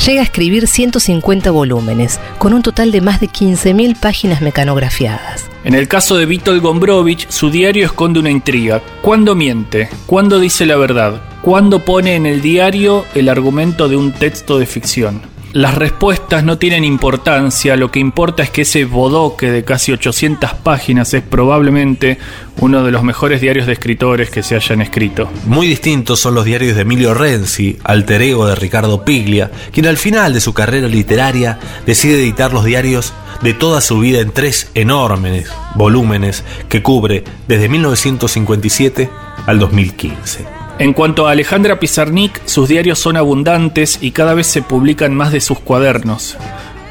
Llega 0.06 0.20
a 0.20 0.26
escribir 0.26 0.68
150 0.68 1.50
volúmenes, 1.52 2.20
con 2.40 2.52
un 2.52 2.62
total 2.62 2.92
de 2.92 3.00
más 3.00 3.22
de 3.22 3.30
15.000 3.30 3.98
páginas 4.02 4.42
mecanografiadas. 4.42 5.46
En 5.64 5.76
el 5.76 5.88
caso 5.88 6.18
de 6.18 6.26
Vítor 6.26 6.60
Gombrowicz, 6.60 7.28
su 7.30 7.50
diario 7.50 7.86
esconde 7.86 8.20
una 8.20 8.32
intriga. 8.32 8.82
¿Cuándo 9.02 9.34
miente? 9.34 9.88
¿Cuándo 10.08 10.42
dice 10.42 10.66
la 10.66 10.76
verdad? 10.76 11.22
¿Cuándo 11.42 11.86
pone 11.86 12.16
en 12.16 12.26
el 12.26 12.42
diario 12.42 13.06
el 13.16 13.30
argumento 13.30 13.88
de 13.88 13.96
un 13.96 14.12
texto 14.12 14.60
de 14.60 14.66
ficción? 14.66 15.22
Las 15.54 15.76
respuestas 15.76 16.44
no 16.44 16.58
tienen 16.58 16.84
importancia, 16.84 17.78
lo 17.78 17.90
que 17.90 18.00
importa 18.00 18.44
es 18.44 18.50
que 18.50 18.64
ese 18.64 18.86
bodoque 18.86 19.50
de 19.50 19.64
casi 19.64 19.92
800 19.92 20.54
páginas 20.56 21.14
es 21.14 21.24
probablemente 21.24 22.18
uno 22.60 22.84
de 22.84 22.92
los 22.92 23.02
mejores 23.04 23.40
diarios 23.40 23.66
de 23.66 23.74
escritores 23.74 24.30
que 24.30 24.44
se 24.44 24.56
hayan 24.56 24.82
escrito. 24.82 25.30
Muy 25.46 25.68
distintos 25.68 26.20
son 26.20 26.36
los 26.36 26.46
diarios 26.46 26.76
de 26.76 26.82
Emilio 26.82 27.14
Renzi, 27.14 27.78
alter 27.84 28.22
ego 28.22 28.46
de 28.46 28.56
Ricardo 28.56 29.06
Piglia, 29.06 29.50
quien 29.72 29.88
al 29.88 29.98
final 29.98 30.34
de 30.34 30.42
su 30.42 30.54
carrera 30.54 30.88
literaria 30.88 31.60
decide 31.86 32.20
editar 32.20 32.52
los 32.52 32.66
diarios 32.66 33.14
de 33.42 33.54
toda 33.54 33.82
su 33.82 34.00
vida 34.00 34.20
en 34.20 34.32
tres 34.32 34.70
enormes 34.74 35.50
volúmenes 35.76 36.44
que 36.70 36.84
cubre 36.84 37.24
desde 37.48 37.70
1957 37.70 39.10
al 39.46 39.60
2015. 39.60 40.67
En 40.80 40.94
cuanto 40.94 41.28
a 41.28 41.32
Alejandra 41.32 41.80
Pizarnik, 41.80 42.40
sus 42.46 42.70
diarios 42.70 43.00
son 43.00 43.18
abundantes 43.18 43.98
y 44.00 44.12
cada 44.12 44.36
vez 44.36 44.46
se 44.46 44.62
publican 44.62 45.16
más 45.16 45.32
de 45.32 45.42
sus 45.42 45.58
cuadernos. 45.60 46.38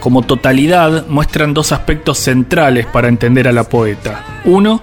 Como 0.00 0.22
totalidad, 0.22 1.06
muestran 1.06 1.54
dos 1.54 1.70
aspectos 1.70 2.18
centrales 2.18 2.86
para 2.86 3.06
entender 3.06 3.46
a 3.46 3.52
la 3.52 3.68
poeta. 3.68 4.42
Uno, 4.44 4.80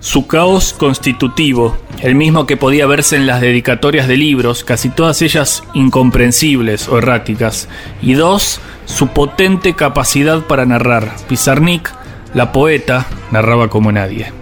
su 0.00 0.26
caos 0.26 0.72
constitutivo, 0.72 1.76
el 2.00 2.14
mismo 2.14 2.46
que 2.46 2.56
podía 2.56 2.86
verse 2.86 3.16
en 3.16 3.26
las 3.26 3.42
dedicatorias 3.42 4.08
de 4.08 4.16
libros, 4.16 4.64
casi 4.64 4.88
todas 4.88 5.20
ellas 5.20 5.62
incomprensibles 5.74 6.88
o 6.88 6.96
erráticas. 6.96 7.68
Y 8.00 8.14
dos, 8.14 8.60
su 8.86 9.08
potente 9.08 9.74
capacidad 9.74 10.40
para 10.46 10.64
narrar. 10.64 11.14
Pizarnik, 11.28 11.92
la 12.32 12.50
poeta, 12.52 13.06
narraba 13.30 13.68
como 13.68 13.92
nadie. 13.92 14.37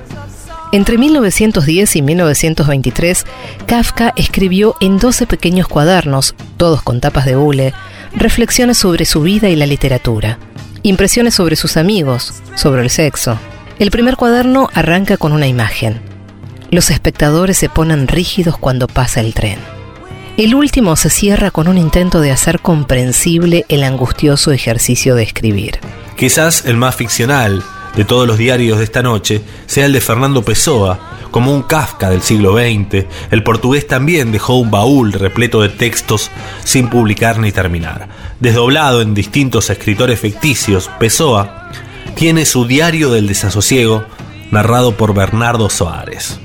Entre 0.73 0.99
1910 0.99 1.97
y 1.97 2.03
1923, 2.03 3.25
Kafka 3.67 4.13
escribió 4.17 4.75
en 4.81 4.99
12 4.99 5.27
pequeños 5.27 5.69
cuadernos, 5.69 6.35
todos 6.57 6.83
con 6.83 7.01
tapas 7.01 7.25
de 7.25 7.37
hule, 7.37 7.73
reflexiones 8.15 8.79
sobre 8.79 9.05
su 9.05 9.23
vida 9.23 9.49
y 9.49 9.57
la 9.57 9.67
literatura. 9.67 10.39
impresiones 10.83 11.35
sobre 11.35 11.57
sus 11.57 11.77
amigos, 11.77 12.33
sobre 12.55 12.83
el 12.83 12.91
sexo. 12.91 13.41
El 13.81 13.91
primer 13.91 14.15
cuaderno 14.15 14.69
arranca 14.73 15.17
con 15.17 15.33
una 15.33 15.49
imagen. 15.49 16.01
Los 16.71 16.91
espectadores 16.91 17.59
se 17.59 17.69
ponen 17.69 18.07
rígidos 18.07 18.57
cuando 18.57 18.87
pasa 18.87 19.21
el 19.21 19.35
tren. 19.35 19.59
El 20.37 20.55
último 20.55 20.95
se 20.95 21.11
cierra 21.11 21.51
con 21.51 21.67
un 21.67 21.77
intento 21.77 22.21
de 22.21 22.31
hacer 22.31 22.61
comprensible 22.61 23.65
el 23.69 23.83
angustioso 23.83 24.53
ejercicio 24.53 25.17
de 25.17 25.25
escribir. 25.25 25.81
Quizás 26.17 26.67
el 26.67 26.77
más 26.77 26.95
ficcional 26.95 27.65
de 27.97 28.05
todos 28.05 28.27
los 28.27 28.39
diarios 28.39 28.79
de 28.79 28.85
esta 28.85 29.03
noche 29.03 29.41
sea 29.67 29.87
el 29.87 29.93
de 29.93 30.01
Fernando 30.01 30.43
Pessoa, 30.43 31.29
como 31.31 31.53
un 31.53 31.63
Kafka 31.63 32.11
del 32.11 32.23
siglo 32.23 32.57
XX. 32.57 33.07
El 33.31 33.43
portugués 33.43 33.87
también 33.87 34.33
dejó 34.33 34.55
un 34.55 34.71
baúl 34.71 35.13
repleto 35.13 35.63
de 35.63 35.71
textos 35.71 36.31
sin 36.63 36.89
publicar 36.89 37.39
ni 37.39 37.53
terminar. 37.53 38.09
Desdoblado 38.41 39.01
en 39.01 39.15
distintos 39.15 39.71
escritores 39.71 40.21
ficticios, 40.21 40.91
Pessoa 41.01 41.71
tiene 42.15 42.45
su 42.47 42.67
diario 42.67 43.11
del 43.11 43.27
desasosiego, 43.27 44.05
narrado 44.51 44.97
por 44.97 45.15
Bernardo 45.15 45.69
Soares. 45.69 46.39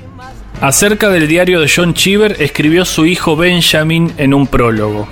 Acerca 0.60 1.08
del 1.08 1.26
diario 1.28 1.60
de 1.60 1.70
John 1.74 1.94
Cheever 1.94 2.36
escribió 2.40 2.84
su 2.84 3.06
hijo 3.06 3.36
Benjamin 3.36 4.12
en 4.16 4.34
un 4.34 4.46
prólogo. 4.46 5.08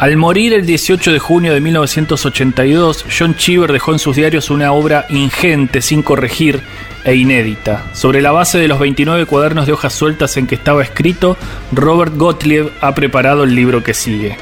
Al 0.00 0.16
morir 0.16 0.54
el 0.54 0.64
18 0.64 1.12
de 1.12 1.18
junio 1.18 1.52
de 1.52 1.60
1982, 1.60 3.04
John 3.18 3.36
Cheever 3.36 3.70
dejó 3.70 3.92
en 3.92 3.98
sus 3.98 4.16
diarios 4.16 4.48
una 4.48 4.72
obra 4.72 5.04
ingente, 5.10 5.82
sin 5.82 6.02
corregir 6.02 6.62
e 7.04 7.16
inédita. 7.16 7.84
Sobre 7.92 8.22
la 8.22 8.32
base 8.32 8.58
de 8.58 8.66
los 8.66 8.78
29 8.78 9.26
cuadernos 9.26 9.66
de 9.66 9.72
hojas 9.74 9.92
sueltas 9.92 10.38
en 10.38 10.46
que 10.46 10.54
estaba 10.54 10.82
escrito, 10.82 11.36
Robert 11.70 12.14
Gottlieb 12.16 12.70
ha 12.80 12.94
preparado 12.94 13.44
el 13.44 13.54
libro 13.54 13.84
que 13.84 13.92
sigue. 13.92 14.38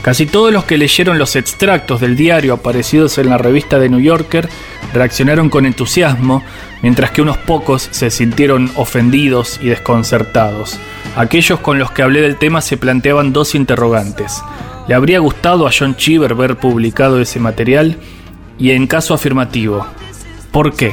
Casi 0.00 0.24
todos 0.24 0.50
los 0.50 0.64
que 0.64 0.78
leyeron 0.78 1.18
los 1.18 1.36
extractos 1.36 2.00
del 2.00 2.16
diario 2.16 2.54
aparecidos 2.54 3.18
en 3.18 3.28
la 3.28 3.36
revista 3.36 3.78
The 3.78 3.90
New 3.90 4.00
Yorker 4.00 4.48
reaccionaron 4.94 5.50
con 5.50 5.66
entusiasmo, 5.66 6.42
mientras 6.80 7.10
que 7.10 7.20
unos 7.20 7.36
pocos 7.36 7.88
se 7.90 8.10
sintieron 8.10 8.70
ofendidos 8.74 9.60
y 9.60 9.66
desconcertados. 9.66 10.78
Aquellos 11.14 11.60
con 11.60 11.78
los 11.78 11.90
que 11.90 12.02
hablé 12.02 12.22
del 12.22 12.36
tema 12.36 12.62
se 12.62 12.78
planteaban 12.78 13.34
dos 13.34 13.54
interrogantes. 13.54 14.42
¿Le 14.86 14.94
habría 14.94 15.18
gustado 15.18 15.66
a 15.66 15.70
John 15.76 15.96
Cheever 15.96 16.34
ver 16.34 16.56
publicado 16.56 17.20
ese 17.20 17.40
material? 17.40 17.96
Y 18.58 18.72
en 18.72 18.86
caso 18.86 19.14
afirmativo, 19.14 19.86
¿por 20.52 20.74
qué? 20.74 20.92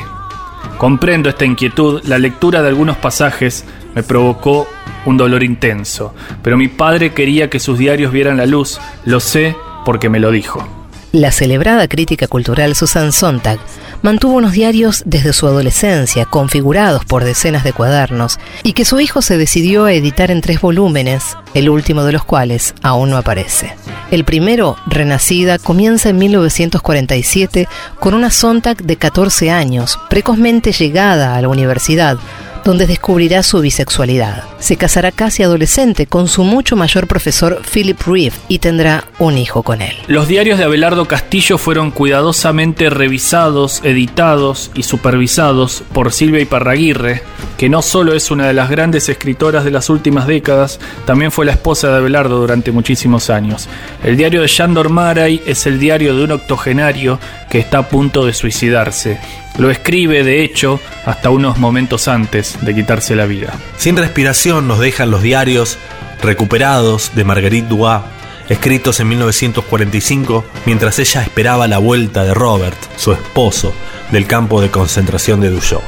Comprendo 0.77 1.29
esta 1.29 1.45
inquietud, 1.45 2.01
la 2.05 2.17
lectura 2.17 2.61
de 2.61 2.69
algunos 2.69 2.97
pasajes 2.97 3.65
me 3.93 4.01
provocó 4.01 4.67
un 5.05 5.17
dolor 5.17 5.43
intenso, 5.43 6.13
pero 6.41 6.57
mi 6.57 6.69
padre 6.69 7.13
quería 7.13 7.49
que 7.49 7.59
sus 7.59 7.77
diarios 7.77 8.13
vieran 8.13 8.37
la 8.37 8.45
luz, 8.45 8.79
lo 9.03 9.19
sé 9.19 9.55
porque 9.85 10.09
me 10.09 10.19
lo 10.19 10.31
dijo. 10.31 10.65
La 11.11 11.31
celebrada 11.31 11.89
crítica 11.89 12.27
cultural 12.27 12.73
Susan 12.73 13.11
Sontag 13.11 13.59
mantuvo 14.01 14.35
unos 14.35 14.53
diarios 14.53 15.03
desde 15.05 15.33
su 15.33 15.47
adolescencia, 15.47 16.25
configurados 16.25 17.05
por 17.05 17.23
decenas 17.23 17.63
de 17.63 17.73
cuadernos, 17.73 18.39
y 18.63 18.73
que 18.73 18.85
su 18.85 18.99
hijo 18.99 19.21
se 19.21 19.37
decidió 19.37 19.85
a 19.85 19.93
editar 19.93 20.31
en 20.31 20.41
tres 20.41 20.61
volúmenes, 20.61 21.37
el 21.53 21.69
último 21.69 22.03
de 22.03 22.13
los 22.13 22.23
cuales 22.23 22.73
aún 22.81 23.09
no 23.09 23.17
aparece. 23.17 23.75
El 24.11 24.25
primero, 24.25 24.75
Renacida, 24.87 25.57
comienza 25.57 26.09
en 26.09 26.17
1947 26.17 27.67
con 27.99 28.13
una 28.13 28.29
Sontag 28.29 28.83
de 28.83 28.97
14 28.97 29.51
años, 29.51 29.97
precozmente 30.09 30.73
llegada 30.73 31.35
a 31.35 31.41
la 31.41 31.47
universidad, 31.47 32.17
donde 32.63 32.87
descubrirá 32.87 33.43
su 33.43 33.59
bisexualidad. 33.61 34.43
Se 34.59 34.77
casará 34.77 35.11
casi 35.11 35.43
adolescente 35.43 36.05
con 36.05 36.27
su 36.27 36.43
mucho 36.43 36.75
mayor 36.75 37.07
profesor 37.07 37.61
Philip 37.71 37.99
Reeve 38.05 38.35
y 38.47 38.59
tendrá 38.59 39.05
un 39.19 39.37
hijo 39.37 39.63
con 39.63 39.81
él. 39.81 39.95
Los 40.07 40.27
diarios 40.27 40.57
de 40.59 40.65
Abelardo 40.65 41.05
Castillo 41.05 41.57
fueron 41.57 41.91
cuidadosamente 41.91 42.89
revisados, 42.89 43.81
editados 43.83 44.71
y 44.75 44.83
supervisados 44.83 45.83
por 45.93 46.11
Silvia 46.13 46.41
Iparraguirre, 46.41 47.23
que 47.57 47.69
no 47.69 47.81
solo 47.81 48.13
es 48.13 48.31
una 48.31 48.47
de 48.47 48.53
las 48.53 48.69
grandes 48.69 49.09
escritoras 49.09 49.63
de 49.63 49.71
las 49.71 49.89
últimas 49.89 50.27
décadas, 50.27 50.79
también 51.05 51.31
fue 51.31 51.45
la 51.45 51.51
esposa 51.51 51.89
de 51.89 51.97
Abelardo 51.97 52.39
durante 52.39 52.71
muchísimos 52.71 53.29
años. 53.29 53.67
El 54.03 54.17
diario 54.17 54.41
de 54.41 54.47
Yandor 54.47 54.89
Maray 54.89 55.41
es 55.45 55.65
el 55.65 55.79
diario 55.79 56.15
de 56.15 56.23
un 56.23 56.31
octogenario 56.31 57.19
que 57.51 57.59
está 57.59 57.79
a 57.79 57.89
punto 57.89 58.25
de 58.25 58.33
suicidarse. 58.33 59.19
Lo 59.57 59.69
escribe, 59.69 60.23
de 60.23 60.43
hecho, 60.43 60.79
hasta 61.05 61.29
unos 61.29 61.59
momentos 61.59 62.07
antes 62.07 62.57
de 62.61 62.73
quitarse 62.73 63.15
la 63.15 63.25
vida. 63.25 63.53
Sin 63.77 63.97
respiración 63.97 64.67
nos 64.67 64.79
dejan 64.79 65.11
los 65.11 65.21
diarios 65.21 65.77
recuperados 66.23 67.11
de 67.13 67.25
Marguerite 67.25 67.67
Duras, 67.67 68.03
escritos 68.47 69.01
en 69.01 69.09
1945 69.09 70.45
mientras 70.65 70.97
ella 70.99 71.21
esperaba 71.21 71.67
la 71.67 71.77
vuelta 71.77 72.23
de 72.23 72.33
Robert, 72.33 72.77
su 72.95 73.11
esposo, 73.11 73.73
del 74.11 74.27
campo 74.27 74.61
de 74.61 74.71
concentración 74.71 75.41
de 75.41 75.49
Duyot. 75.49 75.83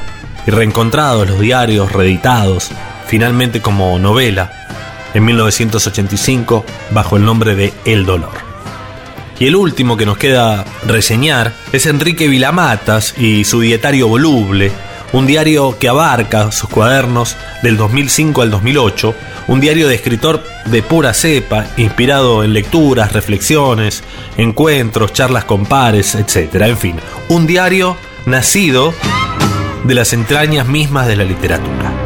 Y 0.46 0.50
reencontrados 0.50 1.26
los 1.26 1.40
diarios 1.40 1.92
reeditados, 1.92 2.70
finalmente 3.06 3.62
como 3.62 3.98
novela, 3.98 4.52
en 5.14 5.24
1985 5.24 6.66
bajo 6.90 7.16
el 7.16 7.24
nombre 7.24 7.54
de 7.54 7.72
El 7.86 8.04
Dolor. 8.04 8.43
Y 9.38 9.46
el 9.46 9.56
último 9.56 9.96
que 9.96 10.06
nos 10.06 10.16
queda 10.16 10.64
reseñar 10.86 11.54
es 11.72 11.86
Enrique 11.86 12.28
Vilamatas 12.28 13.14
y 13.18 13.44
su 13.44 13.60
dietario 13.60 14.06
voluble, 14.06 14.70
un 15.12 15.26
diario 15.26 15.76
que 15.78 15.88
abarca 15.88 16.52
sus 16.52 16.68
cuadernos 16.70 17.36
del 17.62 17.76
2005 17.76 18.42
al 18.42 18.50
2008, 18.50 19.14
un 19.48 19.60
diario 19.60 19.88
de 19.88 19.96
escritor 19.96 20.42
de 20.66 20.82
pura 20.82 21.14
cepa, 21.14 21.66
inspirado 21.76 22.44
en 22.44 22.52
lecturas, 22.52 23.12
reflexiones, 23.12 24.02
encuentros, 24.36 25.12
charlas 25.12 25.44
con 25.44 25.66
pares, 25.66 26.14
etc. 26.14 26.54
En 26.62 26.78
fin, 26.78 26.96
un 27.28 27.46
diario 27.46 27.96
nacido 28.26 28.94
de 29.84 29.94
las 29.94 30.12
entrañas 30.12 30.66
mismas 30.66 31.06
de 31.06 31.16
la 31.16 31.24
literatura. 31.24 32.03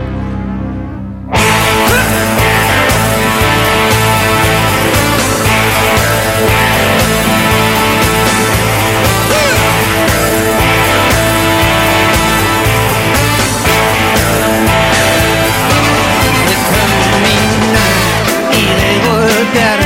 perder, 19.53 19.81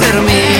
termina. 0.00 0.51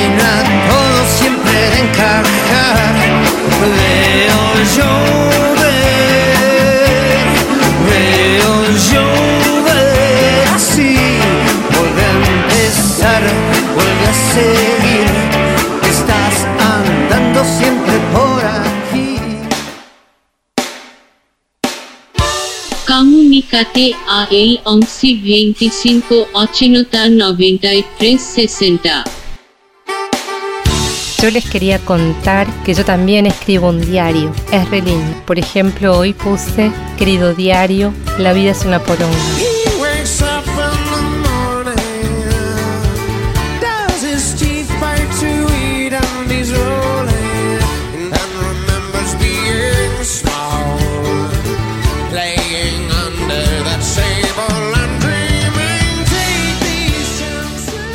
Yo 31.22 31.30
les 31.30 31.48
quería 31.48 31.78
contar 31.78 32.48
que 32.64 32.74
yo 32.74 32.84
también 32.84 33.26
escribo 33.26 33.68
un 33.68 33.80
diario. 33.80 34.32
Es 34.50 34.68
re. 34.70 34.82
Por 35.24 35.38
ejemplo, 35.38 35.96
hoy 35.96 36.14
puse, 36.14 36.72
querido 36.98 37.32
diario, 37.32 37.94
la 38.18 38.32
vida 38.32 38.50
es 38.50 38.64
una 38.64 38.82
poronga. 38.82 39.51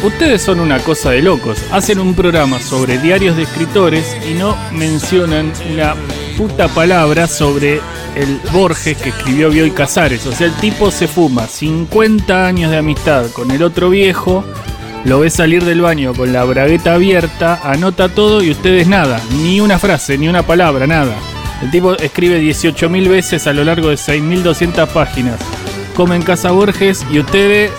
Ustedes 0.08 0.42
son 0.42 0.62
una 0.62 0.80
cosa 0.80 1.12
de 1.12 1.22
locos. 1.22 1.60
Hacen 1.70 2.00
un 2.00 2.16
programa 2.16 2.62
sobre 2.62 2.98
diarios 2.98 3.36
de 3.36 3.44
escritores 3.44 4.16
y 4.26 4.36
no 4.36 4.56
mencionan 4.72 5.52
una 5.70 5.96
puta 6.38 6.70
palabra 6.70 7.28
sobre 7.28 7.82
el 8.16 8.40
Borges 8.54 8.98
que 8.98 9.10
escribió 9.10 9.50
Bioy 9.50 9.72
Casares. 9.72 10.26
O 10.26 10.32
sea, 10.32 10.48
el 10.48 10.54
tipo 10.54 10.92
se 10.92 11.10
fuma 11.10 11.46
50 11.46 12.48
años 12.48 12.72
de 12.72 12.78
amistad 12.78 13.30
con 13.32 13.52
el 13.52 13.62
otro 13.62 13.90
viejo, 13.90 14.46
lo 15.04 15.20
ve 15.20 15.30
salir 15.30 15.66
del 15.66 15.82
baño 15.82 16.14
con 16.14 16.32
la 16.32 16.46
bragueta 16.46 16.94
abierta, 16.94 17.60
anota 17.62 18.08
todo 18.08 18.42
y 18.42 18.52
ustedes 18.52 18.88
nada, 18.88 19.22
ni 19.44 19.60
una 19.60 19.78
frase, 19.78 20.18
ni 20.18 20.30
una 20.30 20.44
palabra, 20.44 20.88
nada. 20.88 21.18
El 21.62 21.70
tipo 21.70 21.94
escribe 21.98 22.42
18.000 22.42 23.10
veces 23.10 23.46
a 23.46 23.52
lo 23.52 23.66
largo 23.66 23.90
de 23.90 23.96
6.200 23.96 24.88
páginas. 24.88 25.38
Come 25.98 26.16
en 26.16 26.22
casa 26.22 26.52
Borges 26.52 27.06
y 27.12 27.20
ustedes 27.20 27.72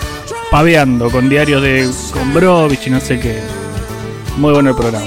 paveando 0.51 1.11
con 1.11 1.29
diarios 1.29 1.63
de 1.63 1.91
Gombrovich 2.15 2.87
y 2.87 2.91
no 2.91 3.01
sé 3.01 3.19
qué. 3.21 3.41
Muy 4.37 4.53
bueno 4.53 4.71
el 4.71 4.77
programa. 4.77 5.07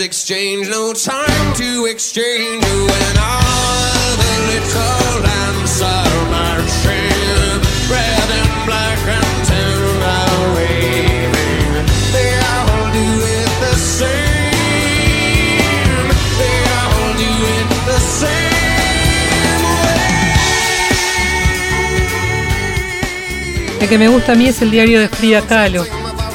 exchange, 0.00 0.68
no 0.70 0.94
time 0.94 1.54
to 1.56 1.84
exchange 1.86 2.64
you 2.64 2.88
and 2.88 3.18
all 3.18 4.16
the 4.16 4.38
little 4.52 5.29
que 23.90 23.98
me 23.98 24.08
gusta 24.08 24.32
a 24.32 24.34
mí 24.36 24.46
es 24.46 24.62
el 24.62 24.70
diario 24.70 25.00
de 25.00 25.08
Frida 25.08 25.42
Kahlo, 25.42 25.84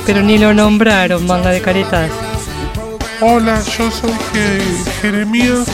pero 0.06 0.22
ni 0.22 0.38
lo 0.38 0.53
nombraron, 0.53 1.26
manga 1.26 1.51
de 1.51 1.62
caretas. 1.62 2.12
Hola, 3.22 3.62
yo 3.78 3.89
soy 3.89 4.12
Je- 4.34 4.91
Jeremías 5.01 5.66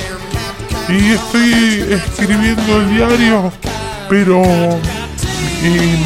y 0.88 1.12
estoy 1.14 1.86
escribiendo 1.92 2.78
el 2.78 2.96
diario, 2.96 3.52
pero 4.10 4.44
eh, 5.64 5.98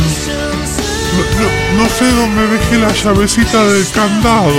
no 1.78 1.90
sé 1.90 2.06
dónde 2.12 2.48
dejé 2.48 2.78
la 2.78 2.92
llavecita 2.94 3.66
del 3.66 3.86
candado. 3.94 4.54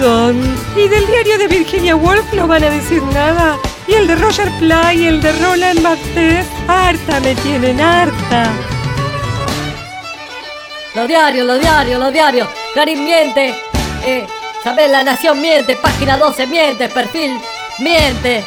¿Y 0.00 0.88
del 0.88 1.06
diario 1.06 1.36
de 1.36 1.46
Virginia 1.46 1.94
Woolf 1.94 2.32
no 2.32 2.46
van 2.46 2.64
a 2.64 2.70
decir 2.70 3.02
nada? 3.02 3.58
¿Y 3.86 3.92
el 3.92 4.06
de 4.06 4.14
Roger 4.14 4.50
Ply 4.58 4.96
y 4.96 5.06
el 5.06 5.20
de 5.20 5.30
Roland 5.32 5.80
Macbeth? 5.80 6.46
Harta 6.68 7.20
me 7.20 7.34
tienen, 7.34 7.78
harta. 7.78 8.50
Los 10.94 11.06
diarios, 11.06 11.46
los 11.46 11.60
diarios, 11.60 12.00
los 12.00 12.12
diarios. 12.14 12.48
Clarín 12.72 13.04
miente. 13.04 13.54
Eh, 14.06 14.26
¿Sabés? 14.64 14.90
La 14.90 15.02
Nación 15.02 15.38
miente. 15.38 15.76
Página 15.76 16.16
12 16.16 16.46
miente. 16.46 16.88
Perfil 16.88 17.38
miente. 17.80 18.42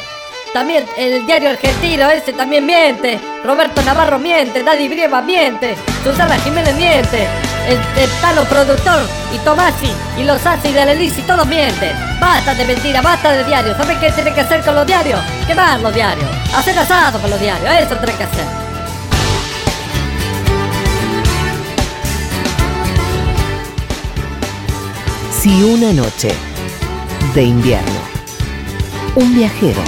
También 0.52 0.84
el 0.96 1.24
diario 1.24 1.50
argentino 1.50 2.10
ese 2.10 2.32
también 2.32 2.66
miente. 2.66 3.20
Roberto 3.44 3.80
Navarro 3.82 4.18
miente. 4.18 4.64
Daddy 4.64 4.88
Brieva 4.88 5.22
miente. 5.22 5.76
Susana 6.02 6.36
Jiménez 6.38 6.74
miente. 6.74 7.28
El, 7.66 7.78
el 8.02 8.10
Tano 8.20 8.44
productor 8.44 9.00
y 9.34 9.38
Tomasi 9.38 9.90
y 10.18 10.24
los 10.24 10.44
Asi 10.44 10.72
de 10.72 10.84
la 10.84 10.92
Elisi 10.92 11.22
todos 11.22 11.46
mienten. 11.46 11.96
Basta 12.20 12.54
de 12.54 12.64
mentira, 12.64 13.00
basta 13.00 13.32
de 13.32 13.44
diarios. 13.44 13.76
¿Sabés 13.76 13.98
qué 13.98 14.10
tiene 14.12 14.32
que 14.34 14.40
hacer 14.42 14.62
con 14.62 14.74
los 14.74 14.86
diarios? 14.86 15.20
Quemar 15.46 15.80
los 15.80 15.94
diarios. 15.94 16.28
Hacer 16.54 16.78
asado 16.78 17.18
con 17.18 17.30
los 17.30 17.40
diarios. 17.40 17.70
Eso 17.80 17.96
tiene 17.96 18.16
que 18.16 18.24
hacer. 18.24 18.44
Si 25.40 25.62
una 25.62 25.92
noche 25.92 26.34
de 27.34 27.42
invierno, 27.42 28.00
un 29.14 29.34
viajero 29.34 29.82